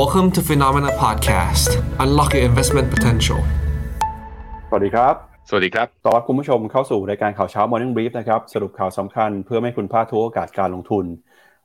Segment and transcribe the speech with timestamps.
[0.00, 1.68] Welcome to Phenomena Podcast.
[2.04, 3.40] Unlock your investment potential.
[4.68, 5.14] สวัสดีครับ
[5.48, 11.04] สวัสดีครับต้อนรับคุณผู้ชมเข้าสู่รายการข่าวเช้า Morning Brief นะครับ สรุปข่าวสำคัญเพื่อไม่ให้คุณพลาดทุกโอกาสการลงทุน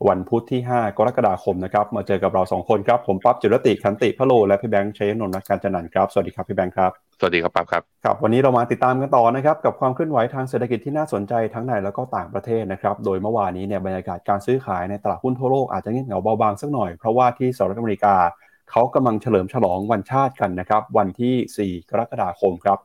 [0.07, 6.91] วันพุธที่ 5 กรกฎาคมนะครับ มาเจอกับเรา 2 คนครับ ผมปั๊บจุรติขันติพะโล และพี่แบงค์ชัยนนท์นักการจันนันท์ครับ สวัสดีครับพี่แบงค์ครับ
[7.21, 18.15] สวัสดีครับปั๊บครับครับ วันนี้เรามาติดตามกันต่อนะครับ กับความเคลื่อนไหวทางเศรษฐกิจที่น่าสนใจทั้งในแล้วก็ต่างประเทศนะครับ โดยเมื่อวานนี้เนี่ยบรรยากาศการซื้อขายในตลาดหุ้นทั่วโลกอาจจะเงียบเหงาเบาบางสักหน่อย เพราะว่าที่สหรัฐอเมริกา
[18.71, 22.79] เขากำลังเฉลิมฉลองวันชาติกันนะครับ วันที่ 4 กรกฎาคมครับ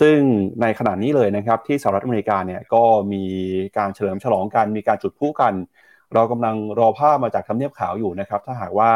[0.00, 0.18] ซึ่ง
[0.62, 2.82] ในขณะนี้เลยนะครับที่สหรัฐอเมริกาเนี่ยก็
[3.12, 3.24] มี
[3.78, 5.54] การเฉลิมฉลองกันมีการจุดพลุกัน
[6.14, 8.90] เรากำลังรอภาพมาจากทำเนียบขาวอยู่นะครับถ้าหากว่า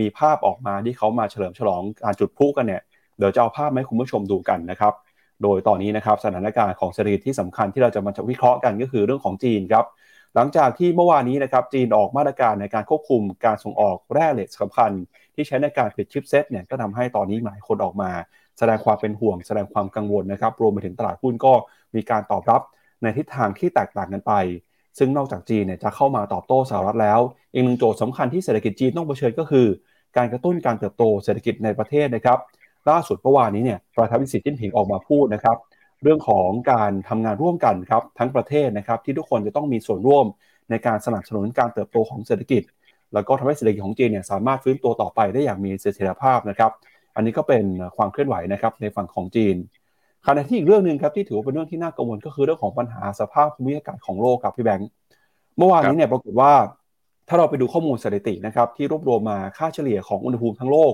[0.00, 2.82] มีภาพออกมาที่เขามาเฉลิมฉลองการจุดพลุกันเนี่ย
[3.18, 4.94] เดี๋ยวจะเอาภาพมาให้คุณผู้ชมดูกันนะครับ
[5.42, 9.84] โดยตอนนี้นะครับสถานการณ์ของเศรษฐกิจที่สำคัญที่เราจะมาวิเคราะห์กันก็คือเรื่องของจีนครับ
[10.34, 14.90] หลังจากที่เมื่อวานนี้นะครับจีนออกมาตรการในการควบคุมการส่งออกแร่เหล็กสำคัญ
[15.34, 18.10] ที่ใช้ในการผลิตชิปเซตเนี่ยก็ทำให้ตอนนี้หลายคนออกมา
[18.58, 21.52] แสดงความเป็นห่วง แสดงความกังวลนะครับ รวมไปถึงตลาดหุ้นก็
[21.94, 22.62] มีการตอบรับ
[23.02, 24.32] ในทิศทางที่แตกต่างกันไป
[24.98, 27.20] ซึ่งนอกจากจีนเนี่ยจะเข้ามาตอบโต้สหรัฐแล้ว
[27.52, 29.66] อีกหนึ่งโจทย์สำคัญที่เศรษฐกิจจีนต้องเผชิญก็คือ
[30.16, 32.38] การกระตุ้นการเติบโตเศรษฐกิจในประเทศนะครับ
[32.90, 35.56] ล่าสุดเมื่อวานนี้เนี่ยประธานาธิบดีสีจิ้นผิงออกมาพูดนะครับ
[36.02, 40.24] เรื่องของการทำงานร่วมกันครับทั้งประเทศนะครับที่ทุกคนจะต้องมีส่วนร่วม
[40.70, 42.62] ในการสนับสนุนการเติบโตของเศรษฐกิจ
[43.14, 46.70] แล้วก็ทำให้เศรษฐกิจของจีนเนี่ยสามารถฟื้นตัวต่อไปได้อย่างมีเสถียรภาพนะครับ
[47.16, 47.64] อันนี้ก็เป็น
[47.96, 49.56] ความเคลื่อนไหวนะครับในฝั่งของจีน
[50.26, 54.88] ขณะที่อีกเรื่องหนึ่งครับที่ถือว่าเป็นเรื่องที่น่ากังวลก็คือเรื่องของปัญหาสภาพภูมิอากาศของโลกครับพี่แบงค์
[55.58, 56.52] เมื่อวานนี้เนี่ยปรากฏว่า
[57.28, 60.92] ถ้าเราไปดูข้อมูลสถิตินะครับที่รวบรวมมาค่าเฉลี่ยของอุณหภูมิทั้งโลก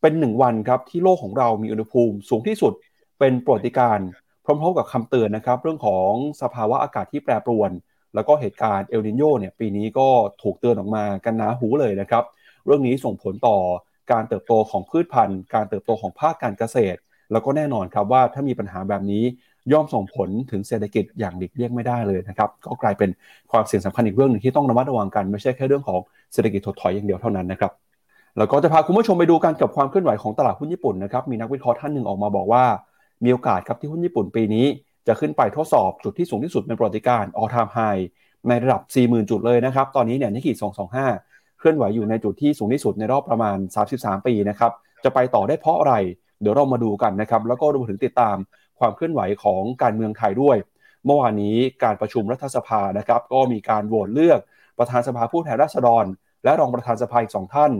[0.00, 2.72] เป็นหนึ่งวันครับที่โลกของเรามีอุณหภูมิสูงที่สุด
[3.18, 3.98] เป็นปรติการ
[4.44, 6.10] พร้อมๆกับคำเตือนนะครับ เรื่องของ
[6.42, 7.70] สภาวะอากาศที่แปรปรวน
[8.14, 10.08] แล้วก็เหตุการณ์เอลนิโยเนี่ยปีนี้ก็
[10.42, 12.24] ถูกเตือนออกมากันหนาหูเลยนะครับ
[12.66, 13.58] เรื่องนี้ส่งผลต่อ
[14.12, 16.98] การเติบโตของพืชพันธุ์ การเติบโตของภาคการเกษตร
[17.32, 19.24] แล้วก็แน่นอนครับว่าถ้ามีปัญหาแบบนี้
[19.72, 23.10] ย่อมส่งผลถึงเศรษฐกิจอย่างหลีกเลี่ยงไม่ได้เลยนะครับ ก็กลายเป็น
[23.52, 26.00] ความเสี่ยงสำคัญอีกเรื่องหนึ่งที่ต้องระมัดระวังกัน ไม่ใช่แค่เรื่องของ
[26.32, 27.72] เศรษฐกิจถดถอยอย่างเดียวเท่านั้นนะครับ
[28.38, 32.64] แล้วก็จะพาคุณผู้ชมไปดูกันกับความเคลื่อนไหวของตลาดหุ้นญี่ปุ่นนะครับ มีนักวิเคราะห์ท่านหนึ่งออกมาบอกว่า
[33.24, 34.66] มีโอกาสครับที่หุ้นญี่ปุ่นปีนี้
[35.06, 38.02] จะขึ้นไปทดสอบจุดที่สูงที่สุดเป็นประวัติการ all time high
[38.48, 40.52] ในระดับ 40,000 จุดเลยนะครับ ตอนนี้เนี่ยนิกเกิ
[41.06, 43.58] 225 เคลื่อนไหวอยู่ในจุดที่สูงที่สุดในรอบประมาณ
[43.92, 44.72] 33 ปีนะครับ
[45.04, 45.94] จะไปต่อได้เพราะอะไร
[46.40, 48.36] เดี๋ยวเรามาดูกันนะครับ แล้วก็รวมถึงติดตาม
[48.78, 50.56] ความเคลื่อนไหวของการเมืองไทยด้วย
[51.06, 54.40] เมื่อวานนี้การประชุมรัฐสภานะครับ ก็มีการโหวตเลือก
[54.78, 56.04] ประธานสภาผู้แทนราษฎร
[56.44, 57.72] และรองประธานสภาอีกสองท่าน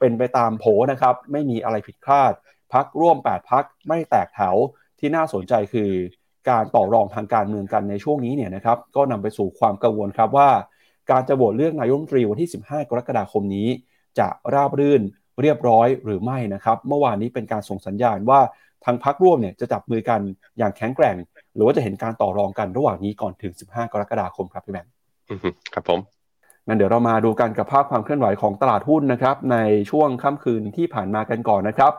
[0.00, 2.32] เป็นไปตามโผนะครับ ไม่มีอะไรผิดพลาด
[2.72, 4.56] พักร่วม 8 พักไม่แตกแถว
[4.98, 5.90] ที่น่าสนใจคือ
[6.50, 10.50] การต่อรองทางการเมืองกันในช่วงนี้เนี่ยนะครับ ก็นำไปสู่ความกังวลครับว่า
[11.10, 13.68] การจะโหวตเลือกนายกรัฐมนตรีวันที่ 15 กรกฎาคมนี้
[14.18, 15.02] จะราบรื่น
[15.40, 18.40] เรียบร้อยหรือไม่นะครับ เมื่อวานนี้เป็นการส่งสัญญาณว่า
[18.84, 20.20] ทางพักร่วมเนี่ยจะจับมือกัน
[20.58, 21.16] อย่างแข็งแกร่ง
[21.54, 24.92] หรือว่าจะเห็นการต่อรองกันระหว่างนี้ก่อนถึง 15 กรกฎาคมครับพี่แบงค์
[25.74, 26.19] ครับผม
[26.66, 29.56] งั้นเดี๋ยวเรามาดูกันกับภาพความเคลื่อนไหวของตลาดหุ้นนะครับใน
[29.90, 31.92] ช่วงค่ำคืนที่ผ่านมากันก่อนนะครับ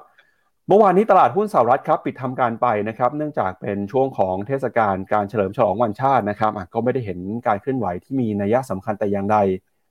[0.67, 9.37] เมื่อวานนี้ตลาดหุ้นสหรัฐครับปิดทำการไปนะครับ เนื่องจากเป็นช่วงของเทศกาลการเฉลิมฉลองวันชาตินะครับก็ไม่ได้เห็นการเคลื่อนไหวที่มีนัยสำคัญแต่อย่างใด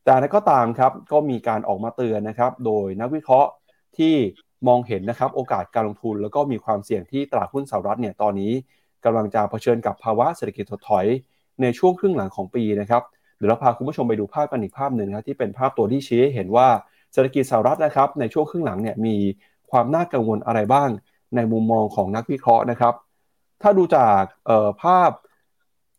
[0.04, 3.50] แต่นั้นก็ตามครับก็มีการออกมาเตือนนะครับโดยนักวิเคราะห์
[3.98, 4.14] ที่
[4.68, 8.52] มองเห็นนะครับโอกาสการลงทุนแล้วก็มีความเสี่ยงที่ตลาดหุ้นสหรัฐเนี่ยตอนนี้
[9.04, 11.06] กำลังจะเผชิญกับภาวะเศรษฐกิจถดถอย
[11.62, 13.02] ในช่วงครึ่งหลังของปีนะครับ
[13.40, 16.68] เดี๋ยวเราพาคุณผู้ชมไปดูภาพกันอีกภาพหนึ่งนะครับที่เป็นภาพตัวที่ชี้ให้เห็นว่า
[17.12, 19.16] เศรษฐกิจสหรัฐนะครับ ในช่วงครึ่งหลังเนี่ยมี
[19.70, 20.88] ความน่ากังวลอะไรบ้าง
[21.36, 22.94] ในมุมมองของนักวิเคราะห์นะครับ
[23.62, 24.22] ถ้าดูจาก
[24.82, 25.10] ภาพ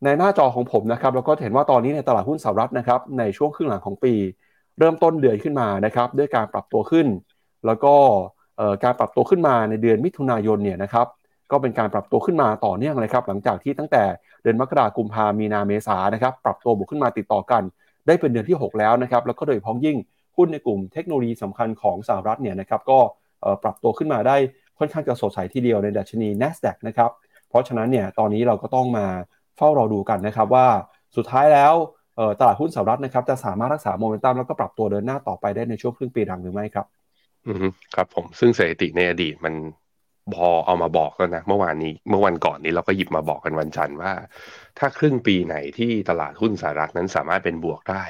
[0.04, 4.14] ในหน้าจอของผมนะครับแล้วก็เห็นว่าตอนนี้ในตลาดหุ้นสหรัฐนะครับในช่วงครึ่งหลังของปี
[4.80, 7.08] เริ่มต้นเดือนขึ้นมานะครับด้วยการปรับตัวขึ้น
[7.66, 7.94] แล้วก็
[8.84, 11.08] การปรับตัวขึ้นมาในเดือนมิถุนายนเนี่ยนะครับ
[11.52, 14.04] ก็เป็นการปรับตัวขึ้นมาต่อเนื่องเลยครับหลังจากที่ตั้งแต่
[14.44, 17.64] เดือนมกราคมพามีนาเมษานะครับปรับตัวบวกขึ้นมาติดต่อกัน
[18.08, 19.98] ได้เป็นเดือนที่ 6 แล้วนะครับแล้วก็โดยเฉพาะยิ่ง
[20.38, 23.00] หุ้นในกลุ่มเทคโนโลยีสำคัญของสหรัฐเนี่ยนะครับก็
[23.64, 24.36] ปรับตัวขึ้นมาได้
[24.80, 27.12] ค่อนข้างจะสดใสทีเดียวในดัชนี NASDAQ นะครับ
[27.50, 29.08] เพราะฉะนั้นเนี่ยตอนนี้เราก็ต้องมา
[29.58, 30.68] เฝ้ารอดูกันนะครับว่า
[31.16, 31.74] สุดท้ายแล้ว
[32.40, 36.86] ตลาดหุ้นสหรัฐนะครับจะสามารถรักษาโมเมนตัมแล้วก็ปรับตัวเดินหน้าต่อไปได้ในช่วงครึ่งปีหลังหรือไม่ครับ
[37.48, 39.54] อืมครับผมซึ่งสถิติในอดีตมัน
[40.36, 44.14] พอเอามาบอกแล้วนะเมื่อวานนี้เมื่อวันก่อนนี้เราก็หยิบมาบอกกันวันจันทร์ว่า
[44.80, 48.04] ถ้าครึ่งปีไหนที่ตลาดหุ้นสหรัฐนั้นสามารถเป็นบวกได้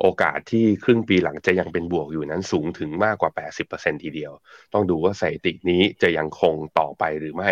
[0.00, 3.30] โอกาสที่ครึ่งปีหลังจะยังเป็นบวกอยู่นั้นสูงถึงมากกว่า
[3.68, 4.32] 80%ทีเดียว
[4.72, 7.50] ต้องดูว่าสถิตินี้จะยังคงต่อไปหรือไม่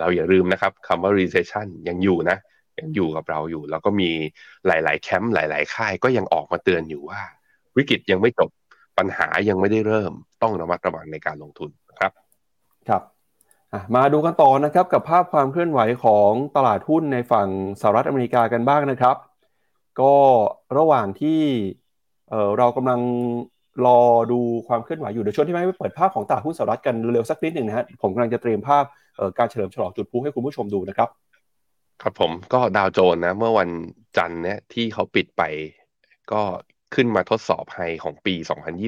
[0.00, 2.38] เราอย่าลืมนะครับคำว่า recession ยังอยู่นะ
[2.78, 4.10] ยังอยู่กับเราอยู่ แล้วก็มี
[4.66, 7.20] หลาย ๆ แคมป์หลาย ๆ ค่ายก็ยังออกมาเตือนอยู่ว่า
[7.76, 8.50] วิกฤตยังไม่จบ
[8.98, 10.12] ปัญหายังไม่ได้เริ่ม
[10.42, 11.70] ต้องระมัดระวังในการลงทุน
[12.00, 12.12] ครับ
[12.88, 13.02] ครับ
[13.96, 17.48] มาดูกันต่อนะครับกับภาพความเคลื่อนไหวของตลาดหุ้นในฝั่ง
[17.80, 19.16] สหรัฐอเมริกากันบ้างนะครับ
[20.00, 20.14] ก็
[20.78, 21.40] ระหว่างที่
[22.30, 23.00] เเรากำลัง
[23.86, 24.00] รอ
[24.32, 28.84] ดูความเคลื่อนไหวอยู่เดี๋ยวช่วงที่ไม่ไปเปิดภาพของตลาดหุ้นสหรัฐกันเร็วสักนิดหนึ่งนะฮะผมกำลังจะเตรียมภาพ
[29.38, 31.08] การเฉลิมฉลองจุดพุให้คุณผู้ชมดูนะครับ
[32.02, 33.70] ครับผมก็ดาวโจนนะเมื่อวัน
[34.16, 35.42] จันทร์เนี่ยที่เขาปิดไป
[36.32, 36.42] ก็
[36.94, 38.34] ขึ้นมาทดสอบ high ของปี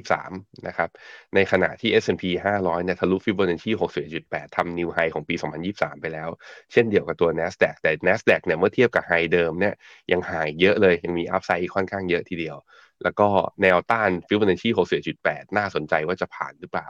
[0.06, 0.90] 2023 นะครับ
[1.34, 3.70] ในขณะที่ S&P 500 เนี่ยทะลุฟิโบนัชชี
[4.14, 5.34] 61.8 ทำ new high ของปี
[5.68, 6.28] 2023 ไปแล้ว
[6.72, 9.74] เช่นเดียวกับตัว NASDAQ แต่ NASDAQ เนี่ยเมื่อเทียบกับ high เดิมเนี่ย
[10.12, 12.56] ยังห่างเยอะเลย ยังมี upside ค่อนข้างเยอะทีเดียว
[13.02, 13.28] แล้วก็
[13.62, 14.68] แนวต้านฟิโบนัชชี
[15.12, 16.88] 61.8 น่าสนใจว่าจะผ่านหรือเปล่า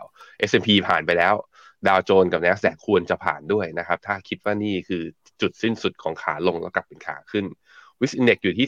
[0.49, 1.35] S&P ผ่านไปแล้ว
[1.89, 5.03] ดาวโจนส์กับ NASDAQ ควรจะผ่านด้วยนะครับ ถ้าคิดว่านี่คือ
[5.41, 7.45] จุดสิ้นสุดของขาลงแล้วกลับเป็นขาขึ้น
[8.01, 8.67] VIX index อยู่ที่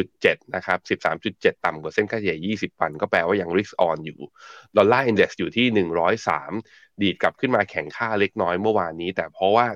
[0.00, 0.78] 13.7 นะครับ
[1.22, 4.20] 13.7 ต่ำกว่าเส้นค่าเฉลี่ย 20 วัน ก็แปลว่ายัง risk on อยู่
[4.76, 5.66] dollar index อยู่ที่
[6.38, 9.66] 103 ดีดกลับขึ้นมาแข็งค่าเล็กน้อยเมื่อวานนี้ แต่เพราะว่า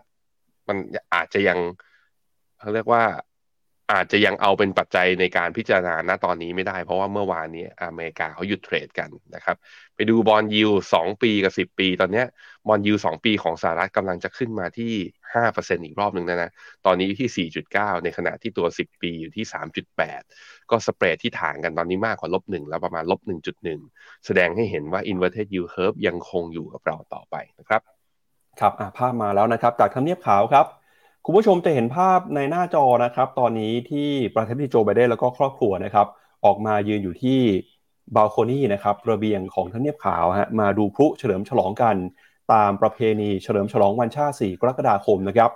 [0.68, 0.76] มัน
[1.14, 1.58] อาจจะยัง
[2.58, 3.04] เขาเรียกว่า
[3.92, 9.56] อาจจะยังเอาเป็นปัจจัยในการพิจารณาณตอนนี้ไม่ได้ เพราะว่าเมื่อวานนี้อเมริกาเขาหยุด trade กันนะครับ
[9.94, 12.24] ไปดู bond yield สองปีกับสิบปี ตอนนี้
[12.68, 14.92] บอลยูสองปีของสหรัฐกำลังจะขึ้นมาที่
[15.34, 16.50] ห้าเปอร์เซ็นอีกรอบหนึ่งนะนะ
[16.86, 20.22] ตอนนี้ที่สี่จุดเก้าในขณะที่ตัวสิบปีอยู่ที่สามจุดแปด
[20.70, 23.80] ก็สเปรดที่ถ่างกันตอนนี้มากกว่าลบหนึ่งแล้วประมาณลบหนึ่งจุดหนึ่ง
[24.26, 27.82] แสดงให้เห็นว่า inverted yield curve ยังคงอยู่กับเราต่อไปนะครับ
[28.60, 30.66] ครับภาพมาแล้วนะครับ จากทำเนียบขาวครับ
[31.24, 36.06] คุณผู้ชมจะเห็นภาพในหน้าจอนะครับ ตอนนี้ที่ประธานาธิบดีโจไบเดนแล้วก็ครอบครัวนะครับ
[36.44, 37.40] ออกมายืนอยู่ที่
[38.16, 41.96] บาลโคนี่นะครับระเบียงของทำเนียบขาวฮะมาดูพลุเฉลิมฉลองกัน
[42.52, 45.50] ตามประเพณีเฉลิมฉลองวันชาติ 4 กรกฎาคมนะครับ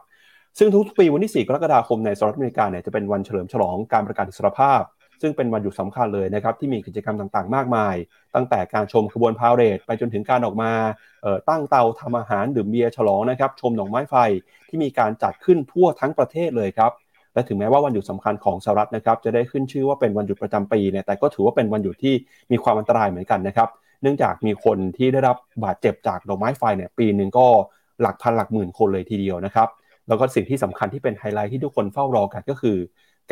[0.59, 4.81] ซึ่งทุกปีวันที่ 4 กรกฎาคมในสหรัฐอเมริกาเนี่ยจะเป็นวันเฉลิมฉลองการประกาศอิสรภาพ
[5.21, 7.95] ซึ่งเป็นวันหยุดสำคัญเลยนะครับที่มีกิจกรรมต่างๆ มากมาย
[8.35, 10.73] ตั้งแต่การชมขบวนพาเหรดไปจนถึงการออกมา
[11.49, 14.15] ตั้งเตาทำอาหารดื่มเบียร์ฉลองนะครับชมดอกไม้ไฟ
[14.69, 16.93] ที่มีการจัดขึ้นทั่วทั้งประเทศเลยครับ
[17.35, 22.15] และถึงแม้ว่าวันหยุดสำคัญของสหรัฐนะครับจะได้ขึ้นชื่อว่าเป็นวันหยุดประจำปีเนี่ยแต่ก็ถือว่าเป็นวันหยุดที่
[22.51, 23.69] มีความอันตรายเหมือนกันนะครับ
[24.03, 27.47] เนื่องจากมีคนที่ได้รับบาดเจ็บจากดอกไม้ไฟเนี่ยปีหนึ่งก็
[28.01, 29.69] หลักพันหลักหมื่นคนเลยทีเดียวนะครับ
[30.09, 32.77] แล้วก็สิ่งที่สำคัญที่เป็นไฮไลท์ที่ทุกคนเฝ้ารอกันก็คือ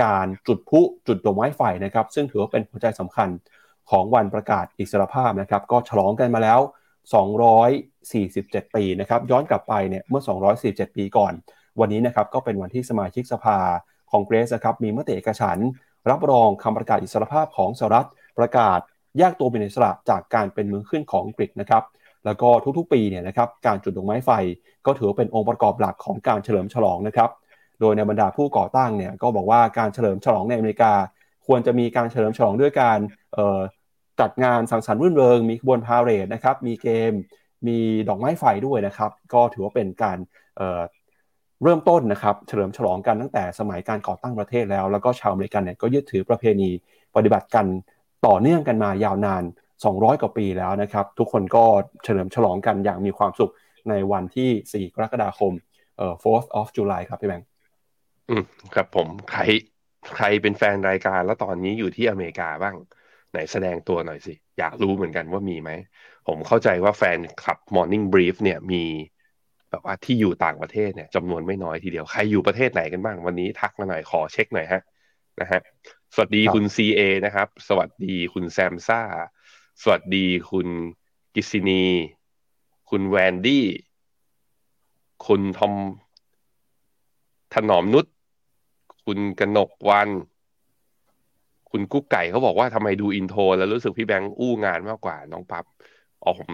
[0.03, 3.29] การจุดพุจุดดอกไม้ไฟนะครับซึ่งถือว่าเป็นหัวใจสำคัญ
[3.91, 6.61] ของวันประกาศอิสรภาพนะครับก็ฉลองกันมาแล้ว
[7.83, 10.23] 247 ปีนะครับย้อนกลับไปเนี่ยเมื่อ
[10.61, 11.33] 247 ปีก่อน
[11.81, 13.59] วันนี้นะครับก็เป็นวันที่สมาชิกสภา
[14.11, 15.59] ของเกรสนะครับมีมติเอกฉัน
[16.11, 18.09] รับรองคำประกาศอิสรภาพของสหรัฐ
[18.39, 18.79] ประกาศ
[19.19, 21.83] แยกตัวเป็นอิสระจากการเป็นเมืองขึ้นของอังกฤษนะครับ
[22.25, 22.49] แล้วก็
[22.79, 24.31] ทุกๆ ปีเนี่ยนะครับการจุดดอกไม้ไฟ
[24.87, 27.31] ก็ถือเป็นองค์ประกอบหลักของการเฉลิมฉลองนะครับ
[27.81, 30.93] โดยในบรรดาผู้ก่อตั้งเนี่ยก็บอกว่าการเฉลิมฉลองในอเมริกา
[31.47, 32.99] ควรจะมีการเฉลิมฉลองด้วยการ
[34.21, 37.13] จัดงานสังสรรค์รื่นเริง มีขบวนพาเหรดนะครับมีเกม
[37.67, 37.79] มี
[38.09, 40.19] ดอกไม้ไฟด้วยนะครับ ก็ถือว่าเป็นการ
[40.57, 46.71] เเริ่มต้นนะครับเฉลิมฉลองกันตั้งแต่สมัยการก่อตั้งประเทศแล้ว แล้วก็ชาวอเมริกันเนี่ยก็ยึดถือประเพณี
[47.17, 47.67] ปฏิบัติกัน
[48.27, 49.43] ต่อเนื่องกันมายาวนาน
[49.83, 51.65] 200 กว่าปีแล้วนะครับ ทุกคนก็
[52.05, 53.53] เฉลิมฉลองกันอย่างมีความสุข
[53.89, 55.53] ในวันที่ 4 กรกฎาคม
[55.97, 57.47] เอ่อ 4th of July ครับพี่แบงค์
[58.29, 58.45] อืม
[58.75, 59.43] ครับผมใคร
[60.17, 62.75] ใครเป็นแฟนรายการแล้วตอนนี้อยู่ที่อเมริกาบ้าง
[63.31, 65.71] ไหนแสดงตัวหน่อยสิ อยากรู้เหมือนกันว่ามีไหม
[66.29, 68.85] ผมเข้าใจว่าแฟนคลับ Morning Brief เนี่ยมี
[69.71, 74.83] แบบว่าที่อยู่ต่างประเทศเนี่ยจำนวนไม่น้อยทีเดียวใครอยู่ประเทศไหนกันบ้าง วันนี้ทักมาหน่อยขอเช็คหน่อยฮะ
[75.41, 75.61] นะฮะ
[76.15, 79.01] สวัสดีคุณ CA นะครับ สวัสดีคุณแซมซ่า
[79.83, 80.69] สวัสดีคุณ
[81.35, 81.85] กิษณี
[82.91, 83.67] คุณแวนดี้
[85.27, 85.75] คุณทอม
[87.55, 88.07] ถนอมนุช
[89.05, 90.09] คุณกนกวัน
[91.71, 95.65] คุณกุ๊กไก่เขาบอกว่าทำไมดู intro แล้วรู้สึกพี่แบงค์อู้งานมากกว่า น้องปั๊บ
[96.25, 96.51] อ๋อผม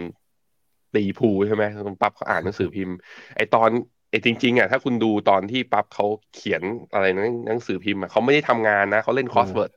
[0.95, 2.97] ตีภูใช่ไหมน้องปั๊บเขาอ่านหนังสือพิมพ์
[3.37, 3.71] ไอตอน
[4.11, 9.73] ไอจริง ๆอะถ้าคุณดูตอนที่ปั๊บเขาเขียนอะไรนหนังสือพิมพ์อะเขาไม่ได้ทำงานนะเขาเล่น crossword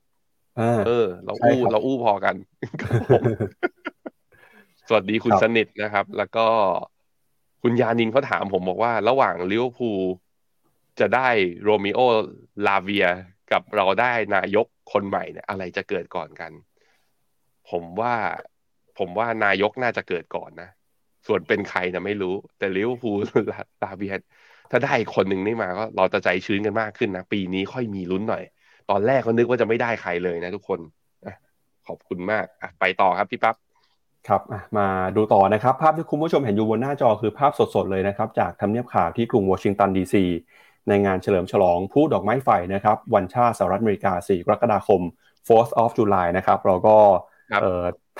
[0.87, 2.35] เออ เราอู้เราอู้พอกัน
[4.87, 6.45] สวัสดีคุณสนิทนะครับ แล้วก็
[7.61, 9.99] คุณยานินเขาถามผมบอกว่า ระหว่างลิเวอร์พูล
[10.99, 11.27] จะได้
[11.63, 11.99] โรมิโอ
[12.67, 13.07] ลาเวีย
[13.51, 16.51] กับเราได้นายกคนใหม่เนี่ยอะไรจะเกิดก่อนกัน
[17.69, 18.15] ผมว่า
[18.97, 20.69] ผมว่านายกน่าจะเกิดก่อนนะ
[21.27, 23.17] ส่วนเป็นใครนะไม่รู้ แต่ลิเวอร์พูล
[23.83, 24.13] ลาเวีย
[24.71, 28.43] ถ้าได้คนหนึ่งนี่มาก็เราจะใจชื้นกันมากขึ้นนะ ปีนี้ค่อยมีลุ้นหน่อย
[28.89, 30.79] ตอนแรกก็นึกว่าจะไม่ได้ใครเลยนะทุกคน
[31.87, 32.45] ขอบคุณมาก
[32.79, 33.55] ไปต่อครับพี่ปั๊บ
[34.27, 34.41] ครับ
[34.77, 40.23] มาดูต่อนะครับ ภาพที่คุณผู้ชมเห็นอยู่บนหน้าจอคือภาพสดๆเลยนะครับ จากทำเนียบข่าวที่กรุงวอชิงตันดีซี
[40.89, 45.01] ในงานเฉลิมฉลองผู้ดอกไม้ไฟนะครับวันชาติสหรัฐอเมริกา 4 กรกฎาคม
[45.47, 46.97] 4th of July นะครับเราก็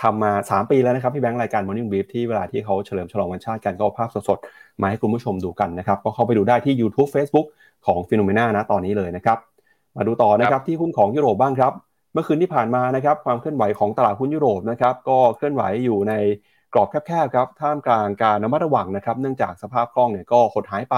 [0.02, 7.48] ทำมา 3 ปีแล้วนะครับพี่แบงค์รายการ Morning Brief ที่เวลาที่เขาเฉลิมฉลองวันชาติกันก็ภาพสดๆ มาให้คุณผู้ชมดูกันนะครับ ก็เข้าไปดูได้ที่ YouTube Facebook
[7.86, 9.38] ของฟิโนเมนานะตอนนี้เลยนะครับ
[9.98, 11.74] มาดูต่อนะครับที่หุ้นของยุโรปบ้างครับ
[12.14, 16.14] เมื่อคืนที่ผ่านมานะครับความเคลื่อนไหวของตลาดหุ้นยุโรปนะครับก็เคลื่อนไหวอยู่ใน
[16.74, 20.96] กรอบแคบๆครับท่ามกลางการระมัดระวังนะครับเนื่องจากสภาพคล่องเนี่ยก็หดหายไป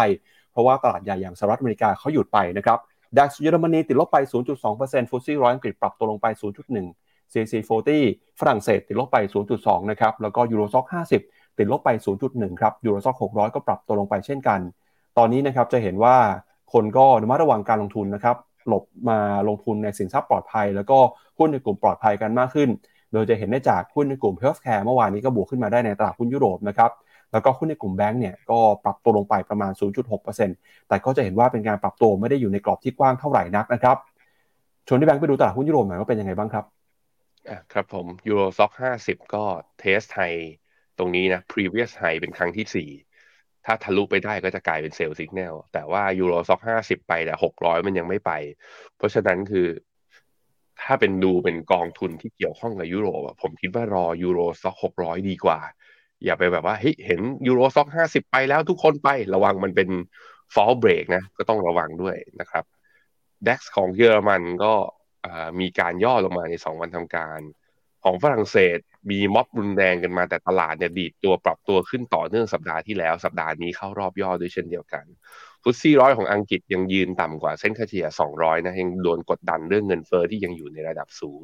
[0.56, 2.80] เพราะว่าตลาดใหญ่อย่างสหรัฐอเมริกาเขาหยุดไปนะครับ
[3.18, 4.18] DAX เยอรมนีติดลบไป
[4.64, 6.28] 0.2% FTSE ร้อยอังกฤษปรับตัวลงไป
[6.80, 7.54] 0.1 CAC
[7.98, 9.18] 40 ฝรั่งเศสติดลบไป
[9.56, 10.86] 0.2 นะครับ แล้วก็ Euro Stoxx
[11.22, 11.90] 50 ติดลบไป
[12.26, 14.60] 0.1 ครับ Euro Stoxx 600 ก็ปรับตัวลงไปเช่นกัน
[15.18, 16.16] ตอนนี้นะครับจะเห็นว่า
[16.74, 18.36] คนก็ระมัดระวังการลงทุนนะครับ
[18.68, 20.98] หลบมาลงทุนในสินทรัพย์ปลอดภัย แล้วก็
[21.38, 22.70] หุ้นในกลุ่มปลอดภัยกันมากขึ้น
[23.14, 26.92] โดยจะเห็นได้จากหุ้นในกลุ่ม healthcare เมื่อวานนี้ก็บวกขึ้นมาได้ในตลาดหุ้นยุโรปนะครับ
[27.32, 29.72] แล้วก็หุ้นในกลุ่มแบงก์เนี่ยก็ปรับตัวลงไปประมาณ
[30.30, 33.98] 0.6%แต่ก็จะเห็นว่าเป็นการปรับตัวไม่ได้อยู่ในกรอบที่กว้างเท่าไหร่นักนะครับ
[34.88, 36.66] ชวนที่แบงก์ไปดูตลาดหุ้นยุโรปหน่อยว่าเป็นยังไงบ้างครับ
[37.50, 39.44] อะครับผม Euro Stoxx ห้าสิบก็
[39.80, 40.22] test high
[40.98, 42.90] ตรงนี้นะ previous high เป็นครั้งที่สี่
[43.66, 48.32] ถ้าทะลุไปได้ก็จะกลายเป็น sell signal แต่ว่า Euro Stoxx ห้าสิบไปแต่หกร้อยมันยังไม่ไป
[48.98, 49.68] เพราะฉะนั้นคือ
[50.82, 55.60] ถ้าเป็นดูเป็นกองทุนที่เกี่ยวข้องกับยุโรปผมคิดว่ารอ Euro Stoxx หกร้อยดีกว่า
[56.24, 59.90] อย่าไปแบบว่าเฮ้ยเห็นยูโรซ็อกห้าสิบไปแล้วทุกคนไประวังมันเป็น
[60.54, 62.64] ฟอลเบรกนะ ก็ต้องระวังด้วยนะครับ
[63.48, 64.74] ดัคของเยอรมันก็
[65.60, 67.40] มีการย่อลงมาในสองวันทำการ
[68.04, 68.80] ของฝรั่งเศส
[69.12, 75.06] มีม็อบรุนแรงกันมาแต่ตลาดเนี่ยดีดตัวปรับตัวขึ้นต่อเนื่องสัปดาห์ที่แล้ว สัปดาห์นี้เข้ารอบย่อด้วยเช่นเดียวกัน
[75.64, 81.42] ฟุตซี่ร้อยของอังกฤษยังยืนต่ำกว่าเส้นค่าเฉลี่ย 200 นะยังโดนกดดันเรื่องเงินเฟอ้อที่ยังอยู่ในระดับสูง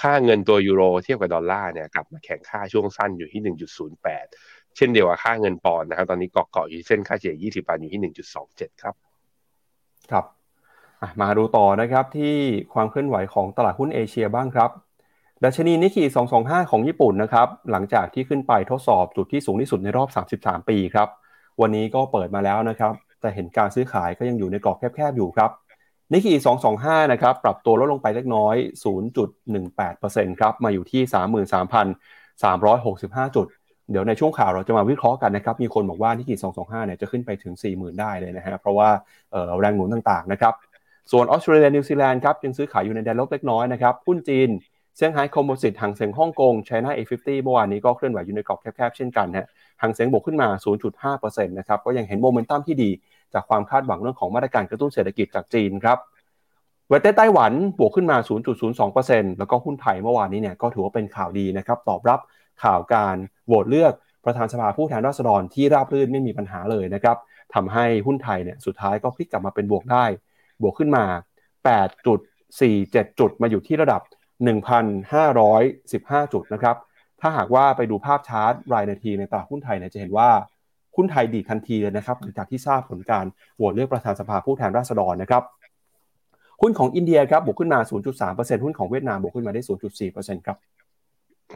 [0.00, 3.40] ค่าเงินตัวยูโรเทียบกับดอลลาร์เนี่ยกลับมาแข็งค่าช่วงสั้นอยู่ที่
[4.08, 8.12] 1.08 เช่นเดียวกับค่าเงินปอนด์นะครับ ตอนนี้เกาะเกาะอยู่เส้นค่าเฉลี่ย 20วันอยู่ที่
[8.42, 8.94] 1.27 ครับ
[10.10, 10.24] ครับ
[11.20, 12.34] มาดูต่อนะครับที่
[12.74, 14.70] ความเคลื่อนไหวของตลาดหุ้นเอเชียบ้างครับ
[15.44, 16.04] ดัชนีนิกเกิ
[16.38, 20.08] 225 ของญี่ปุ่นนะครับหลังจากที่ขึ้นไปทดสอบจุดที่สูงที่สุดในรอบ
[20.40, 21.08] 33 ปีครับ
[21.60, 25.50] วันนี้ก็เปิดมาแล้วนะครับแต่เห็นการซื้อขายก็ยังอยู่ในกรอบแคบๆอยู่ครับ
[26.12, 26.34] นิกเกิ
[26.74, 28.56] 225 นะครับ ปรับตัวลดลงไปเล็กน้อย
[29.46, 31.02] 0.18%ครับ มาอยู่ที่
[33.24, 33.46] 33,365 จุด
[33.90, 38.88] เดี๋ยวในช่วงข่าวเราจะมาวิเคราะห์กันนะครับ มีคนบอกว่านิกเกิ225 เนี่ยจะขึ้นไปถึง 40,000 ได้เลยนะฮะ เพราะว่า
[39.60, 40.54] แรงหนุนต่างๆ นะครับ
[41.12, 44.48] ส่วนออสเตรเลียนิวซีแลนด์ครับยังซื้อขายอยู่ในแดนลบเล็กน้อยนะครับ หุ้นจีน
[44.96, 49.46] เซี่ยงไฮ้ composite ฮั่งเส็งฮ่องกง China A50 เมื่อวานนี้ก็เคลื่อนไหวอยู่ในกรอบแคบๆ เช่นกันฮะ
[49.82, 50.48] ฮั่งเส็งบวกขึ้นมา
[51.02, 52.90] 0.5%นะครับ ก็ยังเห็นโมเมนตัมที่ดี
[53.34, 55.98] จากความคาดหวังเรื่องของมาตรการกระตุ้นเศรษฐกิจจากจีนครับ
[56.88, 58.16] เวทเต้ไต้หวันบวกขึ้นมา
[58.78, 62.20] 0.02%แล้วก็หุ้นไทยเมื่อวานนี้เนี่ยก็ถือว่าเป็นข่าวดีนะครับตอบรับ
[62.62, 63.16] ข่าวการ
[63.46, 63.92] โหวตเลือก
[64.24, 67.16] ประธานสภาผู้แทนราษฎรที่ราบรื่นไม่มีปัญหาเลยนะครับ
[67.54, 70.04] ทำให้หุ้นไทยเนี่ยสุดท้ายก็พลิกกลับมาเป็นบวกได้
[70.62, 71.04] บวกขึ้นมา
[72.26, 74.02] 8.47 จุดมาอยู่ที่ระดับ
[74.98, 76.76] 1,515 จุดนะครับ
[77.20, 80.30] ถ้าหากว่าไปดูภาพชาร์ตรายนาทีในตลาดหุ้นไทยเนี่ยจะเห็นว่า
[80.98, 83.24] หุ้นไทยดีทันทีเลยนะครับหลังจากที่ทราบผลการ
[83.56, 85.42] โหวตเลือกประธานสภาผู้แทนราษฎรนะครับ
[86.62, 87.78] หุ้นของอินเดียครับบวกขึ้นมา
[88.22, 89.62] 0.3%หุ้นของเวียดนามบวกขึ้นมาได้
[90.04, 90.56] 0.4%ครับ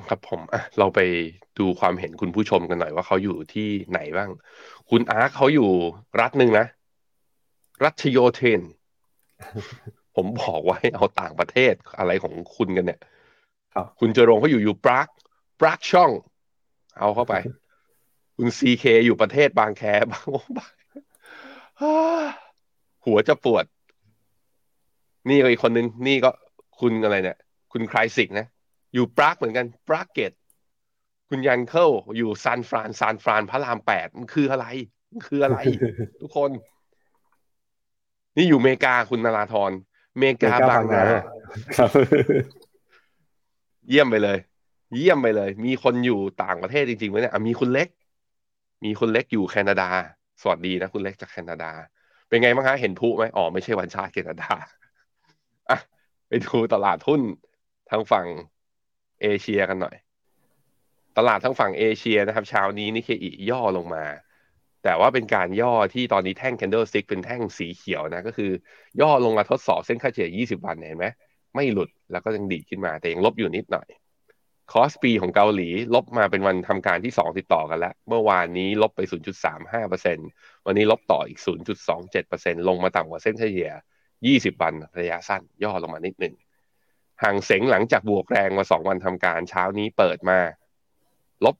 [0.08, 1.00] ครับผมอะเราไป
[1.58, 4.30] ดูความเห็นคุณผู้ชมกันหน่อยว่าเขาอยู่ที่ไหนบ้าง
[4.90, 5.70] คุณอาร์คเขาอยู่
[6.20, 6.66] รัฐหนึ่งนะ
[7.84, 8.60] รัชโยเทน
[10.16, 13.00] ผมบอกว่าให้เอาต่างประเทศอะไรของคุณกันเนี่ย
[13.74, 15.08] ครับ คุณเจรงเขาอยู่อยู่ปราก
[15.60, 16.10] ปรากช่อง
[16.98, 17.34] เอาเข้าไป
[18.36, 20.24] คุณซีเคอยู่ประเทศบางแคบาง
[20.56, 20.72] บาง
[23.06, 23.64] หัวจะปวด
[25.28, 26.30] นี่อีกคนนึง นี่ก็
[26.80, 27.38] คุณอะไรเนี่ย
[27.72, 28.46] คุณคลายสิกนะ
[28.94, 30.32] อยู่ปรากเหมือนกัน ปรากเกต
[31.28, 34.66] คุณยันเคิลอยู่ซานฟรานซานฟรานพระรามแปดมันคืออะไร
[35.10, 35.58] มันคืออะไร
[36.20, 36.50] ทุกคน
[38.36, 39.72] นี่อยู่เมกาคุณนาราธร
[40.18, 41.02] เมกาบางนา
[43.88, 44.38] เยี่ยมไปเลย
[44.96, 47.88] เยี่ยมไปเลย มีคนอยู่ต่างประเทศจริงๆไหมเนี่ยมีคุณเล็ก
[48.84, 49.88] มีคุณเล็กอยู่แคนาดา
[50.42, 51.70] สวัสดีนะคุณเล็กจากแคนาดา
[52.28, 54.50] เป็นไงบ้างคะเห็นผู้ไหมอ๋อไม่ใช่วันชาติแคนาดา
[55.70, 55.78] อะ
[56.28, 57.20] ไปดูตลาดหุ้น
[57.90, 58.26] ทางฝั่ง
[59.22, 59.96] เอเชียกันหน่อย
[61.18, 64.04] ตลาดทั้งฝั่งเอเชียนะครับเช้านี้นี่เคอีย่อลงมา
[64.84, 68.50] แต่ว่าเป็นการย่อที่ตอนนี้แท่ง candlestick เป็นแท่งสีเขียวนะ ก็คือ
[69.00, 71.06] ย่อลงมาทดสอบเส้นค่าเฉลี่ย 20 วันเห็นไหม
[71.54, 73.88] ไม่หลุดแล้วก็ยังดีขึ้นมาแต่ยังลบอยู่นิดหน่อย
[74.72, 79.00] คอสปีของเกาหลี ลบมาเป็นวันทำการที่ 2 ติดต่อกันแล้ว เมื่อวานนี้ลบไป
[79.84, 81.38] 0.35%วันนี้ลบต่ออีก
[82.02, 83.70] 0.27%ลงมาต่ำกว่าเส้นเฉลี่ย
[84.16, 86.34] 20 วันระยะสั้นย่อลงมานิดหนึ่ง
[87.22, 90.38] ห่างเสงหลังจากบวกแรงมา 2 วันทำการเช้านี้เปิดมา
[91.44, 91.56] ลบ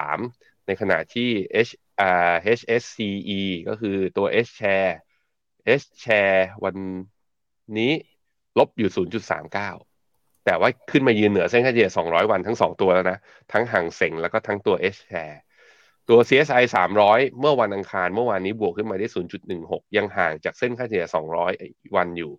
[0.00, 1.30] 0.3 ในขณะที่
[1.68, 1.72] H
[2.58, 4.94] HSCE ก็คือตัว H share
[5.80, 6.76] H share วัน
[7.78, 7.92] นี้
[8.58, 9.89] ลบอยู่ 0.39
[10.44, 13.18] แต่ว่าขึ้นมายืนเหนือเส้นค่าเฉลี่ย 200 วันทั้ง 2 ตัวแล้วนะ
[13.52, 15.38] ทั้งห่างเสงแล้วก็ทั้งตัว H share
[16.08, 16.62] ตัว CSI
[17.00, 19.06] 300 เมื่อวันอังคารเมื่อวานนี้บวกขึ้นมาได้
[19.50, 21.04] 0.16 ยังห่างจากเส้นค่าเฉลี่ย
[21.50, 22.32] 200 วันอยู่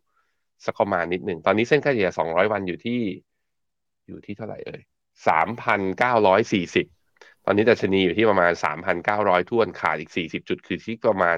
[0.65, 3.00] สักประมาณนิดหนึ่ง ตอนนี้เส้นค่าเฉลี่ย 200 วันอยู่ที่
[4.08, 4.81] อยู่ที่เท่าไหร่เอ่ย
[5.27, 6.88] 3,940
[7.46, 8.51] ตอนนี้ดัชนีอยู่ที่ประมาณ
[9.01, 11.38] 3,900 ถ้วนขาดอีก 40 จุด คือที่ประมาณ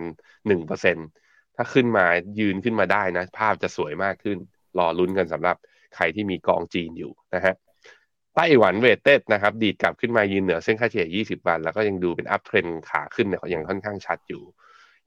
[0.78, 2.06] 1%ถ้าขึ้นมา
[2.40, 4.38] ยืนขึ้นมาได้นะ ภาพจะสวยมากขึ้น
[4.78, 5.58] รอลุ้นกันสำหรับ
[5.96, 7.56] ใครที่มีกองจีนอยู่นะฮะ
[8.36, 14.44] ไต้หวัน weighted นะครับดีดกลับขึ้นมายืนเหนือเส้นค่าเฉลี่ย 20 วัน แล้วก็ยังดูเป็น uptrend ขาขึ้นเนี่ยยังค่อนข้างชัดอยู่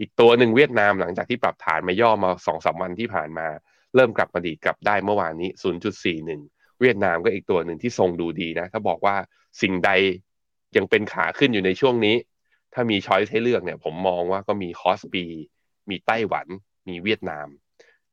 [0.01, 3.47] อีกตัวหนึ่งเวียดนามหลังจากที่ปรับฐานมาย่อมา2อสวันที่ผ่านมา
[3.95, 5.51] เริ่มกลับมาดีดกลับได้เมื่อวานนี้
[6.15, 9.17] 0.41 เวียดนามก็อีกตัวหนึ่งที่ทรงดูดีนะ ถ้าบอกว่า
[9.63, 9.91] สิ่งใด
[10.77, 12.17] ยังเป็นขาขึ้นอยู่ในช่วงนี้
[12.75, 15.25] ถ้ามีช้อยให้เลือกเนี่ยผมมองว่าก็มีคอสปี
[15.91, 16.47] มีไต้หวัน
[16.89, 17.47] มีเวียดนาม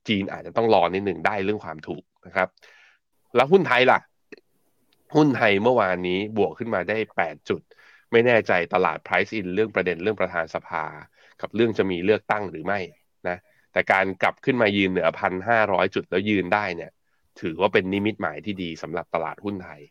[0.08, 2.48] จีนอาจจะต้องรอนิดหนึ่งได้เรื่องความถูกนะครับ
[3.36, 4.00] แล้วหุ้นไทยล่ะ
[5.16, 7.62] หุ้นไทยเมื่อวานนี้บวกขึ้นมาได้ 8 จุด
[8.12, 10.86] ไม่แน่ใจตลาด price in เรื่องประเด็นเรื่องประธานสภา
[11.42, 12.80] กับเรื่องจะมีเลือกตั้งหรือไม่
[13.30, 13.38] นะ
[13.74, 16.92] แต่การกลับขึ้นมายืนเหนือพันห้าร้อยจุดแล้วยืนได้เนี่ย
[17.42, 19.82] ถือว่าเป็นนิมิตหมายที่ดีสำหรับตลาดหุ้นไทย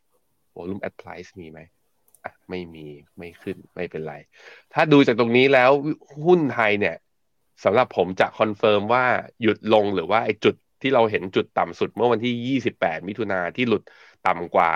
[0.57, 1.61] volume at price มีไหม
[2.25, 2.87] อะไม่มี
[3.19, 4.15] ไม่ขึ้นไม่เป็นไร
[4.75, 5.71] ถ้าดูจากตรงนี้แล้ว
[6.27, 6.97] หุ้นไทยเนี่ย
[7.65, 9.05] สำหรับผมจะ confirm ว่า
[9.43, 13.83] หยุดลงหรือว่าไอ้จุดที่เราเห็นจุดต่ำสุดเมื่อวันที่ 28 มิถุนาที่หลุด
[14.27, 14.71] ต่ำกว่า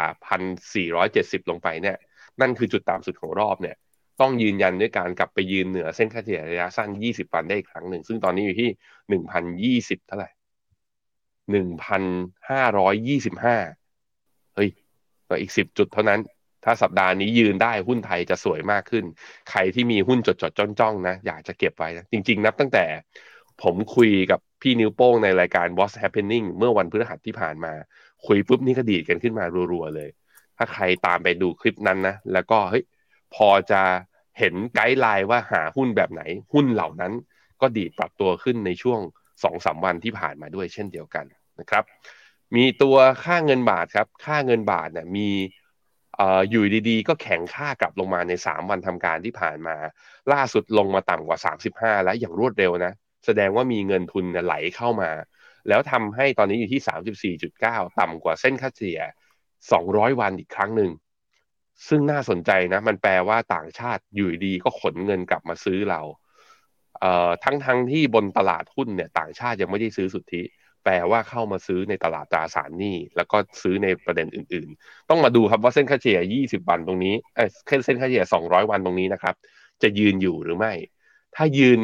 [0.73, 1.97] 1,470 ลงไปเนี่ย
[2.41, 3.77] นั่นคือจุดต่ำสุดของรอบเนี่ย
[4.21, 8.71] ต้องยืนยันด้วยการกลับไปยืนเหนือเส้นค่าเฉลี่ยระยะสั้น 20 วันได้อีกครั้งหนึ่ง ซึ่งตอนนี้อยู่ที่
[9.85, 10.29] 1,020 เท่าไหร่
[13.17, 14.71] 1,525 เฮ้ย
[15.41, 16.21] อีก 10 จุดเท่านั้น
[16.67, 19.05] ถ้าสัปดาห์นี้ยืนได้หุ้นไทยจะสวยมากขึ้น
[19.51, 22.85] ใครที่มีหุ้นจดจดจ้องจ้องนะ อยากจะเก็บไว้นะ จริง ๆ นับตั้งแต่
[23.63, 27.73] ผมคุยกับพี่นิ้วโป้งในรายการ What's Happening เมื่อวันพฤหัสที่ผ่านมา
[28.27, 30.11] คุยปุ๊บนี่ก็ดีดกันขึ้นมารัวๆเลย
[30.57, 32.85] ถ้าใครตามไปดูคลิปนั้นนะ แล้วก็เฮ้ย
[33.35, 33.83] พอจะ
[34.39, 37.13] เห็นไกด์ไลน์ว่าหาหุ้นแบบไหน หุ้นเหล่านั้น
[37.61, 39.01] ก็ดีดปรับตัวขึ้นในช่วง
[39.43, 41.25] สองสาวันที่ผ่านมาด้วยเช่นเดียวกัน
[41.61, 41.85] นะครับ
[42.57, 45.29] มีตัวค่าเงินบาทครับ ค่าเงินบาทเนี่ยมี
[46.51, 49.77] อยู่ดีๆ ก็แข็งค่ากลับลงมาใน 3 วันทำการที่ผ่านมา
[50.33, 51.39] ล่าสุดลงมาต่ำกว่า
[51.71, 52.93] 35 แล้วอย่างรวดเร็วนะ
[53.27, 55.11] แสดงว่ามีเงินทุนไหลเข้ามา
[55.69, 59.01] แล้วทำให้ตอนนี้อยู่ที่ 34.9 ต่ำกว่าเส้นค่าเฉลี่ย
[59.61, 60.91] 200 วันอีกครั้งหนึ่ง
[61.89, 66.01] ซึ่งน่าสนใจนะ มันแปลว่าต่างชาติอยู่ดีก็ขนเงินกลับมาซื้อเรา
[67.01, 70.43] เอ่อทั้งทั้งที่บนตลาดหุ้นเนี่ย ต่างชาติยังไม่ได้ซื้อสุทธิ
[70.89, 77.45] แปลว่าเข้ามาซื้อในตลาดตราสารหนี้ แล้วก็ซื้อในประเด็นอื่น ๆ ต้องมาดูครับว่าเส้นค่าเฉลี่ย 20 วันตรงนี้เอ้
[77.85, 79.35] เส้นค่าเฉลี่ย 200 วันตรงนี้นะครับ
[79.83, 80.73] จะยืนอยู่หรือไม่
[81.37, 81.81] ถ้ายืน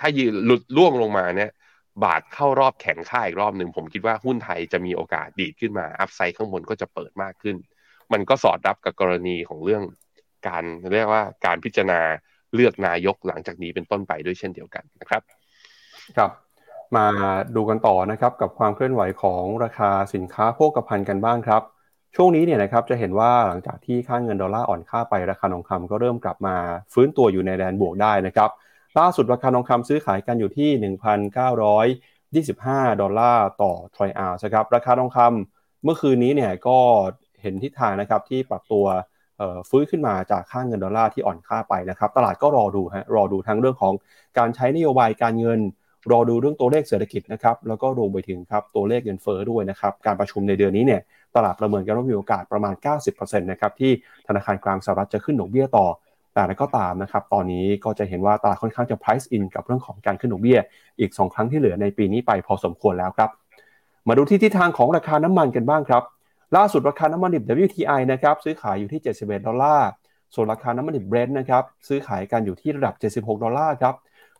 [0.00, 1.50] ถ้ายืนหลุดล่วงลงมาเนี่ย
[2.04, 7.56] บาทเข้ารอบแข็งค่าอีกรอบหนึ่งผมคิดว่าหุ้นไทยจะมีโอกาสดีดขึ้นมา อัพไซด์ข้างบนก็จะเปิดมากขึ้น
[8.12, 9.82] มันก็สอดรับกับกรณีของเรื่อง
[10.48, 12.00] การเรียกว่าการพิจารณา
[12.54, 15.22] เลือกนายกหลังจากนี้เป็นต้นไปด้วยเช่นเดียวกันนะครับ
[16.16, 16.30] ครับ
[16.96, 17.06] มา
[17.56, 21.62] ดูกันต่อนะครับกับความเคลื่อนไหวของราคาสินค้าโภคภัณฑ์กันบ้างครับ
[22.16, 26.56] ช่วงนี้เนี่ยนะครับจะเห็นว่าหลังจากที่ค่าเงินดอลลาร์อ่อนค่าไปราคาทองคำก็เริ่มกลับมา
[26.92, 28.50] ฟื้นตัวอยู่ในแดนบวกได้นะครับ
[28.98, 30.70] ล่าสุดราคาทองคำซื้อขายกันอยู่ที่
[32.26, 36.78] 1,925 ดอลลาร์ต่อทรอยออนซ์ครับราคาทองคำเมื่อคืนนี้เนี่ยก็
[37.42, 38.86] เห็นทิศทางนะครับที่ปรับตัว
[39.68, 43.94] ฟื้นขึ้นมาจากค่าเงินดอลลาร์ที่อ่อนค่าไปนะครับ ตลาดก็รอดูฮะรอดูทั้งเรื่องของ
[44.38, 45.60] การใช้นโยบายการเงิน
[46.10, 51.00] รอดูเรื่องตัวเลขเศรษฐกิจนะครับแล้วก็รวมไปถึงครับตัวเลขเงินเฟ้อด้วยนะครับการประชุมในเดือนนี้เนี่ย
[51.36, 52.74] ตลาดประเมินกันว่ามีโอกาสประมาณ
[53.06, 53.92] 90%นะครับที่
[54.28, 55.86] ธนาคารกลางสหรัฐจะขึ้นดอกเบี้ยต่อ
[56.34, 60.58] แต่ก็ตามนะครับตอนนี้ก็จะเห็นว่าตลาดค่อนข้างจะ price in กับเรื่องของการขึ้นดอกเบี้ย
[61.00, 63.30] อีก 2 ครั้งที่เหลือในปีนี้ไปพอสมควรแล้วครับ
[64.08, 66.02] มาดูที่ทิศทางของราคาน้ำมันกันบ้างครับ
[66.56, 69.88] ล่าสุดราคาน้ำมันดิบ WTI นะครับซื้อขายอยู่ที่ 71 ดอลลาร์
[70.34, 73.94] ส่วนราคาน้ำมันดิบเบรนท์นะครับซื้อขายกันอยู่ที่ระดับ 76 ดอลลาร์ครับ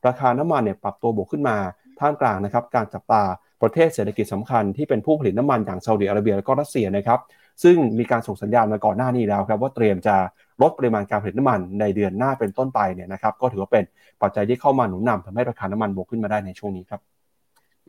[0.07, 1.57] ราคาน้ำมันเนี่ยปรับตัวบวกขึ้นมา
[2.01, 3.23] ท่ามกลางนะครับการจับตา
[3.63, 7.21] ประเทศเศรษฐกิจสำคัญที่เป็นผู้ผลิตน้ำมันอย่างซาอุดิอาระเบียและก็รัสเซียนะครับ
[7.63, 10.17] ซึ่งมีการส่งสัญญาณมาก่อนหน้านี้แล้วครับว่าเตรียมจะ
[10.63, 13.85] ลดปริมาณการผลิตน้ำมันในเดือนหน้าเป็นต้นไปเนี่ยนะครับก็ถือว่าเป็น
[14.23, 17.01] ปัจจัยที่เข้ามาหนุนนำทำให้ราคาน้ำมันบวกขึ้นมาได้ในช่วงนี้ครับ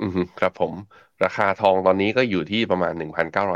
[0.01, 0.73] อืมครับผม
[1.23, 2.93] ราคาทองตอนนี้ก็อยู่ที่ประมาณ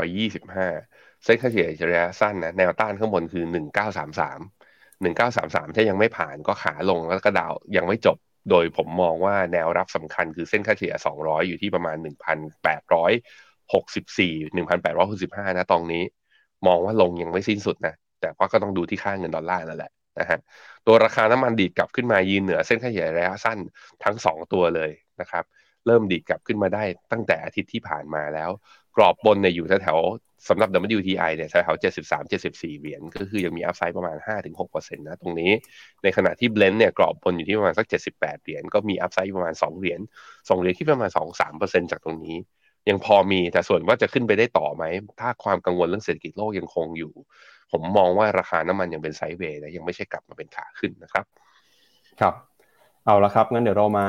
[0.06, 3.44] 1,925เส้นค่าเฉลี่ยระยะสั้นนะแนวต้านข้างบนคือ
[4.24, 8.16] 1933 1933 ถ้ายังไม่ผ่านก็ขาลงแล้วก็ดาวยังไม่จบ
[8.50, 16.02] โดยผมมองว่าแนวรับสำคัญคือเส้นค่าเฉลี่ย 200 อยู่ที่ประมาณ 1,864 1,865 นะตรงนี้
[16.66, 20.38] มองว่าลงยังไม่สิ้นสุดนะ แต่ว่าก็ต้องดูที่ค่าเงินดอลลาร์นั่นแหละนะฮะ
[20.86, 23.58] ตัวราคาน้ำมันดีดกลับขึ้นมายืนเหนือเส้นค่าเฉลี่ยระยะสั้น
[24.04, 25.44] ทั้ง 2 ตัวเลยนะครับ
[25.86, 28.50] เริ่มดีดกลับขึ้นมาได้ตั้งแต่อาทิตย์ที่ผ่านมาแล้ว
[28.96, 29.98] กรอบบนเนี่ยอยู่แถว
[30.48, 30.68] สำหรับ
[30.98, 34.16] WTI เนี่ยแถวๆ73 74 เหรียญก็คือยังมีอัพไซด์ประมาณ
[34.56, 35.50] 5-6%นะตรงนี้
[36.02, 40.00] ในขณะที่เบลนด์เนี่ยกรอบบนอยู่ที่ประมาณสัก 78 เหรียญก็มีอัพไซด์ประมาณ 2 เหรียญ
[40.32, 41.10] 2เหรียญที่ประมาณ
[41.50, 42.36] 2-3%จากตรงนี้
[42.88, 44.84] ยังพอมีแต่ส่วนว่าจะขึ้นไปได้ต่อไหม
[45.20, 47.12] ถ้าความกังวลเรื่องเศรษฐกิจโลกยังคงอยู่
[47.72, 51.24] ผมมองว่าราคาน้ำมันยังเป็นไซด์เวย์นะยังไม่ใช่กลับมาเป็นขาขึ้นนะครับ
[52.20, 52.34] ครับ
[53.04, 54.06] เอาละครับงั้นเดี๋ยวเรามา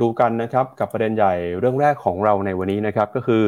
[0.00, 3.44] ดูกันนะครับกับประเด็นใหญ่เรื่องแรกของเราในวันนี้นะครับก็คือ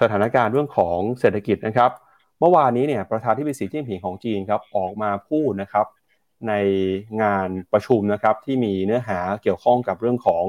[0.00, 1.90] สถานการณ์เรื่องของเศรษฐกิจนะครับ
[2.40, 5.86] เมื่อวานนี้เนี่ยประธานที่ปรึกษาที่ผิงของจีนครับออกมาพูดนะครับ
[6.48, 6.54] ใน
[7.22, 10.44] งานประชุมนะครับที่มีเนื้อหาเกี่ยวข้องกับเรื่องของ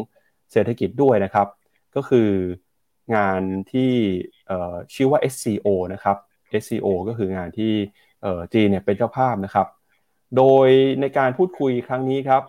[0.52, 1.48] เศรษฐกิจด้วยนะครับ
[1.96, 2.30] ก็คือ
[3.16, 3.92] งานที่
[4.96, 6.18] ชื่อว่า SCO นะครับ
[6.62, 7.74] SCO ก็คืองานที่
[8.54, 9.68] จีนเนี่ยเป็นเจ้าภาพนะครับ
[10.38, 10.68] โดย
[11.02, 12.44] ในการพูดคุยครั้งนี้ครับ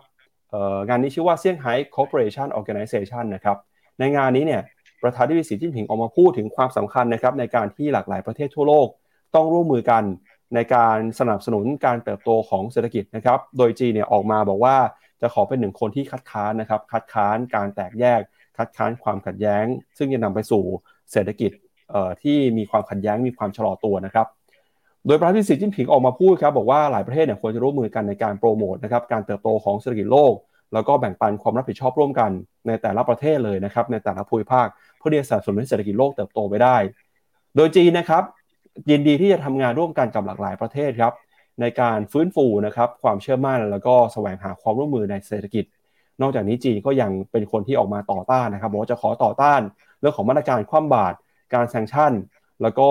[0.87, 3.57] งานนี้ชื่อว่าเซี่ยงไฮ้ Cooperation Organization นะครับ
[3.99, 4.61] ในงานนี้เนี่ย
[5.05, 8.87] ประธานที่ปรึกษาที่ผิงออกมาพูดถึงความสำคัญนะครับในการที่หลากหลายประเทศทั่วโลก
[9.35, 10.03] ต้องร่วมมือกัน
[10.55, 14.77] ในการสนับสนุนการเติบโตของเศรษฐกิจนะครับ โดยจีนเนี่ยออกมาบอกว่า
[15.21, 18.21] จะขอเป็นหนึ่งคนที่คัดค้านนะครับ คัดค้านการแตกแยก
[18.57, 19.65] คัดค้านความขัดแย้ง
[19.97, 20.63] ซึ่งจะนำไปสู่
[21.11, 21.51] เศรษฐกิจ
[22.23, 24.27] ที่มีความขัดแย้งมีความชะลอตัวนะครับ
[25.05, 30.33] โดยประธานที่สีจิ้นผิงออกมาพูดครับบอกว่าหลายประเทศเนี่ยควรจะร่วมมือกันในการโปรโมทนะครับการเติบโตของเศรษฐกิจโลก
[30.73, 32.31] แล้วก็แบ่งปันความรับผิดชอบร่วมกัน
[32.67, 34.67] ในแต่ละประเทศเลยนะครับในแต่ละภูมิภาค
[35.05, 36.77] เพื่อที่จะสนับสนุนให้เศรษฐกิจโลกเติบโตไปได้
[37.55, 38.23] โดยจีนนะครับ
[38.89, 41.13] ยินดีที่จะทำงานร่วมกันกับหลากหลายประเทศครับ
[41.61, 45.65] ในการฟื้นฟูนะครับความเชื่อมั่นแล้วก็แสวงหาความร่วมมือในเศรษฐกิจ
[46.21, 49.61] นอกจากนี้จีนก็ยังเป็นคนที่ออกมาต่อต้านนะครับบอกว่าจะขอต่อต้าน
[49.99, 51.15] เรื่องของมาตรการคว่ำบาตร
[51.53, 52.13] การแซงชั่น
[52.61, 52.89] แล้วก็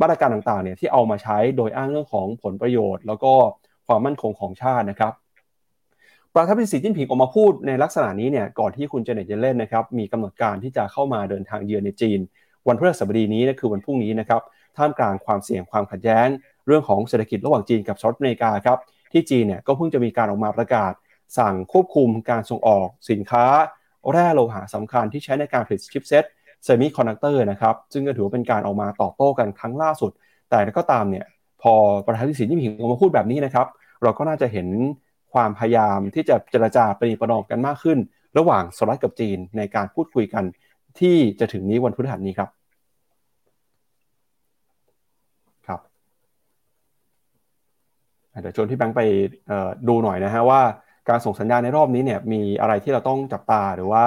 [0.00, 3.32] มาตรการต่างๆเนี่ยที่เอามาใช้โดยอ้างเรื่องของผลประโยชน์ แล้วก็
[3.86, 5.12] ความมั่นคงของชาตินะครับ
[6.34, 12.20] ประธานาธิบดีสีจิ้นผิงออกมาพูดในลักษณะนี้เนี่ยก่อนที่คุณเจเน็ตเยเลนนะครับมีกำหนดการที่จะเข้ามาเดินทางเยือนในจีน
[12.68, 14.42] วันพฤหัสบดีนี้นะคือวันพรุ่งนี้นะครับ
[14.76, 16.28] ท่ามกลางความเสี่ยงความขัดแย้ง
[16.66, 18.78] เรื่องของเศรษฐกิจระหว่างจีนกับสหรัฐอเมริกาครับ
[19.12, 20.92] ที่จีนเนี่ยก็เพิ่งจะมีการออกมาประกาศ
[21.38, 23.44] สั่งควบคุมการส่งออกสินค้า
[24.12, 30.10] แร่โลหะสำคัญที่ใช้ในการผลิต chipset semiconductor นะครับซึ่งก็ถือว่าเป็นการออกมาตอบโต้กันครั้งล่าสุด
[30.50, 31.24] แต่ก็ตามเนี่ย
[31.62, 31.74] พอ
[32.06, 33.66] ประธานาธิบดีสีจิ้นผิงออกมาพูดแบบนี้นะครับ
[34.02, 34.68] เราก็น่าจะเห็น
[35.32, 37.98] ความพยายามที่จะเจรจาประนีประนอมกันมากขึ้น
[38.38, 40.44] ระหว่างสหรัฐกับจีนในการพูดคุยกัน
[41.00, 42.48] ที่จะถึงนี้วันพฤหัสนี้ครับ
[45.66, 45.80] ครับ
[48.40, 49.00] เดี๋ยวชวนที่แบงค์ไป
[49.88, 50.60] ดูหน่อยนะฮะว่า
[51.08, 54.04] การส่งสัญญาณในรอบนี้เนี่ยมีอะไรที่เราต้องจับตาหรือว่า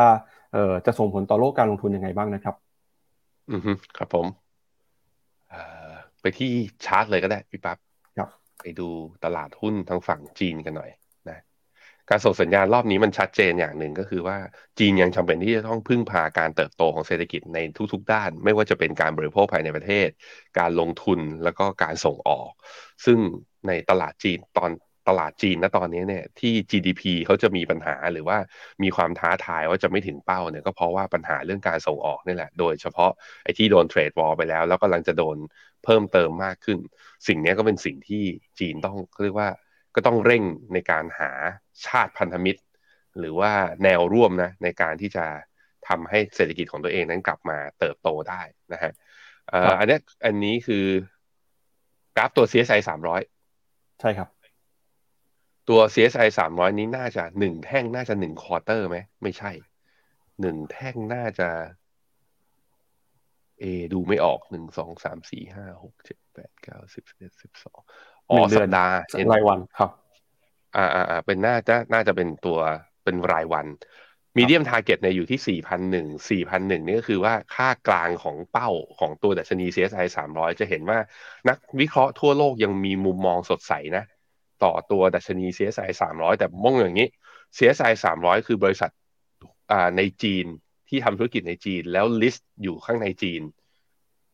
[0.85, 2.55] จะส่งผลต่อโลกการลงทุนยังไงบ้างนะครับ
[3.51, 3.61] อืม
[3.97, 4.25] ครับผม
[6.21, 6.51] ไปที่
[6.85, 7.77] ชาร์ตเลยก็ได้พี่ปั๊บ
[8.17, 8.88] ครับ ไปดู
[9.23, 10.91] ตลาดหุ้นทางฝั่งจีนกันหน่อย
[12.09, 14.37] การส่งสัญญาณรอบนี้มันชัดเจนอย่างหนึ่งก็คือว่า
[14.79, 17.59] จีนยังจำเป็นที่จะต้องพึ่งพาการเติบโตของเศรษฐกิจใน
[17.93, 20.09] ทุกๆ ด้าน ไม่ว่าจะเป็นการบริโภคภายในประเทศ
[20.59, 22.51] การลงทุนแล้วก็การส่งออก
[23.05, 23.19] ซึ่ง
[23.67, 24.71] ในตลาดจีนตอน
[25.09, 28.37] ตลาดจีนณตอนนี้เนี่ยที่ GDP เขาจะมีปัญหาหรือว่า
[28.83, 33.11] มีความท้าทายว่าจะไม่ถึงเป้าเนี่ยก็เพราะว่าปัญหาเรื่องการส่งออกนี่แหละ โดยเฉพาะ
[33.43, 35.37] ไอ้ที่โดนเทรดวอลไปแล้ว แล้วก็กำลังจะโดน
[35.83, 36.77] เพิ่มเติมมากขึ้น
[37.27, 38.23] สิ่งนี้ก็เป็นสิ่งที่
[38.59, 39.49] จีนต้องเรียกว่า
[39.95, 41.31] ก็ต้องเร่งในการหา
[41.88, 42.61] ชาติพันธมิตร
[43.19, 43.51] หรือว่า
[43.83, 45.25] แนวร่วมนะในการที่จะ
[45.88, 48.41] ทำให้เศรษฐกิจของตัวเองนั้นกลับมาเติบโตได้
[48.73, 48.91] นะฮะ
[49.79, 50.85] อันนี้อันนี้คือ
[52.17, 52.79] กราฟตัว CSI
[53.39, 54.29] 300 ใช่ครับ
[55.69, 59.51] ตัว CSI 300 นี้น่าจะหนึ่งแท่งน่าจะหนึ่งควอเตอร์ไหมไม่ใช่
[60.41, 61.49] หนึ่งแท่งน่าจะ
[63.59, 67.79] เอ ดูไม่ออกหนึ่งสองสามสี่ห้าหกเจ็ดแปดเก้าสิบสิบเอ็ดสิบสอง
[68.29, 68.95] อ๋อสัปดาห์
[69.31, 69.91] รายวันครับ
[70.75, 72.59] อ่าอ่าเป็นน่าจะน่าจะเป็นตัว
[73.03, 73.67] เป็นรายวัน
[74.38, 80.99] median target เนี่ยอยู่ที่สี่พันหนึ่งสี่พันหนึ่งนี่ก็คือว่าค่ากลางของเป้าของตัวดัชนี CSI สามร้อยจะเห็นว่า
[81.49, 84.03] นักวิเคราะห์ทั่วโลกยังมีมุมมองสดใสนะ
[84.63, 87.07] ต่อตัวดัชนี CSI สามร้อยแต่มองอย่างนี้
[87.57, 88.91] CSI สามร้อยคือบริษัท
[89.71, 90.45] อ่าในจีน
[90.89, 93.41] ที่ทำธุรกิจในจีนแล้ว list อยู่ข้างในจีน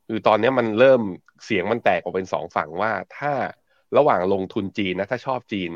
[0.07, 1.01] คือตอนนี้มันเริ่ม
[1.45, 3.33] เสียงมันแตกออกเป็นสองฝั่งว่าถ้า
[3.97, 5.71] ระหว่างลงทุนจีนนะถ้าชอบจีน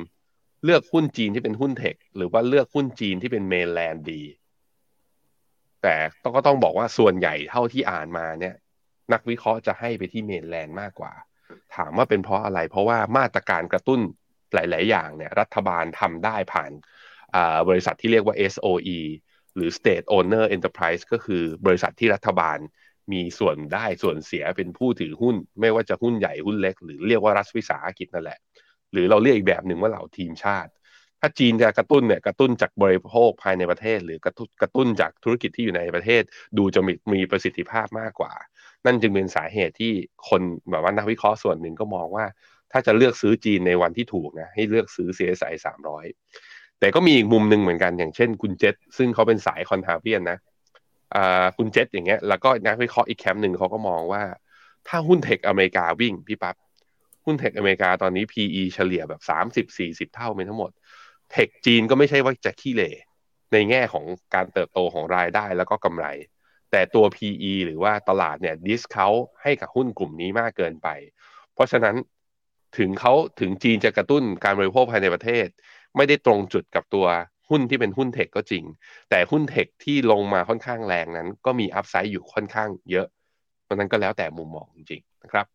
[0.66, 4.24] เลือกหุ้นจีนที่เป็นหุ้น tech หรือว่าเลือกหุ้นจีนที่เป็น mainland ดี
[5.82, 8.56] แต่ต้องก็ต้องบอกว่าส่วนใหญ่เท่าที่อ่านมาเนี่ย
[9.14, 11.14] นักวิเคราะห์จะให้ไปที่ mainland มากกว่า
[11.76, 14.00] ถามว่าเป็นเพราะอะไร เพราะว่ามาตรการกระตุ้น
[14.54, 16.72] หลาย ๆ อย่างเนี่ย รัฐบาลทำได้ผ่าน
[17.70, 19.00] บริษัทที่เรียกว่า SOE
[19.56, 22.58] หรือ State Owner Enterprise ก็คือบริษัทที่รัฐบาล
[23.12, 28.40] มีส่วนได้ส่วนเสียเป็นผู้ถือหุ้น ไม่ว่าจะหุ้นใหญ่หุ้นเล็ก หรือเรียกว่ารัฐวิสาหกิจนั่นแหละ
[28.96, 30.72] หรือเราเรียกอีกแบบหนึ่งว่าเหล่าทีมชาติ
[31.20, 36.22] ถ้าจีนจะกระตุ้นเนี่ยกระตุ้นจากบริโภคภายในประเทศ หรือกระตุ้นกระตุ้นจากธุรกิจที่อยู่ในประเทศ
[36.58, 38.34] ดูจะมีมีประสิทธิภาพมากกว่า
[38.86, 39.94] นั่นจึงเป็นสาเหตุที่
[40.30, 42.26] คนแบบว่านักวิเคราะห์ส่วนหนึ่งก็มองว่า
[42.72, 45.54] ถ้าจะเลือกซื้อจีนในวันที่ถูกนะให้เลือกซื้อ CSI
[46.16, 50.38] 300 แต่ก็มีอีกมุมหนึ่งเหมือนกันอย่างเช่นคุณเจษซึ่งเขาเป็นสายคอนทาเบียนนะ
[51.58, 54.24] คุณเจษอย่างเงี้ยแล้วก็นักวิเคราะห์อีกแคมป์หนึ่งเขาก็มองว่า
[54.88, 56.56] ถ้าหุ้นเทคอเมริกาวิ่งพี่ปับ๊บ
[57.26, 60.72] หุ้นเทคอเมริกาตอนนี้ PE เฉลี่ยแบบสามสิบสี่สิบเท่าเป็นทั้งหมด
[61.32, 62.92] เทคจีนก็ไม่ใช่ว่าจะขี้เหร่
[63.54, 66.08] ในแง่ของการเติบโตของรายได้แล้วก็กำไร
[66.72, 69.10] แต่ตัว PE หรือว่าตลาดเนี่ยดิสเขา
[69.42, 70.88] ให้กับหุ้นกลุ่มนี้มากเกินไป
[71.54, 71.96] เพราะฉะนั้น
[72.78, 75.48] ถึงเขาถึงจีนจะกระตุ้นการบริโภคภายในประเทศ
[75.96, 77.06] ไม่ได้ตรงจุดกับตัว
[77.50, 78.64] หุ้นที่เป็นหุ้น tech ก็จริง
[79.10, 83.08] แต่หุ้น tech ที่ลงมาค่อนข้างแรงนั้น ก็มี upside อยู่ค่อนข้างเยอะ
[83.64, 85.55] เพราะนั้นก็แล้วแต่มุมมองจริงๆนะครับค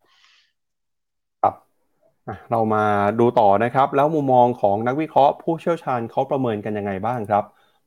[2.51, 2.83] เรามา
[3.19, 7.43] ดูต่อนะครับ แล้วมุมมองของนักวิเคราะห์ผู้เชี่ยวชาญเขาประเมินกันยังไงบ้างครับ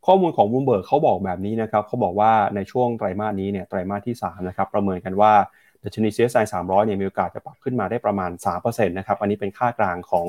[0.07, 5.33] ข้อมูลของบูมเบิร์กเขาบอกแบบนี้นะครับเขาบอกว่าในช่วงไตรมาสนี้เนี่ยไตรมาสที่3นะครับประเมินกันว่า
[5.83, 8.31] ดัชนี CSI 300เนี่ยมีโอกาสจะปรับขึ้นมาได้ประมาณ
[8.61, 10.27] 3%นะครับอันนี้เป็นค่ากลางของ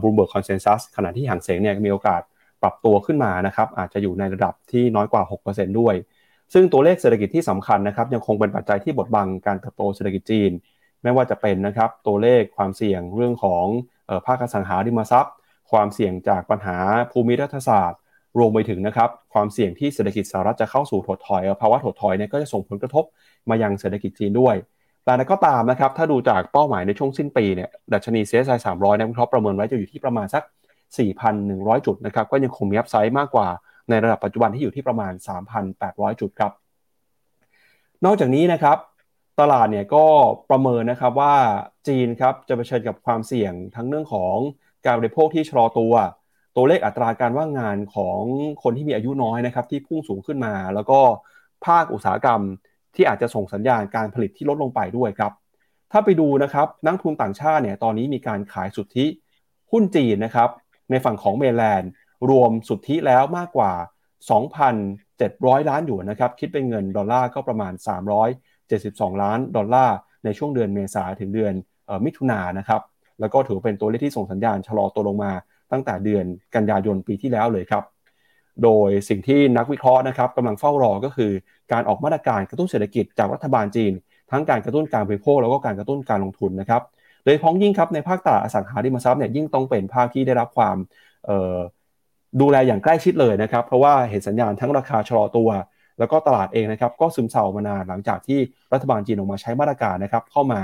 [0.00, 2.20] Bloomberg consensus ขณะที่ห่างเสียงเนี่ยมีโอกาส
[2.62, 5.94] ปรับตัวขึ้นมานะครับอาจจะอยู่ในระดับที่น้อยกว่า 6%ด้วย
[6.52, 10.50] ซึ่งตัวเลขเศรษฐกิจที่สำคัญนะครับยังคงเป็นปัจจัยที่บดบังการเติบโตเศรษฐกิจจีน
[11.04, 13.66] ไม่ว่าจะเป็นนะครับตัวเลขความเสี่ยงเรื่องของ
[14.26, 15.34] ภาคอสังหาริมทรัพย์
[15.72, 16.76] ความเสี่ยงจากปัญหา
[17.12, 18.00] ภูมิรัฐศาสตร์
[18.38, 23.04] รวมไปถึงนะครับความเสี่ยงที่เศรษฐกิจสหรัฐจะเข้าสู่ถดถอยภาวะถดถอยเนี่ยก็จะส่งผลกระทบ
[23.50, 24.54] มายังเศรษฐกิจจีนด้วย
[25.04, 30.42] แต่ก็ตามนะครับถ้าดูจากเป้าหมายในช่วงสิ้นปีเนี่ยดัชนี CSI 300นะรับประเมินไว้จะอยู่ที่ประมาณสัก
[31.14, 33.48] 4,100 จุดนะครับก็ยังคงมีอัพไซด์มากกว่า
[33.90, 35.12] ในระดับปัจจุบันที่อยู่ที่ประมาณ
[35.66, 36.52] 3,800 จุดครับ
[38.04, 38.78] นอกจากนี้นะครับ
[39.40, 40.06] ตลาดเนี่ยก็
[40.50, 41.34] ประเมินนะครับว่า
[41.88, 44.36] จีนครับจะเผชิญกับความเสี่ยงทั้งเรื่องของ
[44.86, 45.94] การบริโภคที่ชะลอตัว
[46.56, 48.20] ตัวเลขอัตราการว่างงานของ
[48.62, 51.00] คนที่มีอายุน้อยนะครับที่พุ่งสูงขึ้นมา แล้วก็
[51.66, 52.40] ภาคอุตสาหกรรม
[52.94, 55.32] ที่อาจจะส่งสัญญาณการผลิตที่ลดลงไปด้วยครับ
[55.92, 59.06] ถ้าไปดูนะครับนักลงทุนต่างชาติเนี่ยตอนนี้มีการขายสุทธิ
[59.72, 60.50] หุ้นจีนนะครับ
[60.90, 61.90] ในฝั่งของ mainland
[62.30, 63.72] รวมสุทธิแล้วมากกว่า
[64.50, 67.72] 2,700 ล้านอยู่นะครับคิดเป็นเงินดอลลาร์ก็ประมาณ
[68.70, 71.52] 72 ล้านดอลลาร์ในช่วงเดือนเมษาถึงเดือน
[72.04, 72.80] มิถุนายนนะครับ
[73.20, 75.32] แล้วก็ถือเป็นตัวเลขที่ส่งสัญญาณชะลอตัวลงมา
[75.72, 76.24] ตั้งแต่เดือน
[76.54, 77.84] กันยายนปีที่แล้วเลยครับ
[78.62, 81.32] โดยสิ่งที่นักวิเคราะห์นะครับกำลังเฝ้ารอก็คือ
[81.72, 83.92] การออกมาตรการกระตุ้นเศรษฐกิจจากรัฐบาลจีน
[84.30, 86.82] ทั้งการกระตุ้นการบริโภคแล้วก็การกระตุ้นการลงทุนนะครับ
[87.24, 90.76] โดยพ้องยิ่งครับในภาคตลาดอสังหาริมทรัพย์เนี่ยยิ่งต้องเป็นภาคที่ได้รับความ
[92.40, 95.48] ดูแลอย่างใกล้ชิดเลยนะครับ เพราะว่าเห็นสัญญาณทั้งราคาชะลอตัว
[95.98, 98.38] แล้วก็ตลาดเองนะครับก็ซึมเศร้ามานานหลังจากที่
[98.72, 100.60] รัฐบาลจีนออกมาใช้มาตรการนะครับเข้ามา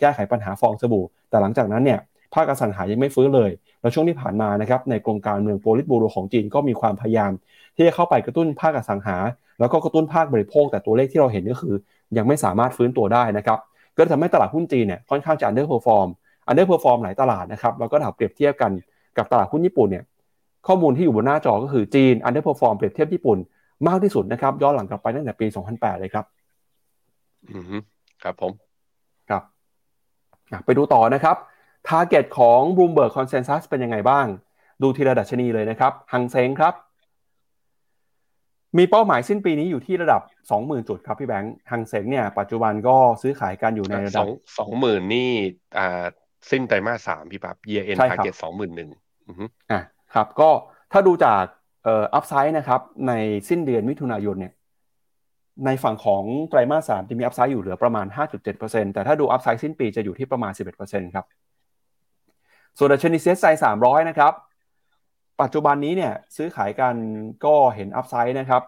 [0.00, 2.00] แก้ไขปัญหาฟองสบู่ แต่หลังจากนั้นเนี่ย
[2.34, 3.50] ภาคอสังหายังไม่ฟื้นเลย
[3.80, 7.32] แล้วช่วงที่ผ่านมานะครับในกรมการเมืองโปลิตบูโรของจีนก็มีความพยายาม
[7.76, 9.16] ที่จะเข้าไปกระตุ้นภาคอสังหา
[9.60, 11.74] แล้วก็กระตุ้นภาคบริโภค แต่ตัวเลขที่เราเห็นก็คือ
[12.16, 13.58] ยังไม่สามารถฟื้นตัวได้นะครับ
[13.96, 16.08] ก็ทำให้ตลาดหุ้นจีนเนี่ยค่อนข้างจะ underperform
[16.46, 18.72] underperform หลายตลาดนะครับแล้วก็ถ้าเปรียบเทียบกัน
[19.16, 20.04] กับตลาดหุ้นญี่ปุ่นเนี่ย
[20.66, 23.38] ข้อมูลที่อยู่บนหน้าจอก็คือจีน underperform เปรียบเทียบญี่ปุ่น
[23.86, 26.24] มากที่สุดนะครับ ย้อนหลังกลับไปตั้งแต่ปี 2008 เลยครับ
[27.50, 27.64] อืม
[28.22, 28.52] ครับผม
[29.30, 29.42] ครับ
[30.64, 31.36] ไปดูต่อนะครับ
[31.88, 34.26] target ของ Bloomberg Consensus เป็นยังไงบ้าง
[34.82, 36.74] ดูทีละดัชนีเลยนะครับ หังเซงครับ
[38.78, 40.22] มีเป้าหมายสิ้นปีนี้อยู่ที่ระดับ
[40.54, 44.26] 20,000 จุดครับพี่แบงค์ หังเซงเนี่ย ปัจจุบันก็ซื้อขายกันอยู่ในระดับ
[44.58, 45.30] สองหมื่นนี่
[45.78, 46.04] อ่า
[46.50, 48.90] สิ้นไตรมาสสามพี่ปั๊บ year end target สองหมื่นหนึ่ง
[49.70, 49.80] อ่า
[50.14, 50.50] ครับ ก็
[50.92, 53.12] ถ้าดูจาก upside นะครับใน
[53.48, 54.52] สิ้นเดือนมิถุนายนเนี่ย
[55.66, 58.06] ในฝั่งของไตรมาสสามจะมี upside อยู่เหลือประมาณ
[58.50, 60.52] 5.7%แต่ถ้าดู upside สิ้นปีจะอยู่ที่ประมาณ
[60.84, 61.24] 11%ครับ
[62.78, 64.32] ส่วนดัชนี CSI สามร้อยนะครับ
[65.42, 66.94] ปัจจุบันนี้เนี่ยซื้อขายกัน
[67.44, 68.62] ก็เห็น upside นะครับ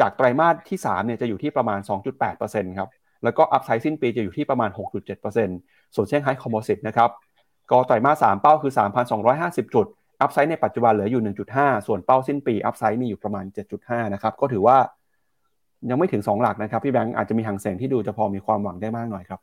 [0.00, 1.80] จากไตรมาสที่3เนี่ยจะอยู่ที่ประมาณ
[2.28, 2.88] 2.8%ครับ
[3.24, 7.10] แล้วก็ upside สิ้นปีจะอยู่ที่ประมาณ 6.7%ส่วนเซี่ยงไฮ้ composite นะครับ
[7.70, 8.72] ก็ไตรมาส3เป้าคือ
[9.22, 9.86] 3,250 จุด
[10.22, 13.44] upside ในปัจจุบันเหลืออยู่ 1.5 ส่วนเป้าสิ้นปี upside มีอยู่ประมาณ
[13.78, 14.76] 7.5 นะครับ ก็ถือว่า
[15.90, 19.40] ยังไม่ถึง 2 หลักนะครับ พี่แบงค์อาจจะมีหังเซงที่ดูจะพอมีความหวังได้มากหน่อยครับ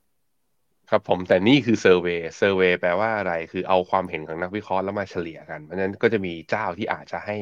[0.89, 7.38] ครับผมแต่นี่คือ survey survey แปลว่าอะไรคือเอาความเห็นของนักวิเคราะห์แล้วมาเฉลี่ยกัน เพราะฉะนั้นก็จะมีเจ้าที่อาจจะให้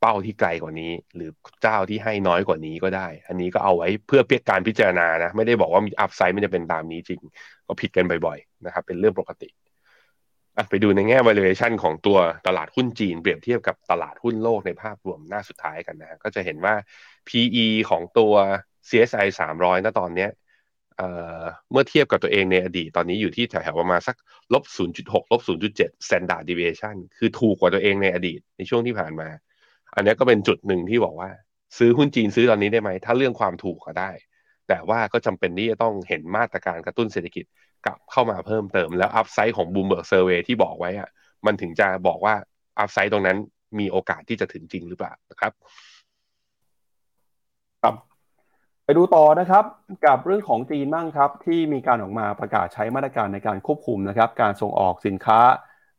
[0.00, 1.30] เป้าที่ไกลกว่านี้ หรือ
[1.62, 7.20] เจ้าที่ให้น้อยกว่านี้ก็ได้ อันนี้ก็เอาไว้เพื่อเพียงการพิจารณานะ ไม่ได้บอกว่ามี upside มันจะเป็นตามนี้จริง
[7.66, 9.48] ก็ผิดกันบ่อยๆนะครับเป็นเรื่องปกติ
[10.70, 16.74] ไปดูในแง่ valuation ของตัวตลาดหุ้นจีน เปรียบเทียบกับตลาดหุ้นโลกในภาพรวมหน้าสุดท้ายกันนะก็จะเห็นว่า
[17.28, 18.32] PE ของตัว
[18.88, 20.28] CSI 300ณตอนนี้
[21.70, 24.16] เมื่อเทียบกับตัวเองในอดีตตอนนี้อยู่ที่แถวๆประมาณสัก
[24.52, 24.64] ลบ
[24.98, 29.28] 0.6ลบ0.7 standard deviation คือถูกกว่าตัวเองในอดีตในช่วงที่ผ่านมา
[29.94, 31.30] อันนี้ก็เป็นจุดหนึ่งที่บอกว่า
[31.78, 34.10] ซื้อหุ้นจีนซื้อตอนนี้ได้ไหม ถ้าเรื่องความถูกก็ได้
[34.68, 37.44] แต่ว่าก็จำเป็นที่จะต้องเห็นมาตรการกระตุ้นเศรษฐกิจ
[37.86, 41.08] กลับเข้ามาเพิ่มเติมแล้ว upside ของ Bloomberg survey ที่บอกไว้อะ
[41.46, 42.34] มันถึงจะบอกว่า
[42.78, 43.38] upside ตรงนั้น
[43.78, 45.52] มีโอกาสที่จะถึงจริงหรือเปล่านะครับ
[47.82, 47.94] ครับ
[48.84, 49.64] ไปดูต่อนะครับ
[50.06, 55.40] กับเรื่องของจีนบ้างครับ ที่มีการออกมาประกาศใช้มาตรการในการควบคุมนะครับ การส่งออกสินค้า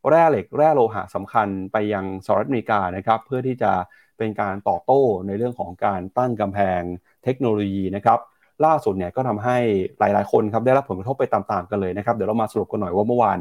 [0.08, 3.72] แร่เหล็กแร่โลหะสำคัญไปยังสหรัฐอเมริกานะครับ เพื่อที่จะ
[4.18, 6.80] เป็นการตอบโต้ในเรื่องของการตั้งกำแพง
[7.24, 8.18] เทคโนโลยีนะครับ
[8.64, 9.56] ล่าสุดเนี่ยก็ทำให้
[9.98, 13.38] หลาย ๆ คนครับได้รับผลกระทบไปตามๆกันเลยนะครับเดี๋ยวเรามาสรุปกันหน่อยว่าเมื่อวาน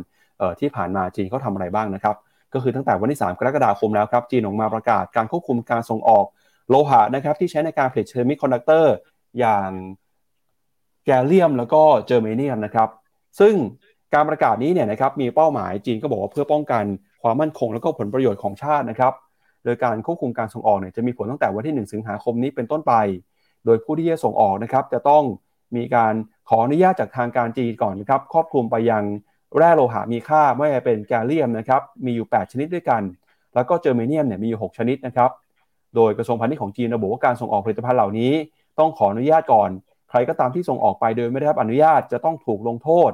[0.60, 2.15] ที่ผ่านมาจีนเขาทำอะไรบ้างนะครับ
[2.53, 6.25] ก็คือตั้งแต่วันที่ 3 กรกฎาคมแล้วครับจีนออกมาประกาศการควบคุมการส่งออก
[6.69, 8.93] โลหะนะครับที่ใช้ในการผลิตเซมิคอนดักเตอร์
[9.39, 9.69] อย่าง
[11.06, 12.89] แกลเลียมแล้วก็เจอร์เมเนียมนะครับ
[13.39, 13.53] ซึ่ง
[14.13, 16.84] การประกาศนี้เนี่ยนะครับมีเป้าหมายจีนก็บอกว่าเพื่อป้องกัน
[17.21, 19.13] ความมั่นคงแล้วก็ผลประโยชน์ของชาตินะครับ
[19.63, 22.93] โดยการควบคุมการส่งออกเนี่ยจะมีผลตั้งแต่วันที่ 1 สิงหาคมนี้เป็นต้นไป
[23.65, 25.24] โดยผู้ที่จะส่งออกนะครับจะต้อง
[25.76, 26.13] มีการ
[26.50, 29.04] ขออนุญาตจากทางการจีนก่อนนะครับครอบคลุมไปยัง
[29.58, 33.02] แร่โลหะมีค่าไม่ว่าเป็นแกลเลียมนะครับมีอยู่ 8 ชนิดด้วยกัน
[33.56, 35.32] แล้วก็เจอร์เมเนียมเนี่ยมีอยู่ 6 ชนิดนะครับ
[35.96, 38.34] โดยกระทรวงพาณิชย์ของจีนระบุว่าการส่งออกผลิตภัณฑ์เหล่านี้
[38.80, 39.70] ต้องขออนุญาตก่อน
[40.10, 43.12] ใครก็ตามที่ส่งออกไปโดยไม่ได้รับอนุญาตจะต้องถูกลงโทษ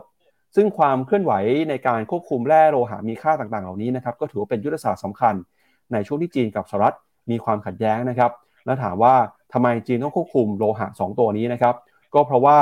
[0.56, 1.34] ซึ่งความเคลื่อนไหว
[1.70, 5.34] ในการควบคุมแร่โลหะมีค่าต่างๆ เหล่านี้นะครับก็ถือว่าเป็นยุทธศาสตร์สำคัญ
[5.92, 6.96] ในช่วงที่จีนกับสหรัฐ
[7.32, 8.32] มีความขัดแย้งนะครับ
[8.66, 9.16] แล้วถามว่า
[9.54, 11.76] ทำไมจีนต้องควบคุมโลหะ 2 ตัวนี้นะครับ
[12.14, 12.60] ก็เพราะว่า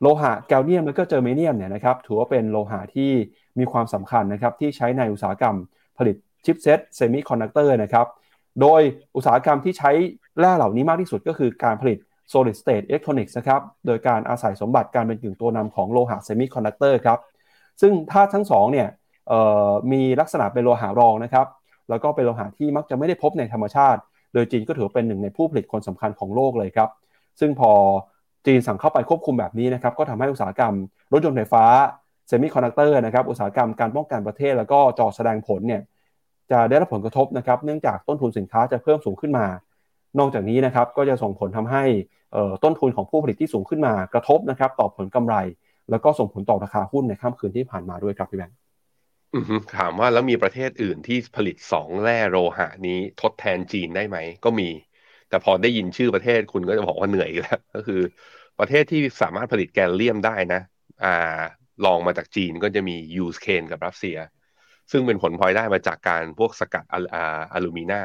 [0.00, 3.10] โลหะแกลเลียมและก็เจอร์เมเนียมเนี่ยนะครับถือว่าเป็นโลหะที่
[3.58, 5.56] มีความสำคัญนะครับที่ใช้ในอุตสาหกรรม
[5.98, 8.06] ผลิตชิปเซตเซมิคอนดักเตอร์นะครับ
[8.60, 8.80] โดย
[9.16, 9.90] อุตสาหกรรมที่ใช้
[10.38, 11.98] แร่เหล่านี้มากที่สุดก็คือการผลิต
[12.32, 17.18] solid state electronics นะครับ โดยการอาศัยสมบัติการเป็นกึ่งตัวนำของโลหะเซมิคอนดักเตอร์ครับ
[17.80, 18.88] ซึ่งธาตุทั้งสองเนี่ย
[19.92, 21.46] มีลักษณะเป็นโลหะรองนะครับ
[21.90, 24.00] แล้วก็เป็นโลหะที่มักจะไม่ได้พบในธรรมชาติ
[24.34, 26.88] โดยจีนก็ถือเป็นหนึ่งในผู้ผลิตคนสำคัญของโลกเลยครับ
[27.40, 27.70] ซึ่งพอ
[28.46, 30.74] จีนสั่งเข้าไปควบคุมแบบนี้นะครับ ก็ทำให้อุตสาหกรรม
[31.12, 31.64] รถยนต์ไฟฟ้า
[32.26, 35.82] เซมิคอนดักเตอร์นะครับ อุตสาหกรรมการป้องกันประเทศแล้วก็จอแสดงผลเนี่ย
[36.50, 39.46] จะได้รับผลกระทบนะครับ เนื่องจากต้นทุนสินค้าจะเพิ่มสูงขึ้นมา
[40.18, 41.84] นอกจากนี้นะครับก็จะส่งผลทำให้
[42.64, 45.34] ต้นทุนของผู้ผลิตที่สูงขึ้นมากระทบนะครับต่อผลกำไร
[45.90, 48.56] แล้วก็ส่งผลต่อราคาหุ้นในค่ำคืนที่ผ่านมาด้วยครับพี่แบงค์
[49.70, 54.64] ถามว่าแล้วมีประเทศอื่นที่ผลิตสองแร่โลหะนี้ทดแทนจีนได้ไหม ก็มี
[55.28, 57.96] แต่พอได้ยินชื่อประเทศคุณก็จะบอกว่าเหนื่อยแล้ว ก็คือ
[58.58, 60.58] ประเทศที่สามารถผลิตแกลเลียมได้นะ
[61.00, 61.08] อ่า
[61.82, 64.16] ลองมาจากจีนก็จะมียูสเคนกับรัสเซีย
[64.92, 66.96] ซึ่งเป็นผลพลอยได้มาจากการพวกสกัดอ
[67.56, 68.00] อะลูมิเนียม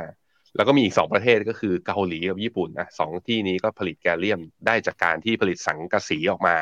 [0.55, 6.55] แล้วก็มีอีกสองประเทศก็คือเกาหลีกับญี่ปุ่นนะสองที่นี้ก็ผลิตแกลเลียมได้จากการที่ผลิตสังกะสีออกมา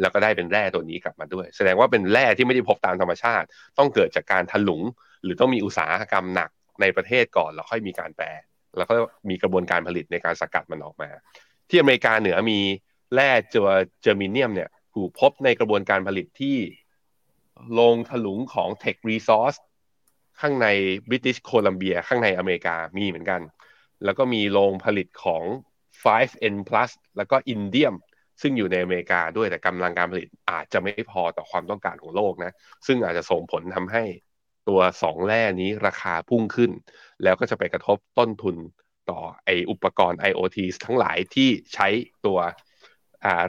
[0.00, 3.46] แล้วก็ได้เป็นแร่ตัวนี้กลับมาด้วย แสดงว่าเป็นแร่ที่ไม่ได้พบตามธรรมชาติ
[3.78, 4.82] ต้องเกิดจากการถลุง
[5.22, 8.26] หรือต้องมีอุตสาหกรรมหนักในประเทศก่อนแล้วค่อยมีการแปร
[8.76, 8.94] แล้วก็
[9.28, 11.10] มีกระบวนการผลิตในการสกัดมันออกมา
[11.68, 12.58] ที่อเมริกาเหนือมี
[13.14, 13.70] แร่เจอ
[14.02, 16.58] เจอร์เมเนียมเนี่ยถูกพบในกระบวนการผลิตที่
[17.74, 19.58] โรงถลุงของ Tech Resource
[20.40, 20.68] ข้างใน
[21.08, 23.40] บริติชโคลัมเบียข้างในอเมริกามีเหมือนกัน
[24.04, 25.42] แล้วก็มีโรงผลิตของ
[26.02, 27.94] 5N plus แล้วก็อินเดียม
[28.42, 32.52] ซึ่งอยู่ในอเมริกาด้วยแต่กำลังการผลิตอาจจะไม่พอต่อความต้องการของโลกนะ
[32.86, 34.04] ซึ่งอาจจะส่งผลทำให้
[34.68, 36.70] ตัวสองแร่นี้ราคาพุ่งขึ้น
[37.22, 38.56] แล้วก็จะไปกระทบต้นทุน
[39.10, 41.88] ต่อไออุปกรณ์ IoT ทั้งหลายที่ใช้
[42.26, 42.38] ตัว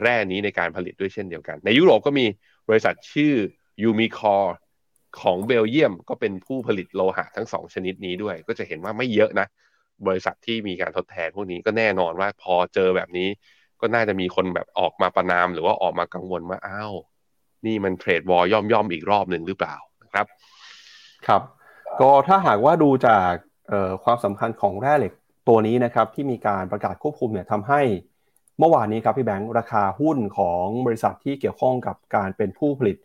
[0.02, 2.26] แร่นี้ในการผลิตด้วยเช่นเดียวกัน ในยุโรปก็มี
[2.68, 3.34] บริษัทชื่อ
[3.88, 4.50] Umicore
[5.20, 9.46] ของเบลเยียมก็เป็นผู้ผลิตโลหะทั้งสองชนิดนี้ด้วย ก็จะเห็นว่าไม่เยอะนะ
[10.06, 13.28] บริษัทที่มีการทดแทนพวกนี้ก็แน่นอนว่าพอเจอแบบนี้
[13.80, 16.92] ก็น่าจะมีคนแบบออกมาประนาม หรือว่าออกมากังวลว่าอ้าว
[17.66, 20.26] นี่มันเทรดวอลย่อมย่อมอีกรอบหนึ่งหรือเปล่านะครับ
[21.26, 21.42] ครับ
[22.00, 23.30] ก็ถ้าหากว่าดูจาก
[24.04, 25.12] ความสำคัญของแร่เหล็ก
[25.48, 27.80] ตัวนี้นะครับที่มีการประกาศควบคุมเนี่ยทำให้
[28.58, 32.96] เมื่อวานนี้ครับพี่แบงค์ราคาหุ้นของบริษัทที่เกี่ยวข้องกับการเป็นผู้ผลิต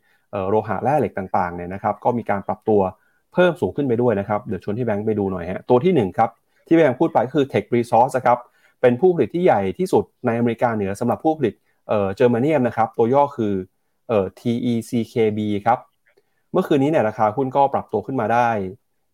[0.49, 2.81] โลหะแร่เหล็กต่างๆเนี่ยนะครับก็มีการปรับตัว
[3.33, 6.29] เพิ่มสูงขึ้นไปด้วยนะครับเดี๋ยวชวนที่แบงค์ไปดูหน่อยฮะตัวที่1ครับ
[6.67, 8.39] ที่แบงค์พูดไปคือ Tech Resource ครับ
[8.81, 11.53] เป็นผู้ผลิตที่ใหญ่ที่สุดในอเมริกาเหนือสำหรับผู้ผลิต
[11.87, 13.53] เอ่อเจอร์มาเนียมนะครับตัวย่อคือ
[14.09, 15.79] เอ่อ TECKB ครับ
[16.51, 18.49] เมื่อคืนนี้เนี่ยราคาหุ้นก็ปรับตัวขึ้นมาได้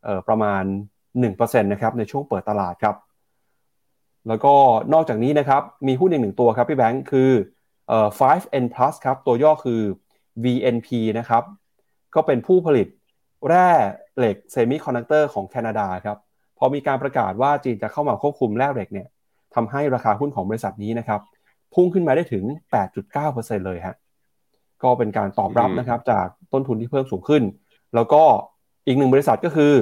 [0.03, 0.63] เอ่อประมาณ
[1.13, 2.95] 1%นะครับในช่วงเปิดตลาดครับ
[4.28, 4.53] แล้วก็
[4.93, 7.30] นอกจากนี้นะครับมีหุ้นอีกหนึ่งตัวครับพี่แบงค์คือ
[7.88, 9.82] เอ่อ 5N Plus ครับตัวย่อคือ
[10.43, 11.43] VNP นะครับ
[12.15, 12.88] ก็เป็นผู้ผลิต
[13.47, 13.69] แร่
[14.17, 16.17] เหล็กเซมิคอนดักเตอร์ของแคนาดาครับ
[16.57, 19.07] พอมีการประกาศว่าจีนจะเข้ามาควบคุมแร่เหล็กเนี่ย
[19.55, 21.21] ทำให้ราคาหุ้นของบริษัทนี้นะครับ
[21.73, 22.43] พุ่งขึ้นมาได้ถึง
[23.05, 23.95] 8.9%เลยฮะ
[24.84, 27.43] ก็เป็นการตอบรับนะครับจากต้นทุนที่เพิ่มสูงขึ้น
[27.95, 28.23] แล้วก็
[28.88, 29.73] อีกหนึ่งบริษัทก็คือ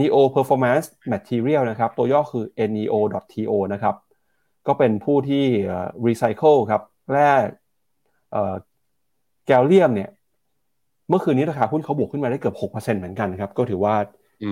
[0.00, 3.94] Neo Performance Material นะครับ ตัวย่อคือ neo.to นะครับ
[4.66, 5.44] ก็เป็นผู้ที่
[6.06, 6.82] recycle ครับ
[7.12, 7.30] แร่
[9.50, 10.10] แกลเลียมเนี่ย
[11.08, 13.94] เมื่อคืนนี้ราคาหุ้นเขาบวกขึ้นมาได้เกือบ6%เหมือนกันครับ ก็ถือว่า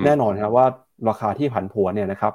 [0.04, 0.66] แน่นอนครับว่า
[1.08, 2.32] ราคาที่ผันผวนเนี่ยนะครับ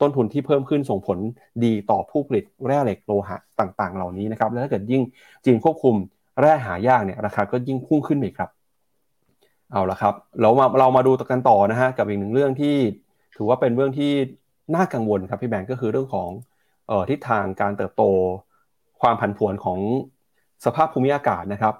[0.00, 1.18] ต้นทุนที่เพิ่มขึ้นส่งผล
[1.64, 5.02] ดีต่อผู้ผลิตแร่เหล็กโลหะต่าง ๆ เหล่านี้นะครับ แล้วถ้าเกิดยิ่ง
[5.44, 5.94] จีนควบคุม
[6.40, 8.50] แร่หายากเนี่ย ราคาก็ยิ่งพุ่งขึ้นอีกครับ
[9.72, 12.76] เอาละครับ เรามาเรามาดูกันต่อนะฮะกับอีกหนึ่งเรื่องที่
[13.36, 14.12] ถือว่าเป็นเรื่องที่
[14.74, 16.28] น่ากังวลครับพี่แบงก์ก็คือเรื่องของ
[16.90, 18.02] ออทิศทางการเติบโต
[19.00, 19.78] ความผันผวนของ
[20.64, 21.74] สภาพภูมิอากาศนะครับ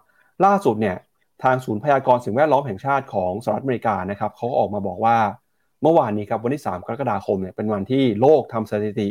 [0.45, 0.97] ล่าสุดเนี่ย
[1.43, 5.19] ทางศูนย์พยากรณ์สิ่งแวดล้อมแห่งชาติของสหรัฐอเมริกานะครับเขาออกมาบอกว่า
[5.83, 9.09] เมื่อวานนี้ครับวันที่ 3 กรกฎาคมเนี่ยเป็นวันที่โลกทำสถิติ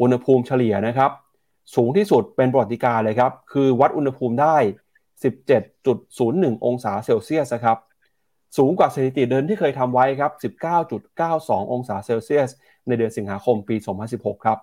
[0.00, 1.10] อุณหภูมิเฉลี่ยนะครับ
[1.74, 4.56] สูงที่สุดเป็นประวัติการเลยครับ คือวัดอุณหภูมิได้
[5.40, 7.78] 17.01 องศาเซลเซียสครับ
[8.58, 10.32] สูงกว่าสถิติเดิมที่เคยทำไว้ครับ
[10.82, 12.50] 19.92 องศาเซลเซียส
[12.86, 13.76] ในเดือนสิงหาคมปี
[14.10, 14.58] 2016 ครับ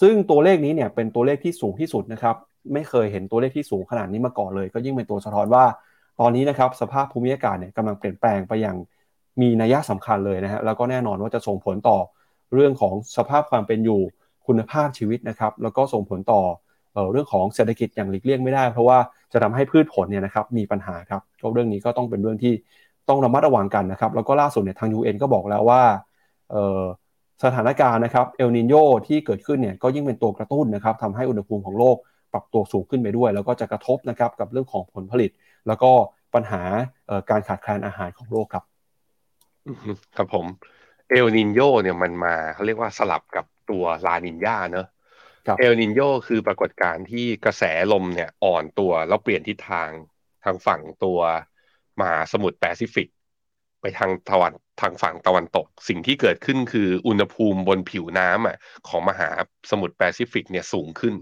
[0.00, 2.36] ซึ่งตัวเลขนี้เนี่ยเป็นตัวเลขที่สูงที่สุดนะครับ
[2.72, 5.64] ไม่เคยเห็นตัวเลขที่สูงขนาดนี้มาก่อนเลย ก็ยิ่งเป็นตัวสะท้อนว่า
[6.20, 8.76] ตอนนี้นะครับสภาพภูมิอากาศเนี่ยกำลังเปลี่ยนแปลงไปอย่าง
[9.40, 11.98] มีนัยสำคัญเลยนะฮะแล้วก็แน่นอนว่าจะส่งผลต่อ
[12.54, 14.00] เรื่องของสภาพความเป็นอยู่
[14.46, 16.42] คุณภาพชีวิตนะครับ แล้วก็ส่งผลต่อ
[17.12, 18.98] เรื่องของเศรษฐกิจอย่างหลีกเลี่ยงไม่ได้ เพราะว่า
[19.32, 22.54] จะทำให้พืชผลเนี่ยนะครับมีปัญหาครับก็เรื่องนี้ก็ต้องเป็นเรื่องที่
[23.08, 25.82] ต้องระมัดระวังกันนะครับ แล้วก็ล่าสุดเนี่ยทาง UN ก็บอกแล้วว่า
[27.44, 28.74] สถานการณ์นะครับเอลนินโย
[29.06, 31.96] ที่เกิดขึ้นเนี่ยก็ยิ่งเป็นตัวกระตุ้นนะครับทำให้อุณหภูมิของโลก
[32.34, 35.30] ปรับตัวสูงขึ้นไปด้วย แล้วก็จะกระทบนะครับกับเรื่องของผลผลิต
[35.66, 35.90] แล้วก็
[36.34, 36.62] ปัญหา
[37.30, 38.64] การขาดแคลนอาหารของโลกครับ
[40.16, 40.46] ครับผม
[41.10, 44.86] เอลนินโยเนี่ยมันมาเขาเรียกว่าสลับกับตัวลานินยาเนอะ
[45.58, 47.62] เอลนินโยคือปรากฏการณ์ที่กระแส
[47.92, 49.90] ลมเนี่ยอ่อนตัวแล้วเปลี่ยนทิศทาง
[50.44, 51.18] ทางฝั่งตัว
[52.00, 53.08] มหาสมุทรแปซิฟิก
[53.80, 58.56] ไปทางตะวันทางฝั่งตะวันตก สิ่งที่เกิดขึ้นคืออุณหภูมิบนผิวน้ำอะ
[58.88, 59.30] ของมหา
[59.70, 61.14] สมุทรแปซิฟิกเนี่ยสูงขึ้น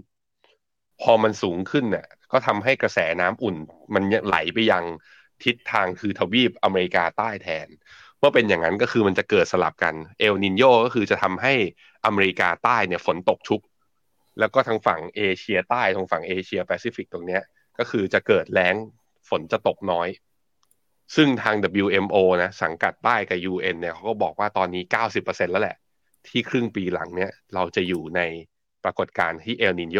[1.01, 3.55] พอมันสูงขึ้นเนี่ยก็ทำให้กระแสน้ำอุ่น
[3.93, 4.83] มันไหลไปยัง
[5.43, 7.67] ทิศทางคือทวีปอเมริกาใต้แทน
[8.19, 11.53] เมื่อเป็นอย่างนั้นก็คือมันจะเกิดสลับกันเอลนินโยก็คือจะทำให้
[12.05, 13.61] อเมริกาใต้เนี่ยฝนตกชุก
[14.39, 17.41] แล้วก็ทางฝั่งเอเชียใต้ทางฝั่งเอเชียแปซิฟิกตรงเนี้ย
[17.77, 18.75] ก็คือจะเกิดแล้ง
[19.29, 20.07] ฝนจะตกน้อย
[21.15, 24.83] ซึ่งทาง WMO นะสังกัดใต้กับ UN เนี่ยเขาก็บอกว่าตอนนี้
[25.17, 25.77] 90%แล้วแหละ
[26.27, 28.21] ที่ครึ่งปีหลังเนี่ยเราจะอยู่ใน
[28.83, 29.99] ปรากฏการณ์ที่เอลนินโย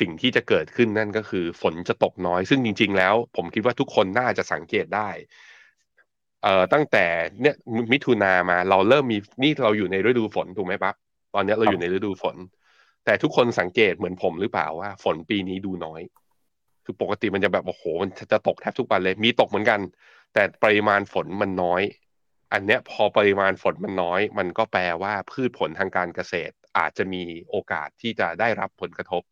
[0.00, 5.08] สิ่งที่จะเกิดขึ้นนั่นก็คือ ฝนจะตกน้อย ซึ่งจริง ๆ แล้ว ผมคิดว่าทุกคนน่าจะสังเกตได้
[6.42, 7.06] เอ่อตั้งแต่
[7.40, 7.54] เนี่ย
[7.92, 10.94] มิถุนามาเราเริ่มมีนี่เราอยู่ในฤดูฝนถูกไหมปั๊บ
[11.34, 12.36] ตอนนี้เราอยู่ในฤดูฝน
[13.04, 16.00] แต่ทุกคนสังเกตเหมือนผมหรือเปล่าว่า ฝนปีนี้ดูน้อย
[16.84, 19.80] คือปกติมันจะแบบโอ้โหมันจะตกแทบทุกวันเลย มีตกเหมือนกัน
[20.34, 21.82] แต่ปริมาณฝนมันน้อย
[22.52, 29.22] อันเนี้ยพอปริมาณฝนมันน้อย มันก็แปลว่าพืชผลทางการเกษตรอาจจะมีโอกาสที่จะได้รับผลกระทบ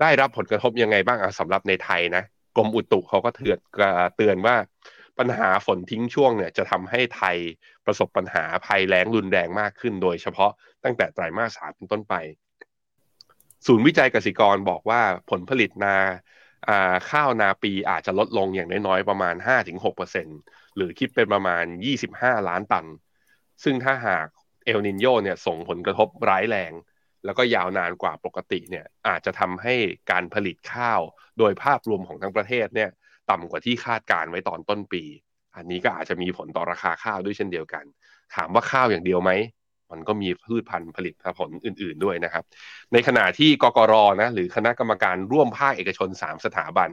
[0.00, 2.22] ได้รับผลกระทบยังไงบ้างสำหรับในไทยนะ
[2.56, 3.58] กรมอุตุเขาก็เตือน
[4.16, 4.56] เตือนว่า
[5.18, 7.36] ปัญหาฝนทิ้งช่วงเนี่ยจะทำให้ไทย
[7.86, 10.52] ประสบปัญหาภัยแล้งรุนแรงมากขึ้น โดยเฉพาะ
[10.84, 12.14] ตั้งแต่ไตรมาสสามเป็นต้นไป
[13.66, 15.96] ศูนย์วิจัยกสิกรบอกว่าผลผลิตนา
[17.10, 19.34] ข้าวนาปีอาจจะลดลงอย่างน้อยๆประมาณ
[20.06, 21.64] 5-6%หรือคิดเป็นประมาณ
[22.06, 22.86] 25 ล้านตัน
[23.64, 24.26] ซึ่งถ้าหาก
[24.64, 26.72] เอลนินโยเนี่ยส่งผลกระทบร้ายแรง
[27.26, 29.74] แล้วก็ยาวนานกว่าปกติเนี่ยอาจจะทำให้
[30.10, 31.00] การผลิตข้าว
[31.38, 32.90] โดยภาพรวมของทั้งประเทศเนี่ย
[33.30, 35.02] ต่ำกว่าที่คาดการไว้ตอนต้นปี
[35.56, 37.84] อันนี้ก็อาจจะมีผลต่อราคาข้าวด้วยเช่นเดียวกัน
[38.34, 39.32] ถามว่าข้าวอย่างเดียวไหม
[39.92, 42.44] มันก็มีพืชพันธุ์ผลิตผลอื่น ๆด้วยนะครับ
[42.92, 46.90] ในขณะที่กกรนะหรือคณะกรรมการร่วมภาคเอกชน 3 สถาบัน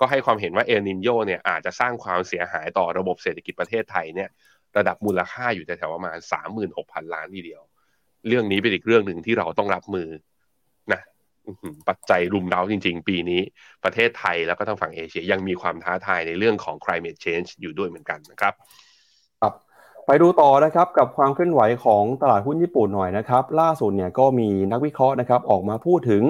[0.00, 4.28] ก็ให้ความเห็นว่าเอลนินโยเนี่ยอาจจะสร้างความเสียหายต่อระบบเศรษฐกิจประเทศไทยเนี่ย
[4.76, 7.62] ระดับมูลค่าอยู่แถวๆประมาณ 36,000 ล้านทีเดียว
[8.28, 10.08] เรื่องนี้เป็นอีกเรื่องหนึ่งที่เราต้องรับมือ
[10.92, 11.00] นะ
[11.88, 13.40] ปัจจัยรุมเร้าจริง ๆ ปีนี้
[13.84, 18.54] ประเทศไทยแล้วก็ทางฝั่งเอเชียยังมีความท้าทายในเรื่องของ climate change อยู่ด้วยเหมือนกันนะครับ
[20.06, 26.22] ไปดูต่อนะครับกับความเคลื่อนไหวของตลาดหุ้นญี่ปุ่นหน่อยนะครับ ล่าสุดเนี่ยก็มีนักวิเคราะห์นะครับออกมาพูดถึง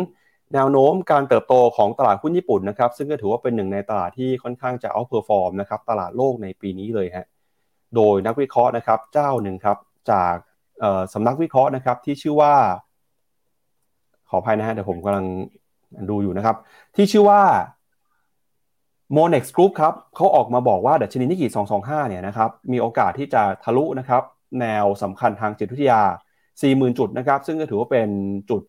[0.55, 7.27] แนวโน้มการเติบโตของตลาดหุ้นญี่ปุ่นนะครับ ซึ่งก็ถือว่าเป็นหนึ่งในตลาดที่ค่อนข้างจะ outperform นะครับตลาดโลกในปีนี้เลยฮะ
[7.97, 9.79] โดยนักวิเคราะห์นะครับเจ้าหนึ่งครับ
[10.11, 10.35] จาก
[11.15, 12.55] สำนักวิเคราะห์นะครับที่ชื่อว่า
[14.31, 15.27] ขออภัยนะฮะเดี๋ยวผมกำลัง
[16.11, 16.57] ดูอยู่นะครับ
[16.97, 17.43] ที่ชื่อว่า
[19.17, 21.47] Monex Group ครับเขาออกมาบอกว่าดัชนีนิกกิ
[21.79, 24.23] 225 เนี่ยนะครับมีโอกาสที่จะทะลุนะครับ
[24.61, 26.01] แนวสำคัญทางจิตวิทยา
[26.53, 28.09] 40,000 จุดนะครับ ซึ่งก็ถือว่าเป็น
[28.51, 28.63] จุด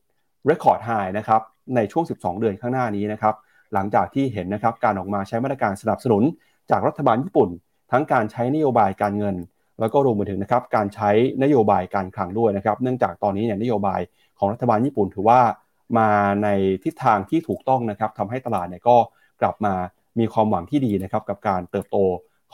[0.50, 1.42] Record High นะครับ
[1.76, 3.36] ในช่วง 12 เดือนข้างหน้านี้นะครับ
[3.74, 6.24] หลังจากที่เห็นนะครับการออกมาใช้มาตรการสนับสนุน
[6.72, 7.50] จากรัฐบาลญี่ปุ่น
[7.92, 9.36] ทั้งการใช้นโยบายการเงิน
[9.80, 11.10] แล้วก็รวมไปถึงนะครับการใช้
[11.44, 14.00] นโยบายการคลังด้วยนะครับ เนื่องจากตอนนี้เนี่ยนโยบาย
[14.40, 15.42] ของรัฐบาลญี่ปุ่นถือว่า
[15.98, 16.10] มา
[16.44, 16.50] ใน
[16.84, 18.98] ทิศทางที่ถูกต้องนะครับทำให้ตลาดเนี่ยก็
[19.42, 19.74] กลับมา
[20.20, 21.98] มีความหวังที่ดีนะครับกับการเติบโต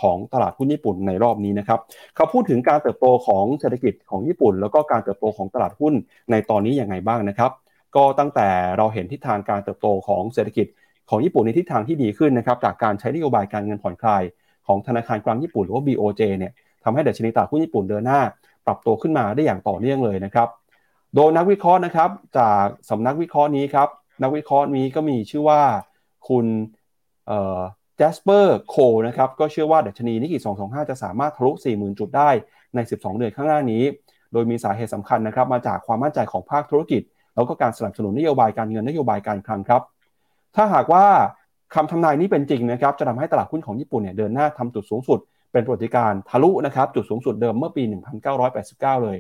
[0.02, 1.80] ของตลาดหุ้นญี่ปุ่นในรอบนี้นะครับ
[2.16, 5.94] เขาพูดถึงการเติบโตของเศรษฐกิจของญี่ปุ่น แล้วก็การเติบโตของตลาดหุ้น
[6.32, 7.52] ในตอนนี้อย่างไงบ้างนะครับ
[7.96, 10.68] ก็ตั้งแต่เราเห็นทิศทางการเติบโตของเศรษฐกิจ
[11.10, 14.24] ของญี่ปุ่นในทิศทางที่ดีขึ้นนะครับจากการใช้นโยบายการเงินผ่อนคลาย
[14.68, 16.54] ของธนาคารกลางญี่ปุ่นหรือว่า BOJ เนี่ย
[16.84, 18.22] ทำให้ดัชนีตลาดหุ้นญี่ปุ่นเดินหน้า
[18.66, 20.48] ปรับตัวขึ้นมาได้อย่างต่อเนื่องเลยนะครับ
[21.16, 23.90] โดยนักวิเคราะห์นะครับ จากสำนักวิเคราะห์นี้ครับ
[24.24, 25.62] นักวิเคราะห์นี้ก็มีชื่อว่า
[26.30, 26.46] คุณ
[27.98, 28.76] เจสเปอร์โค
[29.08, 32.30] นะครับ ก็เชื่อว่าดัชนีนิกิ225 จะสามารถทะลุ 40,000 จุดได้
[32.76, 33.84] ใน 12 เดือนข้างหน้านี้
[34.34, 37.02] โดยมีสาเหตุสำคัญนะครับ มาจากความมั่นใจของภาคธุรกิจ
[37.36, 39.82] แล้วก็การสนับสนุนนโยบายการเงินนโยบายการคลังครับ
[40.56, 41.06] ถ้าหากว่า
[41.76, 45.20] คำทำนายนี้เป็นจริงนะครับ จะทำให้ตลาดหุ้นของญี่ปุ่นเนี่ยเดินหน้าทำจุดสูงสุด
[45.52, 47.84] เป็นประวัติการทะลุนะครับจุดสูงสุดเดิมเมื่อปี
[48.44, 49.18] 1989 เลย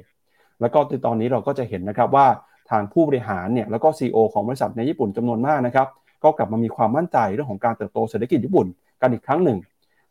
[0.62, 2.28] แล้วก็ตอนนี้เราก็จะเห็นนะครับว่า
[2.72, 5.88] ทางผู้บริหารเนี่ยแล้วก็ CEO ของบริษัทในญี่ปุ่นจำนวนมากนะครับ
[6.24, 8.68] ก็กลับมามีความมั่นใจเรื่องของการเติบโตเศรษฐกิจญี่ปุ่น
[9.02, 9.58] กันอีกครั้งหนึ่ง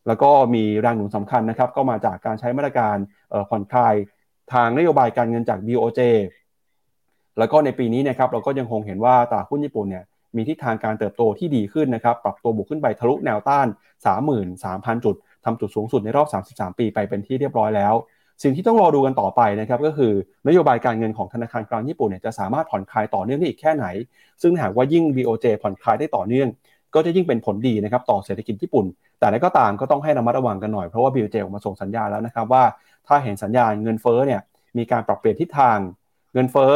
[0.06, 2.96] แล้วก็มีแรงหนุนสำคัญนะครับก็มาจากการใช้มาตรการ
[3.48, 3.94] ผ่อนคลาย
[4.52, 6.00] ทางนโยบายการเงินจาก BOJ
[7.38, 10.04] แล้วก็ในปีนี้นะครับเราก็ยังคงเห็นว่าตลาดหุ้นญี่ปุ่นเนี่ย
[10.36, 13.66] มีทิศทางการเติบโตที่ดีขึ้นนะครับ ปรับตัวบุกขึ้นไปทะลุแนวต้าน
[14.40, 15.14] 33,000 จุด
[15.44, 17.94] ทำจุดสูงสุดในรอบ 33 ปีไปเป็นที่เรียบร้อยแล้ว
[18.42, 20.12] สิ่งที่ต้องรอดูกันต่อไปนะครับก็คือ
[20.48, 23.86] นโยบายการเงินของธนาคารกลางญี่ปุ่นเนี่ยจะสามารถผ่อนคลายต่อเนื่องได้อีกแค่ไหน
[24.42, 26.48] ซึ่งหากว่ายิ่ง BOJ ผ่อนคลายได้ต่อเนื่อง
[26.94, 28.86] ก็จะยิ่งเป็นผลดีนะครับต่อเศรษฐกิจญี่ปุ่น
[29.18, 32.64] แต่นั้นก็ตามก็ต้องให้ระมัดระวังกันหน่อยเพราะว่าบิลเจออกมาส่งสัญญาแล้วนะครับว่า
[33.06, 34.40] ถ้าเห็นสัญญาณเงินเฟ้อเนี่ย
[34.78, 35.78] มีการปรับเปลี่ยนทิศทาง
[36.34, 36.74] เงินเฟ้อ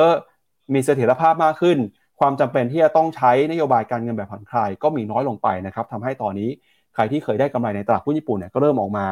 [0.74, 1.78] มีเสถียรภาพมากขึ้น
[2.20, 6.50] ความจำเป็นที่จะต้องใช้นโยบายการเงินแบบผ่อนคลายก็มีน้อยลงไปนะครับทำให้ตอนนี้
[6.94, 9.04] ใครที่เคยได้กำไรในตลาดหุ้นญี่ปุ่นเนี่ยก็เริ่มออกมา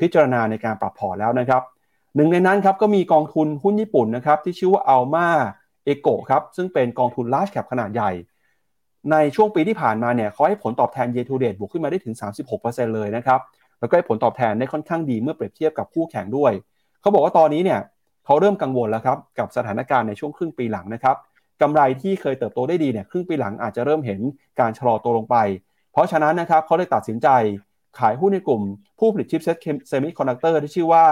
[0.00, 1.62] พิจารณาในการปรับพอร์ตแล้วนะครับ
[2.16, 8.10] หนึ่งในนั้นครับก็มีกองทุนหุ้นญี่ปุ่นนะครับที่ชื่อว่า Alma Eikoh ครับซึ่งเป็นกองทุน large cap ขนาดใหญ่
[9.12, 12.14] ในช่วงปีที่ผ่านมาเนี่ยเขาให้ผลตอบแทน year to date บวกขึ้นมาได้ถึง
[12.54, 13.40] 36%เลยนะครับ
[13.80, 16.52] แล้วก็ให้ผลตอบแทนได้ค่อนข้างดีเมื่อเปรียบเทียบกับคู่แข่งด้วย
[17.00, 17.80] เขาบอกว่าตอนนี้เนี่ย
[18.24, 21.16] เขาเริ่มกังวลแล้วครับกับสถานการณ์ในช่วงครึ่งปีหลังนะครับ
[21.62, 24.20] กำไรที่เคยเติบโตได้ดีเนี่ยครึ่งปีหลังอาจจะเริ่มเห็น
[24.60, 25.36] การชะลอตัวลงไป
[25.92, 27.28] เพราะฉะนั้นนะครับเขาเลยตัดสินใจ
[27.98, 28.62] ขายหุ้นในกลุ่ม
[28.98, 29.56] ผู้ผลิตชิปเซ็ต
[29.88, 31.06] เซมิคอนดักเตอร์ที่ชื่อว่า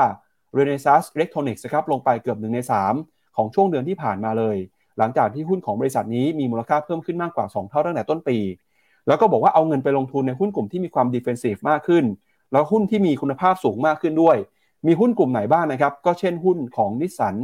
[0.58, 2.60] Renesas Electronics ครับลงไปเกือบหนึ่งใน
[2.98, 4.56] 3 ของช่วงเดือนที่ผ่านมาเลย
[4.98, 8.38] หลังจากที่หุ้นของบริษัทนี้มีมูลค่าเพิ่มขึ้นมากกว่า 2 เท่าตั้งแต่ต้นปี
[9.06, 12.04] แล้วก็บอกว่าเอาเงินไปลงทุนในหุ้นกลุ่มที่มีความดิเฟนซีฟมากขึ้น
[12.52, 14.36] แล้วหุ้นที่มีคุณภาพสูงมากขึ้นด้วย
[14.86, 17.34] มีหุ้นกลุ่มไหนบ้างนะครับ ก็เช่นหุ้นของนิสสัน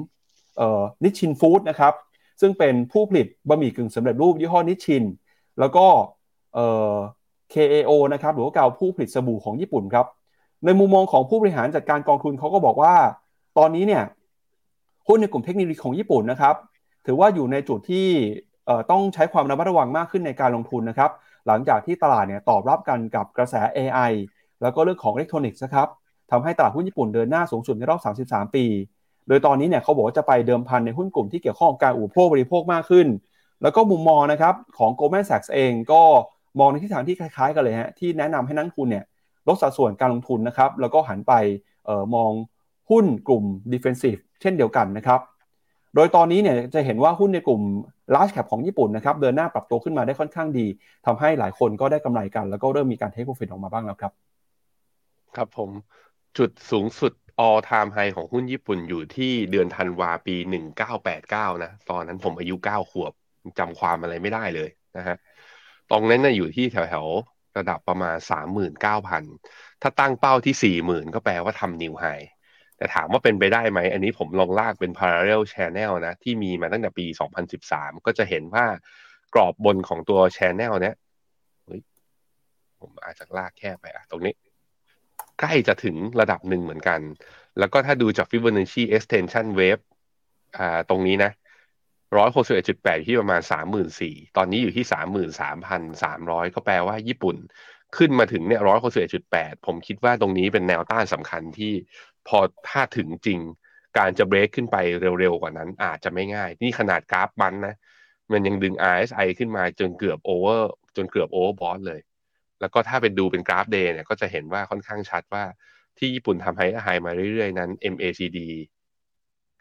[0.57, 1.95] เอ่อนิชินฟู้ดนะครับ
[2.41, 5.05] ซึ่งเป็นผู้ผลิตบะหมี่กึ่งสำเร็จรูปยี่ห้อนิชิน
[5.59, 5.87] แล้วก็
[6.55, 6.95] เอ่อ
[7.55, 10.07] KAO นะครับหรือว่าเก่าผู้ผลิตสบู่ของญี่ปุ่นครับ
[10.65, 12.95] ในมุมมองของผู้บริหารจัดการกองทุนเขาก็บอกว่า
[13.59, 14.03] ตอนนี้เนี่ย
[15.09, 16.55] หุ้นในกลุ่มเทคโนโลยีของญี่ปุ่นนะครับ
[17.07, 18.09] ถือว่าอยู่ในจุดที่
[18.91, 21.11] ต้องใช้ความระมัดระวังมากขึ้นในการลงทุนนะครับ
[21.47, 24.13] หลังจากที่ตลาดเนี่ยตอบรับกันกับกระแส AI
[24.63, 25.89] แล้วก็เรื่องของอิเล็กทรอนิกส์นะครับ
[26.31, 28.65] ทำให้ตลาดหุ้นญี่ปุ่นเดินหน้าสูงสุดในรอบ 33 ปี
[29.29, 33.07] โดยตอนนี้เนี่ยเขาบอกว่าจะไปเดิมพันในหุ้นกลุ่มที่เกี่ยวข้องกับการอุปโภคบริโภคมากขึ้น
[33.63, 36.03] แล้วก็มุมมองนะครับของ Goldman Sachs เองก็
[36.59, 39.05] มองในทิศทางที่คล้ายๆกันเลยฮะที่แนะนำให้นักทุนเนี่ย
[39.49, 41.33] ลดสัดส่วนการลงทุนนะครับแล้วก็หันไป
[41.89, 42.31] ออมอง
[42.91, 45.21] หุ้นกลุ่ม defensive เช่นเดียวกันนะครับ
[45.95, 47.63] โดยตอนนี้เนี่ยจะเห็นว่าหุ้นในกลุ่ม
[48.15, 50.67] large cap ของญี่ปุ่นนะครับเดินหน้าปรับตัวขึ้นมาได้ค่อนข้างดี
[51.07, 54.13] ทำให้หลายคนก็ได้กำไรกัน แล้วก็เริ่มมีการเทคโปรฟิตออกมาบ้างแล้วครับ
[55.37, 55.71] ครับผม
[56.39, 57.13] จุดสูงสุด
[57.47, 60.35] all time high ของหุ้นญี่ปุ่นอยู่ที่เดือนธันวาปี
[60.99, 63.13] 1989 นะ ตอนนั้นผมอายุ 9 ขวบ
[63.59, 65.17] จำความอะไรไม่ได้เลยนะฮะ
[65.93, 68.17] ตรงนั้นนะอยู่ที่แถวๆ ระดับประมาณ
[68.99, 72.05] 39,000 ถ้าตั้งเป้าที่ 40,000 ก็แปลว่าทำนิวไฮ
[72.77, 77.07] แต่ถามว่าเป็นไปได้ไหม อันนี้ผมลองลากเป็น parallel channel นะ ที่มีมาตั้งแต่ปี
[77.57, 78.65] 2013 ก็จะเห็นว่า
[79.35, 80.97] กรอบบนของตัว channel เนี้ย
[81.65, 81.81] เฮ้ย
[82.81, 84.35] ผมอาจจะลากแค่ไปอะตรงนี้
[85.41, 87.01] ใกล้จะถึงระดับหนึ่งเหมือนกัน
[87.59, 89.83] แล้วก็ถ้าดูจาก Fibonacci extension wave
[90.59, 91.31] อ่าตรงนี้นะ
[92.17, 97.37] ร้อยหกสิบเอ็ดจุดแปดที่ประมาณสามหมื่นสี่ตอนนี้อยู่ที่สามหมื่นสามพันสามร้อยก็แปลว่าญี่ปุ่น
[97.97, 101.73] ขึ้นมาถึงเนี่ยร้อยหกสิบเอ็ดจุดแปดผมคิดว่าตรงนี้เป็นแนวต้านสำคัญที่
[102.29, 102.39] พอ
[102.69, 103.41] ถ้าถึงจริง
[103.99, 104.77] การจะเบรกขึ้นไป
[105.21, 107.75] เร็วๆกว่านั้น อาจจะไม่ง่าย นี่ขนาดกราฟมันนะ
[108.33, 112.01] มันยังดึง RSI ขึ้นมาจนเกือบโอเวอร์จนเกือบโอเวอร์บอสเลย
[112.61, 115.45] แล้วก็ถ้าเป็นดูเป็นกราฟ day เนี่ยก็จะเห็นว่าค่อนข้างชัดว่า
[115.99, 118.39] ที่ญี่ปุ่นทำให้ไฮมาเรื่อยๆนั้น MACD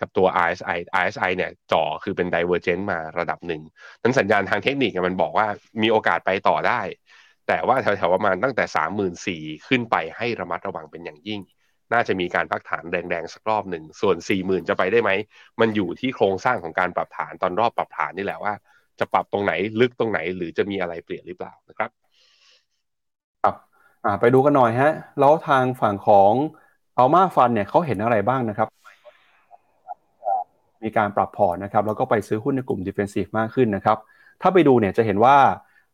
[0.01, 3.61] กับตัว RSI RSI เนี่ยจ่อคือเป็น divergent มาระดับหนึ่ง
[4.01, 5.47] นั้นสัญญาณทางเทคนิคมันบอกว่า
[5.81, 6.81] มีโอกาสไปต่อได้
[7.47, 8.65] แต่ว่าแถวๆประมาณตั้งแต่
[9.55, 11.41] 34,000ขึ้นไปให้ระมัดระวังเป็นอย่างยิ่ง
[11.93, 15.11] น่าจะมีการพักฐานแดงๆ สักรอบหนึ่ง ส่วน 4 0,000 จะไปได้ไหม
[15.59, 18.53] มันอยู่ที่โครงสร้างของการปรับฐานตอนรอบปรับฐานนี่แหละว่า
[18.99, 21.89] จะปรับตรงไหนลึกตรงไหนหรือจะมีอะไรเปลี่ยนหรือเปล่านะครับ
[23.43, 23.55] ครับ
[24.19, 26.31] ไปดูกันหน่อยฮะแล้วทางฝั่งของ
[26.97, 28.67] อัลมาฟันเนี่ยเขาเห็นอะไรบ้างนะครับ
[30.83, 33.97] มีการปรับพอร์ตนะครับแล้วก็ไปซื้อหุ้นในกลุ่ม Defensive มากขึ้นนะครับ
[34.41, 35.37] ถ้าไปดูเนี่ยจะเห็นว่า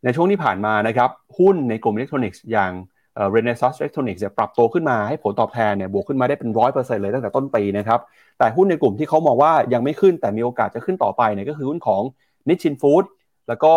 [0.04, 1.10] ในช่วงที่ผ่านมานะครับ
[1.40, 2.72] หุ้นในกลุ่มอิเล็กทรอนิกส์อย่าง
[3.32, 8.00] Renesas Electronics ปรับตัวขึ้นมาให้ผลตอบแทนเนี่ยบวกขึ้นมาได้เป็นร้อยเปอร์เซ็นต์เลยตั้งแต่ต้นปีนะครับ
[8.40, 12.02] แต่หุ้นในกลุ่มที่เขามองว่ายังไม่ขึ้นแต่มีโอกาสจะขึ้นต่อไปเนี่ยก็คือหุ้นของ
[12.50, 13.04] Nissin Foods
[13.48, 13.74] แล้วก็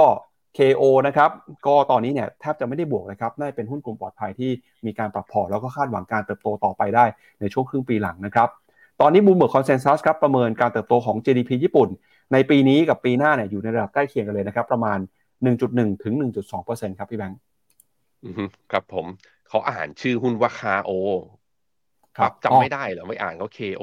[0.58, 1.30] KO นะครับ
[1.66, 4.50] ก็ตอนนี้เนี่ยแทบจะไม่ได้บวกนะครับน่าจะเป็นหุ้นกลุ่มปลอดภัยที่
[4.86, 7.04] มีการปรับพอร์ตแล้วก็คาดหวังการเติบโตต่อไปได้
[7.40, 8.48] ในช่วงครึ่งปีหลังนะครับ
[9.00, 11.88] ตอนนี้ Bloomberg Consensus ครับประเมินการเติบโตของ GDP ญี่ปุ่น
[12.32, 14.98] ในปีนี้กับปีหน้าเนี่ยอยู่ในระดับใกล้เคียงกันเลยนะครับ ประมาณ
[15.50, 16.14] 1.1 ถึง
[16.56, 17.38] 1.2%ครับพี่แบงค์
[18.72, 19.06] ครับผม
[19.48, 20.90] เขาอ่านชื่อหุ้นว่า Kao
[22.18, 23.82] ครับจำไม่ได้เหรอไม่อ่านเขา KO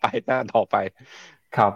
[0.00, 0.76] ไปหน้าต่อไป
[1.56, 1.72] ครับ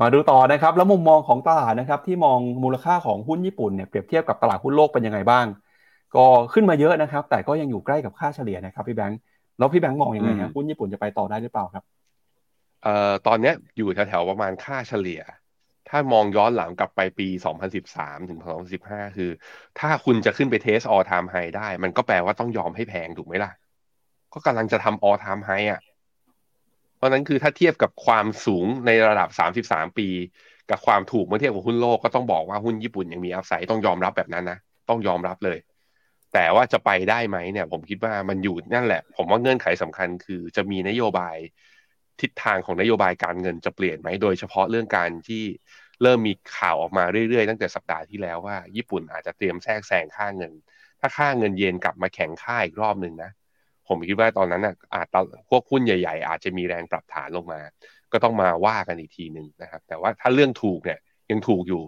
[0.00, 5.46] มาดูต่อนะครับ แล้วมุมมองของตลาดนะครับ ที่มองมูลค่าของหุ้นญี่ปุ่นเนี่ยเปรียบเทียบกับตลาดหุ้นโลกเป็นยังไงบ้าง
[6.16, 9.20] ก็ขึ้นมาเยอะนะครับ แต่ก็ยังอยู่ใกล้กับค่าเฉลี่ยนะครับพี่แบงค์
[9.58, 11.84] แล้วพี่แบงค์มองอยังไงครับหุ้นญี่ปุ่นจะไปต่อได้หรือเปล่าครับ
[12.82, 15.22] เอ่อตอนนี้อยู่แถวๆประมาณค่าเฉลี่ย
[15.88, 17.28] ถ้ามองย้อนหลังกลับไปปี
[17.78, 18.40] 2013 ถึง
[18.78, 19.30] 2015 คือ
[19.80, 23.52] ถ้าคุณจะขึ้นไปเทสออทามไฮได้ มันก็แปลว่าต้องยอมให้แพงถูกไหมล่ะ
[24.32, 25.80] ก็กำลังจะทำออทามไฮอะ
[26.96, 29.28] เพราะนั้นคือถ้าเทียบกับความสูงในระดับ
[29.64, 30.08] 33 ปี
[30.70, 35.58] กับความถูกเมื่อเทียบกับหุ้นโลกก็ต้องบอกว่าหุ้นญี่ปุ่นยังมีอัพไซด์ต้องยอมรับแบบนั้นนะ ต้องยอมรับเลย
[36.34, 41.36] แต่ว่าจะไปได้ไหมเนี่ย ผมคิดว่ามันอยู่นั่นแหละ ผมว่าเงื่อนไขสำคัญคือจะมีนโยบาย
[42.20, 45.44] ทิศทางของนโยบายการเงินจะเปลี่ยนไหมโดยเฉพาะเรื่องการที่
[46.02, 50.52] เริ่มมีข่าวออกมาเรื่อยๆ ตั้งแต่สัปดาห์ที่แล้วว่า ญี่ปุ่นอาจจะเตรียมแทรกแซงค่าเงิน
[51.00, 53.30] ถ้าค่าเงินเยนกลับมาแข็งค่าอีกรอบหนึ่งนะ
[53.88, 55.06] ผมคิดว่าตอนนั้นอะอาจ
[55.50, 57.60] พวกหุ้นใหญ่ ๆ อาจจะมีแรงปรับฐานลงมา
[58.12, 60.98] ก็ต้องมาว่ากันอีกทีหนึ่งนะครับ แต่ว่าถ้าเรื่องถูกเนี่ย
[61.30, 61.82] ยังถูกอยู่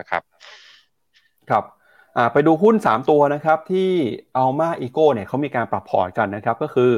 [0.00, 0.22] นะครับ
[1.50, 1.64] ครับ
[2.32, 3.90] ไปดูหุ้น 3 ตัวนะครับที่
[4.34, 6.92] เอามาอีโก้เนี่ยเขามีการปรับพอร์ตกันนะครับก็คือ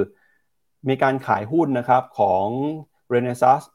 [0.88, 2.46] มีการขายหุ้นนะครับของ
[3.14, 3.66] Renaissance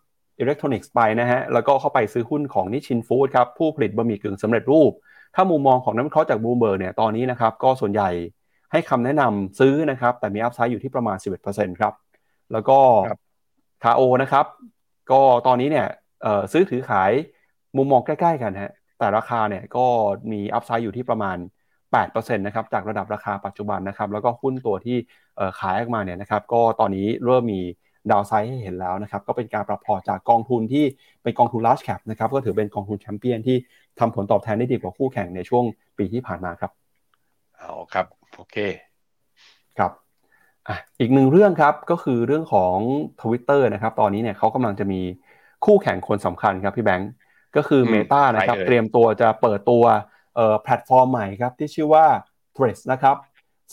[0.41, 4.91] Electronics ไปนะฮะแล้วก็เข้าไปซื้อหุ้นของนิชินฟู้ดครับผู้ผลิตบะหมี่กึ่งสำเร็จรูป
[5.35, 8.09] ถ้ามุมมองของนักวิเคราะห์จากบูมเบอร์เนี่ยตอนนี้นะครับก็ส่วนใหญ่
[8.71, 11.17] ให้คำแนะนำซื้อนะครับแต่มี upside อยู่ที่ประมาณ
[11.47, 11.93] 11%ครับ
[12.51, 12.79] แล้วก็
[13.83, 14.45] Kao นะครับ
[15.11, 15.87] ก็ตอนนี้เนี่ย
[16.51, 17.11] ซื้อถือขาย
[17.77, 19.85] มุมมองใกล้ ๆ กันฮะ แต่ราคาเนี่ยก็
[20.31, 21.37] มี upside อยู่ที่ประมาณ
[21.91, 24.97] 8%นะครับจากระดับราคาปัจจุบันนะครับแล้วก็หุ้นตัวที่
[25.59, 27.61] ขายออกมาเนี่ยนะครับก็ตอนนี้เริ่มมี
[28.11, 30.85] downside ให้เห็นแล้วนะครับก็เป็นการปรับพอร์ตจากกองทุนที่
[31.23, 33.57] เป็นกองทุน large cap นะครับก็ถือเป็นกองทุนแชมเปี้ยนที่
[33.99, 35.63] ทำผลตอบแทนได้ดีกว่าคู่แข่งในช่วง
[35.97, 36.71] ปีที่ผ่านมาครับ
[37.57, 38.57] เอาครับโอเค
[39.77, 39.91] ครับ
[40.67, 42.75] อะอีกหนึ่งเรื่องครับก็คือเรื่องของ
[43.21, 45.01] Twitter นะครับตอนนี้เนี่ยเขากำลังจะมี
[45.65, 47.11] คู่แข่งคนสำคัญครับพี่แบงก์
[47.55, 49.83] ก็คือ Meta นะครับเตรียมตัวจะเปิดตัว
[50.63, 52.05] แพลตฟอร์มใหม่ครับที่ชื่อว่า
[52.55, 53.15] Threads นะครับ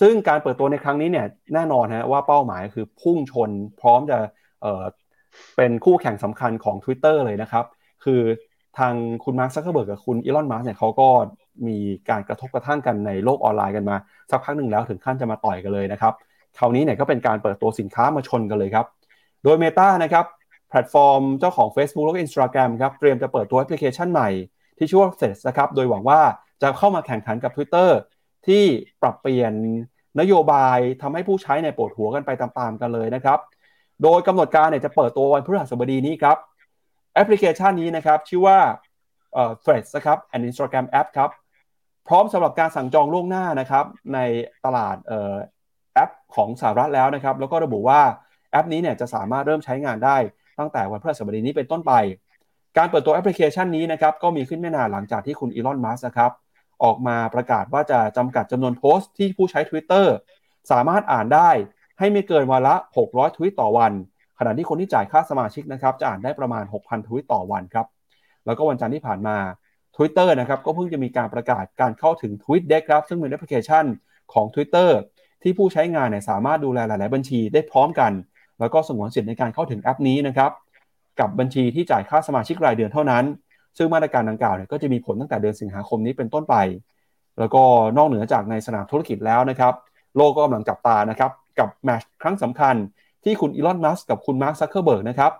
[0.01, 3.51] ซึ่งการเปิดตัวในครั้งนี้เนี่ยแน่นอนฮะว่าเป้าหมายคือพุ่งชน
[3.81, 4.19] พร้อมจะ
[4.63, 7.65] เป็นคู่แข่งสำคัญของ Twitter เลยนะครับ
[8.05, 8.21] คือ
[8.79, 11.09] ทางคุณมาร์คซักเคอร์เบิร์กกับคุณอีลอนมัสก์เนี่ยเขาก็
[11.67, 11.79] มี
[12.11, 13.97] การกระทบกระทั่งกันในโลกออนไลน์กันมา
[14.31, 16.13] สักพักหนึ่งแล้วถึงขั้นจะมาต่อยกันเลยนะครับ
[16.59, 18.87] คราวนี้เนี่ยก็เป็นการเปิดตัวสินค้ามาชนกันเลยครับ
[19.45, 20.36] โดย Meta นะครับแพ
[20.77, 24.29] ลตฟอร์มเจ้าของ Facebook และ Instagram ครับเตรียมจะเปิดตัวแอปพลิเคชันใหม่
[24.79, 26.21] ที่ชื่อว่า Threads นะครับโดยหวังว่า
[26.63, 27.91] จะเข้ามาแข่งขันกับ Twitter
[28.47, 28.65] ที่
[29.03, 29.53] ปรับเปลี่ยน
[30.21, 33.39] นโยบายทำให้ผู้ใช้ในปวดหัวกันไปตามๆกันเลยนะครับ
[34.03, 36.37] โดยกำหนดการเนี่ยจะเปิดตัววันพฤหัสบดีนี้ครับ
[37.15, 38.59] แอปพลิเคชันนี้นะครับชื่อว่า
[39.35, 41.31] เอ่อ Threads นะครับ and Instagram App ครับ
[42.09, 44.19] พร้อมสำหรับการสั่งจองล่วงหน้านะครับใน
[44.65, 45.35] ตลาดเอ่อ
[45.95, 48.01] แอปของสหรัฐแล้วนะครับ แล้วก็ระบุว่า
[48.51, 50.17] แอปนี้เนี่ยจะสามารถเริ่มใช้งานได้
[50.59, 51.93] ตั้งแต่วันพฤหัสบดีนี้เป็นต้นไป
[52.79, 56.33] การเปิดตัวแอปพลิเคชันนี้นะครับก็มีขึ้นไม่นานหลังจากที่คุณอีลอนมัสนะครับ
[56.85, 60.07] ออกมาประกาศว่าจะจำกัดจำนวนโพสต์ที่ผู้ใช้ Twitter
[60.71, 61.51] สามารถอ่านได้
[61.99, 62.75] ให้ไม่เกินวันละ
[63.07, 63.93] 600 ทวิตต่อวัน
[64.39, 67.87] ขณะที่คนที่จ่ายค่าสมาชิกนะครับจะอ่านได้ประมาณ 6,000 ทวิตต่อวันครับ
[68.47, 69.37] แล้วก็วันจันทร์ที่ผ่านมา
[69.97, 73.85] Twitter นะครับก็เพิ่งจะมีการประกาศการเข้าถึง Tweet Deck ครับ ซึ่งเป็นแอปพลิเคชัน
[74.33, 74.91] ของ Twitter
[75.43, 78.13] ที่ผู้ใช้งานเนี่ยสามารถดูแลหลาย ๆ บัญชีได้พร้อมกัน
[78.61, 80.51] แล้วก็สงวนสิทธิ์ในการเข้าถึงแอปนี้นะครับ
[81.21, 83.25] กับบัญชีที่จ่ายค่าสมาชิกรายเดือนเท่านั้น
[83.79, 86.57] ซึ่งมาตรการดังกล่าวเนี่ยก็จะมีผลตั้งแต่เดือนสิงหาคมนี้เป็นต้นไป
[87.39, 87.63] แล้วก็
[87.97, 89.75] นอกเหนือจากในสนามธุรกิจแล้วนะครับ
[90.17, 92.75] โลกก็กำลังจับตานะครับกับแมตช์ครั้งสำคัญ
[93.25, 95.33] ที่คุณอีลอนมัสก์กับคุณมาร์คซักเคอร์เบิร์กนะครับ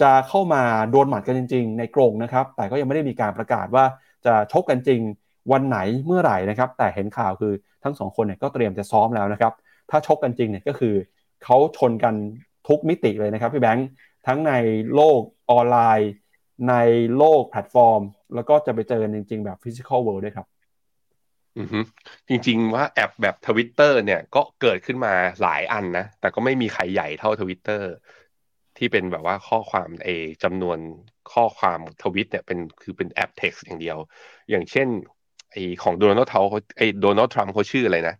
[0.00, 3.84] จะเข้ามาดวลหมัดกันจริง ๆ ในกรงนะครับ แต่ก็ยังไม่ได้มีการประกาศว่า
[4.26, 5.00] จะชกกันจริง
[5.52, 7.52] วันไหนเมื่อไหร่นะครับ แต่เห็นข่าวคือ
[7.84, 9.52] ทั้งสองคนเนี่ยก็เตรียมจะซ้อมแล้วนะครับ
[9.90, 10.94] ถ้าชกกันจริงเนี่ยก็คือ
[11.44, 12.14] เขาชนกัน
[12.68, 13.88] ทุกมิติเลยนะครับพี่แบงค์
[14.26, 14.52] ทั้งใน
[14.94, 15.20] โลก
[15.50, 16.12] ออนไลน์
[16.68, 16.74] ใน
[17.16, 18.02] โลกแพลตฟอร์ม
[18.34, 20.46] แล้วก็จะไปเจอจริง ๆ แบบ physical world ด้วยครับ
[21.58, 21.80] อือฮึ
[22.28, 27.90] จริงๆว่าแอปแบบทวิตเตอร์เนี่ยก็เกิดขึ้นมาหลายอันนะ แต่ก็ไม่มีใครใหญ่เท่าทวิตเตอร์
[28.78, 30.08] ที่เป็นแบบว่าข้อความเอ
[30.42, 30.78] จำนวน
[31.32, 33.98] ข้อความทวิตเนี่ยเป็นคือเป็นแอปเท็กซ์อย่างเดียว
[34.50, 34.88] อย่างเช่น
[35.52, 38.14] ไอของโดนัลด์ทรัมป์เขาไอโดนัลด์ทรัมป์เขาชื่ออะไรนะ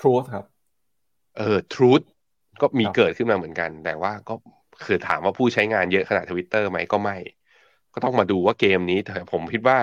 [0.00, 0.44] Truth ครับ
[1.38, 2.06] เออ Truth
[2.62, 4.34] ก็มีครับเกิดขึ้นมาเหมือนกัน แต่ว่าก็
[4.84, 7.16] คือถามว่าผู้ใช้งานเยอะขนาดทวิตเตอร์ไหมก็ไม่
[7.94, 9.78] ก็ต้องมาดูว่าเกมนี้แต่ผมคิดว่า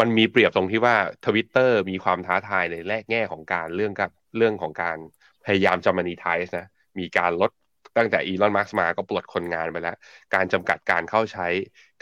[0.00, 0.96] มันมีเปรียบตรงที่ว่า
[1.26, 4.98] ทวิตเตอร์มีความท้าทายในแรกแง่ของการเรื่องกับเรื่องของการ
[5.44, 6.66] พยายามจะ monetize นะ
[6.98, 7.50] มีการลด
[7.96, 9.96] ตั้งแต่อีลอนมัสก์มาก็ปลดคนงานไปแล้ว
[10.34, 11.46] การจำกัดการเข้าใช้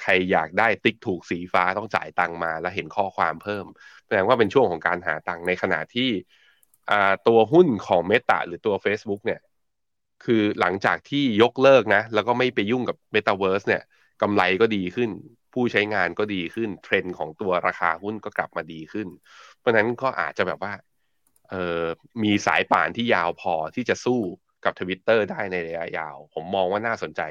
[0.03, 3.65] ใครอยากได้ติ๊กถูกสีฟ้าต้องจ่ายตังค์มา แล้วเห็นข้อความเพิ่ม
[4.07, 6.11] แสดงว่าเป็นช่วงของการหาตังค์ในขณะที่
[6.91, 9.41] อ่าตัวหุ้นของ Meta หรือตัว Facebook เนี่ย
[10.27, 13.83] คือหลังจากที่ยกเลิกนะ แล้วก็ไม่ไปยุ่งกับ Metaverse เนี่ย
[14.23, 15.11] กำไรก็ดีขึ้น
[15.55, 19.09] ผู้ใช้งานก็ดีขึ้น เทรนด์ของตัวราคาหุ้นก็กลับมาดีขึ้น
[19.59, 20.73] เพราะนั้นก็อาจจะแบบว่า
[21.51, 21.85] เออ
[22.23, 24.21] มีสายป่านที่ยาวพอที่จะสู้
[24.65, 27.23] กับทวิตเตอร์ได้ในระยะยาว ผมมองว่าน่าสนใจ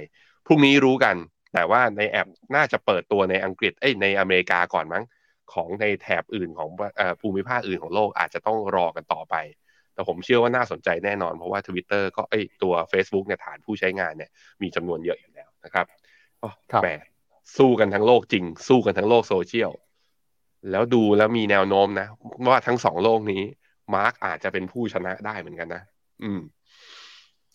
[0.46, 1.16] พรุ่งนี้รู้กัน
[1.54, 5.04] แต่ว่าในแอปน่าจะเปิดตัวในอังกฤษเอ้ยในอเมริกาก่อนมั้ง
[5.54, 6.70] ของในแถบอื่นของ
[7.22, 9.36] ภูมิภาคอื่นของโลกอาจจะต้องรอกันต่อไป
[9.96, 14.30] แต่ผมเชื่อว่าน่าสนใจแน่นอน เพราะว่า Twitter ก็เอ้ยตัว Facebook เนี่ยฐานผู้ใช้งานเนี่ย
[14.62, 15.86] มีจำนวนเยอะอยู่แล้วนะครับ
[16.42, 16.90] ก็ครับแหม
[17.58, 19.72] สู้กันทั้งโลกจริง สู้กันทั้งโลกโซเชียล
[20.72, 22.08] แล้วดูแล้วมีแนวโน้มนะ
[22.48, 23.42] ว่าทั้งสองโลกนี้
[23.96, 25.82] มาร์กอาจจะเป็นผู้ชนะได้เหมือนกันนะ
[26.24, 26.42] อืม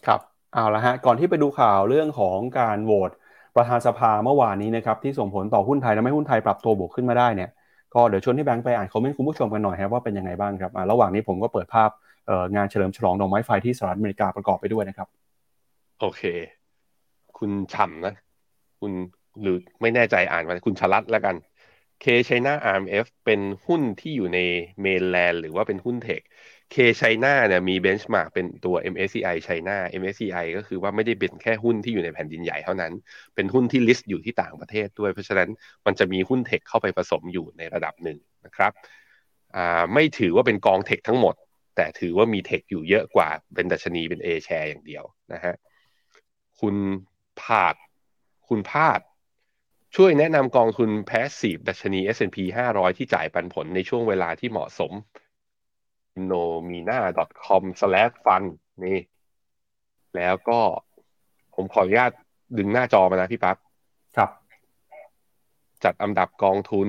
[0.06, 0.20] ครับ
[0.54, 3.10] เอาละฮะ ก่อนที่ไปดูข่าวเรื่องของการโหวต
[3.56, 7.50] ประธานสภาเมื่อวานนี้นะครับ ที่ส่งผลต่อหุ้นไทยและไม่หุ้นไทยปรับตัวบวกขึ้นมาได้เนี่ย
[7.94, 12.09] ก็เดี๋ยวชวนที่แบงค์ไปอ่านคอมเมนต์คุณผู้ชมกันหน่อยครับว่าเป็นยังไงบ้างครับอ่าระหว่างนี้ผมก็เปิดภาพเอ่อ
[12.56, 15.08] งานเฉลิมฉลองดอกไม้ไฟที่สหรัฐอเมริกาประกอบไปด้วยนะครับ
[16.00, 16.22] โอเค
[17.38, 18.14] คุณฉ่ำนะ
[18.80, 18.92] คุณ
[19.42, 21.36] หรือไม่แน่ใจอ่านมาคุณชลัดแล้วกัน
[22.04, 24.38] K China RMF เป็นหุ้นที่อยู่ใน
[24.80, 26.22] เมนแลนด์หรือว่าเป็นหุ้นเทค
[26.74, 32.92] K China เนี่ยมี benchmark เป็นตัว MSCI China MSCI ก็คือว่าไม่ได้เป็นแค่หุ้นที่อยู่ในแผ่นดินใหญ่เท่านั้น
[33.34, 35.48] เป็นหุ้นที่ list อยู่ที่ต่างประเทศด้วย เพราะฉะนั้น
[35.86, 38.72] มันจะมีหุ้น tech เข้าไปผสมอยู่ในระดับหนึ่งนะครับ
[39.56, 41.34] อ่าไม่ถือว่าเป็นกอง tech ทั้งหมด
[41.80, 45.54] แต่ถือว่ามี tech อยู่เยอะกว่าเป็นดัชนีเป็น A share อย่างเดียวนะฮะ
[46.60, 46.76] คุณ
[47.40, 47.74] พาด
[48.48, 49.00] คุณพาด
[49.96, 52.38] ช่วยแนะนำกองทุน Passive ดัชนี S&P
[52.70, 54.92] 500 ที่จ่ายปันผลในช่วงเวลาที่เหมาะสม
[56.30, 58.48] finnomena.com/fund
[58.84, 58.98] นี่
[60.16, 60.60] แล้วก็
[61.54, 62.12] ผมขออนุญาต
[62.58, 63.56] ดึงหน้าจอมานะพี่ปั๊บ
[64.16, 64.30] ครับ
[65.84, 66.88] จัดอันดับกองทุน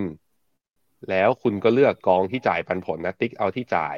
[1.10, 3.98] แล้วคุณก็เลือกกองที่จ่ายปันผลนะ ติ๊กเอาที่จ่าย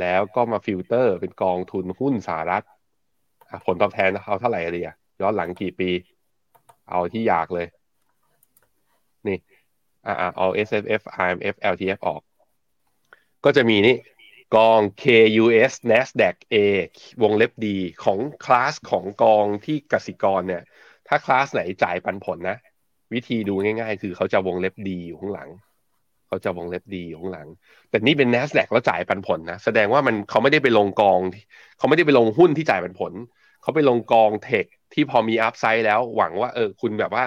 [0.00, 2.64] แล้วก็มาฟิลเตอร์เป็นกองทุนหุ้นสหรัฐ
[3.66, 5.90] ผลตอบแทนเอาเท่าไหร่ดีอะย้อนหลังกี่ปี
[6.90, 7.66] เอาที่อยากเลย
[9.26, 9.38] นี่
[10.06, 12.22] อ่าเอา S F F I M F L T F ออก
[13.44, 13.96] ก็จะมีนี่
[14.56, 16.56] กอง KUS NASDAQ A
[17.22, 20.62] วงเล็บดีของคลาสของกองที่กสิกรเนี่ย
[21.08, 22.58] ถ้าคลาสไหนจ่ายปันผลนะ
[23.12, 25.48] วิธีดูง่ายๆ คือเขาจะวงเล็บดีอยู่ข้างหลัง
[26.30, 27.48] เขาจะวงเล็บดีอยู่ข้างหลัง
[27.90, 31.20] แต่นี่เป็น NASDAQ แล้วจ่ายปันผลนะ แสดงว่ามันเขาไม่ได้ไปลงกอง
[31.78, 33.12] เขาไม่ได้ไปลงหุ้นที่จ่ายปันผล
[33.62, 37.24] เขาไปลงกองเทคที่พอมีอัพไซด์แล้วหวังว่าเออคุณแบบว่า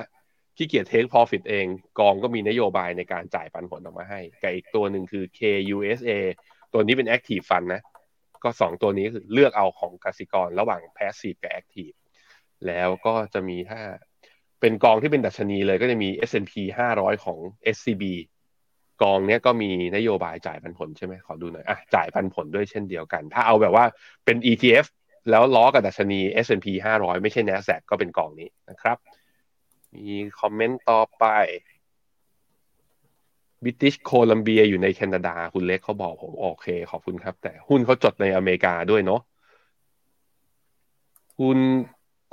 [0.57, 1.65] ขี้เกียจเทค profit เอง
[1.99, 6.11] กองก็มีนโยบายในการจ่ายปันผลออกมาให้กับอีกตัวหนึ่งคือ KUSA
[6.73, 7.81] ตัวนี้เป็น Active Fund นะ
[8.43, 11.95] ก็สองตัวนี้คือเลือกเอาของกสิกรระหว่าง Passive กับ Active
[12.67, 13.81] แล้วก็จะมีถ้า
[14.61, 16.53] เป็นกองที่เป็นดัชนีเลยก็จะมี S&P
[16.93, 17.39] 500 ของ
[17.75, 18.03] SCB
[19.01, 23.85] กองเนี้ยก็มีนโยบายจ่ายปันผลใช่ไหมขอดูหน่อยอะจ่ายปันผลด้วยเช่นเดียวกัน ถ้าเอาแบบว่า
[24.25, 24.85] เป็น ETF
[25.29, 28.97] แล้วล้อกับดัชนี S&P 500 ไม่ใช่ NASDAQ ก็เป็นกองนี้นะครับ
[29.95, 30.07] มี
[30.39, 31.25] comment ต่อไป
[33.63, 39.21] บริติชโคลัมเบียอยู่ในแคนาดา คุณเล็กเขาบอกผม โอเค ขอบคุณครับ แต่หุ้นเขาจดในอเมริกาด้วยเนาะ
[41.37, 41.57] คุณ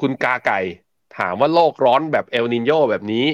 [0.00, 0.60] คุณกาไก่
[1.18, 3.24] ถามว่าโลกร้อนแบบเอลนินโยแบบนี้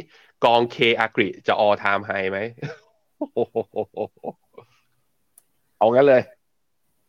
[0.44, 2.38] กอง K-AGRI จะ all-time high ไหม
[5.78, 6.22] เอางั้นเลย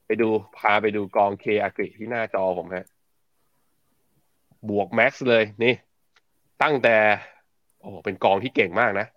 [0.06, 2.86] ไปดูพาไปดูกองเคอากริที่หน้าจอผมฮะ
[4.70, 5.74] บวกแม็กซ์เลยนี่
[6.64, 6.96] ตั้งแต่
[7.82, 9.08] โอ้เป็นกองที่เก่งมากนะ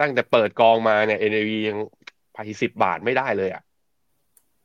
[0.00, 1.78] ตั้งแต่เปิดกองมาเนี่ย NAV ยัง
[2.34, 3.62] ไปสิบบาทไม่ได้เลยอะ่ะ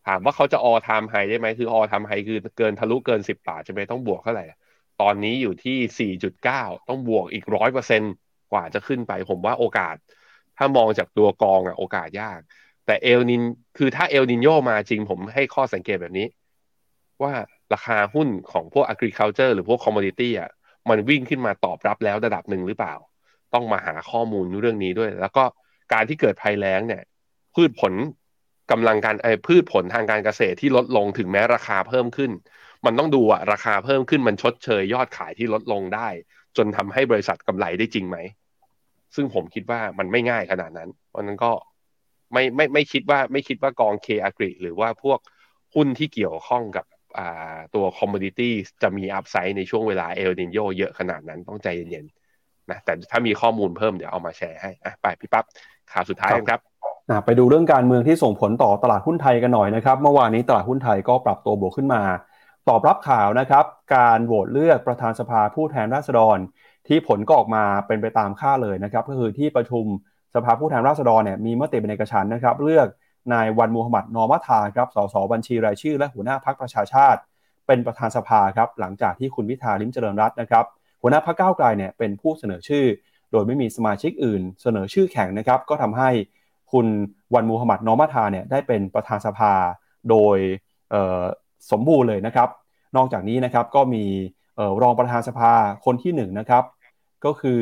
[0.07, 4.45] ถามว่าเขาจะออทามไฮได้ไหมคือออทามไฮคือเกินทะลุเกินสิบบาทใช่ไหมต้องบวกเท่าไหร่
[5.01, 8.01] ตอนนี้อยู่ที่สี่จุดเก้าต้องบวกอีกร้อยเปอร์เซ็น
[8.51, 9.95] กว่าจะขึ้นไปผมว่าโอกาส
[10.57, 12.39] ถ้ามองจากตัวกองอะโอกาสยาก
[12.85, 13.41] แต่เอลนิน
[13.77, 16.27] คือถ้าเอลนินโยมาจริงผมให้ข้อสังเกตแบบนี้
[17.23, 17.33] ว่า
[17.73, 20.49] ราคาหุ้นของพวก agriculture หรือพวก commodity อะ
[20.89, 22.95] มันวิ่งขึ้นมาตอบรับแล้วระดับหนึ่งหรือเปล่า
[23.53, 25.43] ต้องมาหาข้อมูลเรื่องนี้ด้วย แล้วก็
[25.93, 27.03] การที่เกิดภัยแล้งเนี่ย
[27.55, 27.93] พืชผล
[28.71, 32.31] กำลังการไอ้พืชผลทางการเกษตรที่ลดลงถึงแม้ราคาเพิ่มขึ้น
[32.85, 36.07] มันต้องดูอะราคาเพิ่มขึ้นมันชดเชยยอดขายที่ลดลงได้
[36.57, 38.17] จนทำให้บริษัทกำไรได้จริงไหม
[39.15, 41.51] ซึ่งผมคิดว่ามันไม่ง่ายขนาดนั้น เพราะนั้นก็
[42.33, 45.19] ไม่ไม่ไม่คิดว่าไม่คิดว่ากองเคอ g r i หรือว่าพวก
[45.75, 46.85] หุ้นที่เกี่ยวข้องกับ
[47.75, 55.45] ตัว commodity จะมี upside ในช่วงเวลาเอลนินโยเยอะขนาดนั้นต้องใจเย็นๆนะแต่ถ้ามีข้อมูลเพิ่มเดี๋ยวเอามาแชร์ให้อะไปพี่ปั๊บ
[55.91, 56.61] ข่าวสุดท้ายกันครับ
[57.25, 62.01] ไปดูเรื่องการเมืองที่ส่งผลต่อตลาดหุ้นไทยกันหน่อยนะครับ เมื่อวานนี้ตลาดหุ้นไทยก็ปรับตัวบวกขึ้นมา
[62.69, 66.37] ตอบรับข่าวนะครับ การโหวตเลือกประธานสภาผู้แทนราษฎร
[66.87, 69.85] ที่ผลก็ออกมาเป็นไปตามค่าเลยนะครับก็คือที่ประชุม
[70.35, 72.87] สภาผู้แทนราษฎรเนี่ยมีมติเป็นเอกฉันนะครับ เลือก
[73.33, 77.19] นายวันมูฮัมหมัดนอมัทาครับสสบัญชีรายชื่อ และหัวหน้าพักประชาชาติ
[77.67, 80.65] เป็นประธานสภาครับหลังจากที่คุณวิธาลิมเจริญรัตน์นะครับ
[81.01, 82.85] หัวหน้าพักก้าวไกลเนี่ยเป็นผู้เสนอชื่อ
[83.31, 86.09] โดยไม่มีสมาชิกอื่น เสนอชื่อแข่งนะครับก็ทำให้
[86.71, 86.87] คุณ
[87.33, 89.53] วันมูฮัมหมัดนอมัทาเนี่ยได้เป็นประธานสภา
[90.09, 90.37] โดย
[91.71, 92.49] สมบูรณ์เลยนะครับ
[92.95, 94.05] นอกจากนี้นะครับก็มี
[94.83, 95.51] รองประธานสภา
[95.85, 96.63] คนที่1นนะครับ
[97.25, 97.61] ก็คือ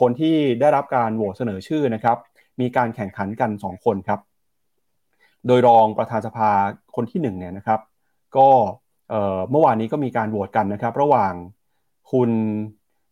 [0.00, 2.16] คนที่ได้รับการโหวตเสนอชื่อนะครับ
[2.60, 4.20] มีการแข่งขันกัน 2 คนครับ
[5.46, 6.50] โดยรองประธานสภา
[6.96, 7.80] คนที่1เนี่ยนะครับ
[8.36, 8.48] ก็
[9.50, 11.32] เมื่อวานนี้ก็มีการโหวตกันนะครับ ระหว่าง
[12.12, 12.30] คุณ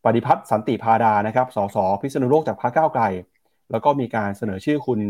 [0.04, 3.04] ปฏิพัฒน์สันติพาดานะครับ สสพิษณุโลกจากพรรคก้าวไกล
[3.70, 5.00] แล้วก็มีการเสนอชื่อคุณ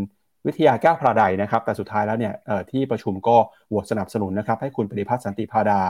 [0.47, 2.35] วิทยาแก้วพราใดนะครับ แต่สุดท้ายแล้วเนี่ย
[2.71, 3.37] ที่ประชุมก็
[3.69, 5.81] โหวตสนับสนุนนะครับ ให้คุณปฏิพัฒน์สันติพาดา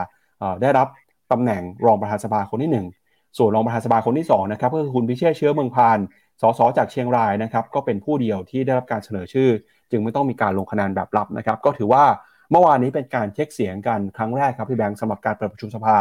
[0.63, 0.89] ได้รับ
[1.33, 5.99] ตำแหน่งรองประธานสภาคนที่ 1 ส่วนรองประธานสภาคนที่2นะครับก็คือคุณพิเชษเชื้อเมืองพาน
[6.41, 9.49] สสจากเชียงรายนะครับก็เป็นผู้เดียวที่ได้รับการเสนอชื่อ
[9.91, 12.05] จึงไม่ต้องมีการลงคะแนนแบบลับนะครับก็ถือว่า
[12.51, 15.97] เมื่อวานนี้เป็นการเช็คเสียงกันครั้งแรกครับพี่แบงค์สำหรับการเปิดประชุมสภา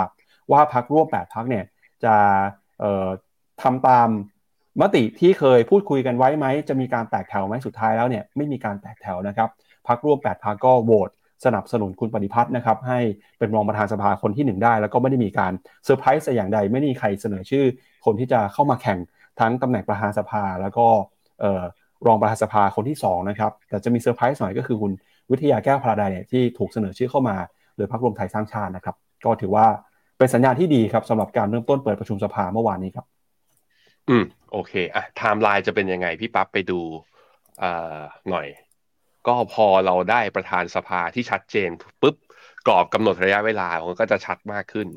[0.52, 1.66] ว่าพักร่วม 8 พักเนี่ย
[2.04, 2.16] จะ
[3.62, 4.08] ทำตาม
[4.82, 9.50] มติที่เคยพูดคุยกันไว้ไหม จะมีการแตกแถวไหมสุดท้ายแล้วเนี่ยไม่มีการแตกแถวนะครับ
[9.88, 11.10] พรรคร่วม 8 พรรคก็โหวต
[11.46, 13.00] สนับสนุนคุณปดิพัทธ์นะครับให้
[13.40, 15.52] เป็นรองประธานสภาคนที่ 1 ได้ แล้วก็ไม่ได้มีการ
[15.86, 17.66] เซอร์ไพรส์อย่างใดไม่มีใครเสนอชื่อ
[18.06, 19.00] คนที่จะเข้ามาแข่ง
[19.40, 20.88] ทั้งตำแหน่งประธานสภา แล้วก็
[22.08, 24.92] รองประธานสภาคนที่2นะครับแต่จะมีเซอร์ไพรส์หน่อยก็คือคุณ
[25.32, 27.36] วิทยาแก้วภราดัยเนี่ยที่ถูกเสนอชื่อเข้ามา
[27.76, 29.66] โดยพรรครวมไทยสร้างชาตินะครับ ก็ถือว่า
[30.18, 33.06] เป็นสัญญาณที่ดีครับสำหรับการเริ่มต้นเปิดประชุมสภาเมื่อวานนี้ครับ
[34.10, 36.80] อืมโอเคอะไทม์ไลน์จะเป็นยังไงพี่ปั๊บไปดู
[37.62, 38.48] อ่าหน่อย
[39.28, 41.70] ก็พอเราได้ประธานสภาที่ชัดเจน
[42.02, 42.16] ปุ๊บ
[42.68, 44.88] กรอบกำหนดระยะเวลามันก็จะชัดมากขึ้น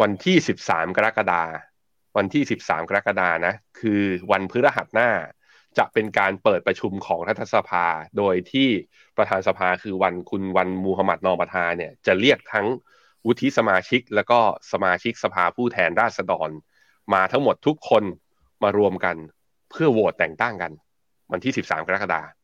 [0.00, 1.42] วันที่สิบสามกรกฎา
[2.16, 5.10] วันที่สิบสามกรกฎานะ คือวันพฤหัสหน้า
[5.78, 7.86] จะเป็นการเปิดประชุมของรัฐสภา
[8.18, 8.68] โดยที่
[9.16, 12.66] ประธานสภาคือวันคุณวันมูฮัมหมัดนอประธานเนี่ยจะเรียกทั้ง
[13.26, 14.38] วุฒิสมาชิก แล้วก็
[14.72, 16.50] สมาชิกสภาผู้แทนราษฎร
[17.14, 18.04] มาทั้งหมดทุกคน
[18.62, 19.16] มารวมกัน
[19.70, 20.72] เพื่อโหวตแต่งตั้งกัน
[21.32, 22.39] วันที่ 13 กรกฎาคม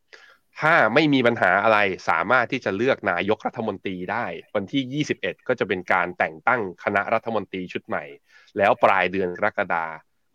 [0.60, 1.78] ถ้าไม่มีปัญหาอะไร
[2.08, 8.04] สามารถที่จะเลือกนายกรัฐมนตรีได้ วันที่ 21 ก็จะเป็นการแต่งตั้งคณะรัฐมนตรีชุดใหม่
[8.58, 9.84] แล้วปลายเดือนกรกฎา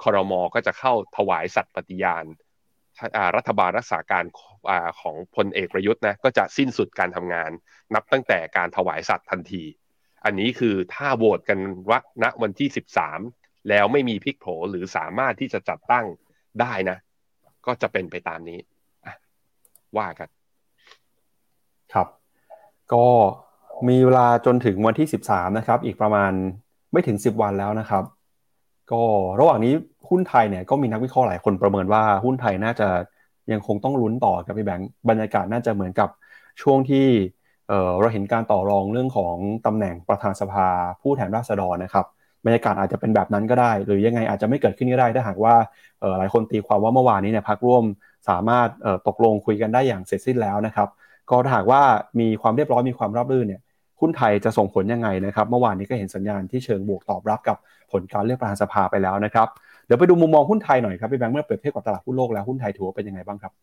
[0.03, 2.25] คอรมอก็จะเข้าถวายสัตย์ปฏิญาณ
[3.35, 4.25] รัฐบาลรักษาการ
[5.01, 7.51] ของพลเอกประยุทธ์นะก็จะสิ้นสุดการทำงาน
[7.93, 9.63] นับตั้งแต่การถวายสัตย์ทันที
[10.25, 11.59] อันนี้คือถ้าโหวตกัน
[11.89, 12.69] ว่าณวันที่
[13.17, 16.05] 13 แล้วไม่มีพิกโผหรือสามารถที่จะจัดตั้ง
[16.61, 16.97] ได้นะ
[17.65, 18.59] ก็จะเป็นไปตามนี้
[19.97, 20.27] ว่ากัน
[21.93, 22.07] ครับ
[22.93, 23.05] ก็
[23.87, 26.31] มีเวลาจนถึงวันที่ 13 นะครับ อีกประมาณ
[26.91, 28.03] ไม่ถึง 10 วันแล้วนะครับ
[28.91, 29.03] ก็
[29.39, 29.73] ระหว่างนี้
[30.09, 32.87] หุ้นไทยเนี่ยก็มีนักวิเคราะห์หลายคนประเมินว่าหุ้นไทยน่าจะ
[33.51, 36.09] ยังคงต้องลุ้นต่อครับพี่แบงค์บรรยากาศน่าจะเหมือนกับ
[36.61, 37.07] ช่วงที่
[37.99, 39.35] เราเห็นการต่อรองเรื่องของ
[39.65, 40.67] ตำแหน่งประธานสภา
[41.01, 42.05] ผู้แทนราษฎรนะครับ
[42.45, 45.55] บรรยากาศอาจจะเป็นแบบนั้นก็ได้ หรือยังไงอาจจะไม่เกิดขึ้นก็ได้ถ้าหากว่า
[46.19, 47.83] หลายคนตีความว่าเมื่อวานนี้เนี่ยพักร่วม
[48.29, 48.67] สามารถ
[49.07, 50.89] ตกลงคุยกันได้อย่างเสร็จสิ้นแล้วนะครับ
[51.29, 51.81] ก็ถ้าหากว่า
[52.19, 53.61] มีความเรียบร้อยมีความราบรื่นเนี่ย
[54.01, 57.57] หุ้นไทยจะส่งผลยังไงนะครับ เมื่อวานนี้ก็เห็นสัญญาณที่เชิงบวกตอบรับกับ
[57.91, 59.47] ผลการเลือกประธานสภาไปแล้วนะครับ
[59.85, 63.53] เดี๋ยวไปดูมุมมองหุ้นไทยหน่อยครับพี่แบงค์เมื่อเปรียบเทียบกับตลาดหุ้นโลกแล้วหุ้นไทยถือว่าเป็นยังไงบ้างครับ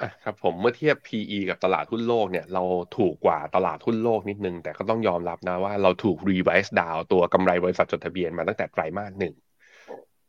[0.00, 2.62] อะครับผมเมื่อเทียบ PE กับตลาดหุ้นโลกเนี่ยเรา
[2.96, 9.34] ถูกกว่าตลาดหุ้นโลกนิดนึง แต่ก็ต้องยอมรับนะว่าเราถูก revise down ตัวกำไรบริษัทจดทะเบียนมาตั้งแต่ไตรมาสหนึ่ง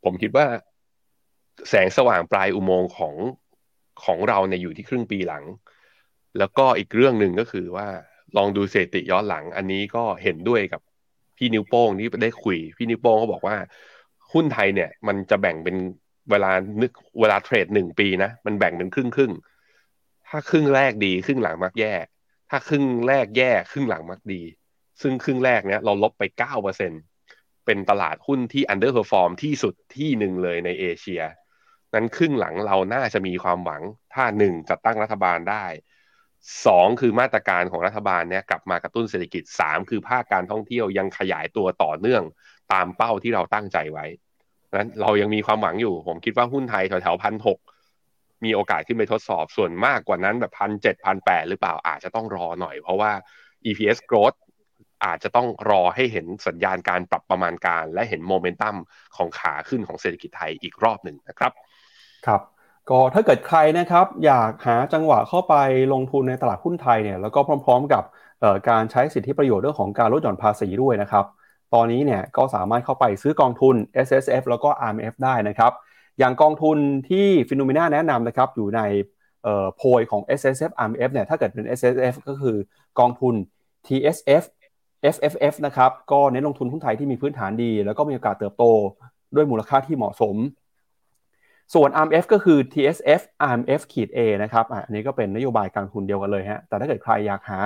[0.03, 0.45] ผมคิดว่า
[1.69, 3.15] แสงสว่างปลายอุโมงค์ของ
[4.05, 5.43] ของเราเนี่ยอยู่ที่ครึ่งปีหลัง
[6.37, 7.87] แล้วก็อีกเรื่องหนึ่งก็คือว่า
[8.37, 10.81] ลองดูสถิติย้อนหลัง อันนี้ก็เห็นด้วยกับ
[11.37, 13.55] พี่นิ้วโป้งที่ได้คุย พี่นิ้วโป้งเขาบอกว่า
[14.33, 15.75] หุ้นไทยเนี่ยมันจะแบ่งเป็น
[16.29, 19.31] เวลานึกเวลาเทรดหนึ่งปีนะมันแบ่งเป็นครึ่งครึ่ง
[20.27, 21.93] ถ้าครึ่งแรกดีครึ่งหลังมักแย่
[22.49, 24.41] ถ้าครึ่งแรกแย่ครึ่งหลังมักดี
[25.01, 26.91] ซึ่งครึ่งแรกเนี้ยเราลบไปเก้าเปอร์เซ็นต์
[27.65, 31.21] เป็นตลาดหุ้นที่ underperform ที่สุดที่หนึ่งเลยในเอเชีย
[31.93, 33.81] นั้นครึ่งหลังเราน่าจะมีความหวัง
[34.13, 35.65] ถ้าหนึ่งจัดตั้งรัฐบาลได้
[36.65, 42.23] สองคือมาตรการของรัฐบาลเนี่ยกลับมากระตุ้นเศรษฐกิจสามคือภาคการท่องเที่ยวยังขยายตัวต่อเนื่อง
[42.73, 44.05] ตามเป้าที่เราตั้งใจไว้
[44.73, 47.59] นั้นเรายังมีความหวังอยู่ ผมคิดว่าหุ้นไทยแถวๆพันหก
[48.45, 53.11] มีโอกาสขึ้นไปทดสอบส่วนมากกว่านั้นแบบพันเจ็ดพันแปดหรือเปล่าอาจจะต้องรอหน่อย เพราะว่า
[53.65, 54.37] EPS growth
[55.05, 58.75] อาจจะต้องรอให้เห็นสัญญาณการปรับประมาณการ และเห็นโมเมนตัม
[59.15, 61.51] ของขาขึ้นของเศรษฐกิจไทยอีกรอบหนึ่งนะครับ
[62.27, 62.41] ครับ
[62.89, 65.55] ก็ถ้าเกิดใครนะครับอยากหาจังหวะเข้าไป
[65.93, 68.03] ลงทุนในตลาดหุ้นไทยเนี่ยแล้วก็พร้อม ๆ กับ
[68.69, 71.25] การใช้สิทธิประโยชน์เรื่องของการลดหย่อนภาษีด้วยนะครับ
[71.73, 75.71] ตอนนี้เนี่ยก็สามารถเข้าไปซื้อกองทุน S S F แล้วก็ R M F ได้นะครับ
[76.19, 76.77] อย่างกองทุน
[77.09, 78.81] ที่ฟิโนเมนาแนะนำนะครับอยู่ใน
[79.75, 82.57] โพยของ S S F R M F เนี่ยถ้าเกิดเป็น S S F ก็คือ
[82.99, 83.35] กองทุน
[83.87, 84.43] T S F
[85.13, 88.63] SSF นะครับก็เน้นลงทุนหุ้นไทยที่มีพื้นฐานดี แล้วก็มีโอกาสเติบโต
[89.35, 90.35] ด้วยมูลค่าที่เหมาะสม
[91.73, 97.59] ส่วน RMF ก็คือ TSF RMF ขีด A นะครับอันนี้ก็เป็นนโยบายการลงทุนเดียวกันเลยฮะแต่ถ้าเกิดใครอยากหา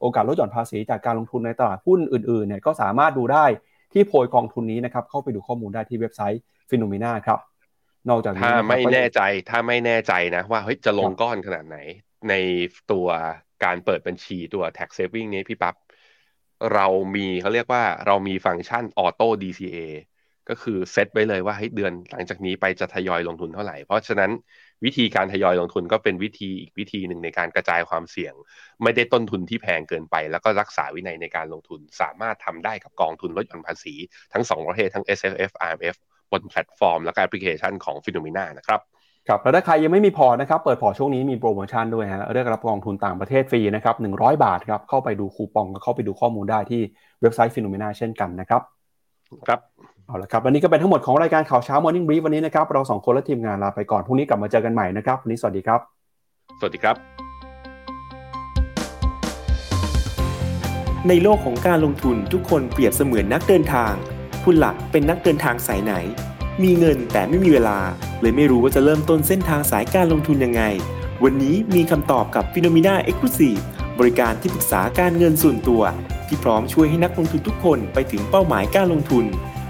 [0.00, 3.44] โอกาสลดหย่อนภาษีจากการลงทุนในตลาดหุ้นอื่นๆเนี่ยก็สามารถดูได้
[3.92, 7.38] ที่โพยกองทุนนี้นะครับเข้าไปดูข้อมูลได้ที่เว็บไซต์ Finnomena ครับ
[8.08, 11.78] นอกจากนี้ถ้าไม่แน่ใจถ้าไม่แน่ใจนะว่าเฮ้ยจะลงก้อนขนาดไหน
[12.28, 12.34] ใน
[12.92, 13.06] ตัว
[13.64, 15.74] การเปิดบัญชีตัว tax saving นี้พี่ปั๊บ
[16.74, 19.78] เรามีเขาเรียกว่าเรามีฟังก์ชัน auto DCA
[20.48, 24.30] ก็คือเซตไว้เลยว่าให้เดือนหลังจากนี้ไปจะทยอยลงทุนเท่าไหร่ เพราะฉะนั้น
[24.84, 28.34] วิธีการทยอยลงทุนก็เป็นวิธีอีกวิธีหนึ่งในการกระจายความเสี่ยง
[28.82, 33.94] ไม่ได้ต้นทุนที่แพงเกินไป แล้วก็รักษาวินัยในการลงทุน สามารถทำได้กับกองทุนลดหย่อนภาษี
[34.32, 35.96] ทั้ง2ประเภททั้ง S F F R M F
[36.32, 38.80] บนแพลตฟอร์ม และแอปพลิเคชันของ Finnomena นะครับ
[39.28, 46.80] ครับแล้วถ้าใครยังไม่มีพอร์ตนะครับ เปิดพอร์ตช่วงนี้มีโปรโมชั่นด้วยฮะเรียกรับกองทุนต่างประเทศฟรีนะครับ100 บาทครับเข้าไปดูคูปองก็เข้าไปดูข้อมูลได้ที่
[47.20, 48.62] เว็บไซต์ Finnomena เช่นกันนะครับ
[49.48, 49.60] ครับ
[50.08, 55.80] เอาละครับวันนี้ก็เป็นทั้งหมดของรายการข่าวเช้า Morning Brief วันนี้นะครับ เราสองคนและทีมงานลาไปก่อนพรุ่งนี้กลับมาเจอกันใหม่นะครับวันนี้สวัสดีครับ
[56.60, 56.96] สวัสดีครับ
[61.08, 63.92] ในโลกของการลงทุนทุกคนเปรียบเสมือนนักเดินทาง
[64.44, 65.92] คุณหลักเป็นนักเดินทางสายไหน
[66.62, 67.78] มีเงินแต่ไม่มีเวลา
[68.20, 70.62] เลยไม่รู้ว่าจะเริ่มต้นเส้นทางสายการลงทุนยังไง
[71.24, 73.62] วันนี้มีคำตอบกับ p h e n o m e n a Exclusive
[73.98, 75.82] บริการที่ปรึกษาการเงินส่วนตัว
[76.28, 79.24] ที่พร้อมช่วยให้นักลงทุนทุกคนไปถึงเป้าหมายการลงทุน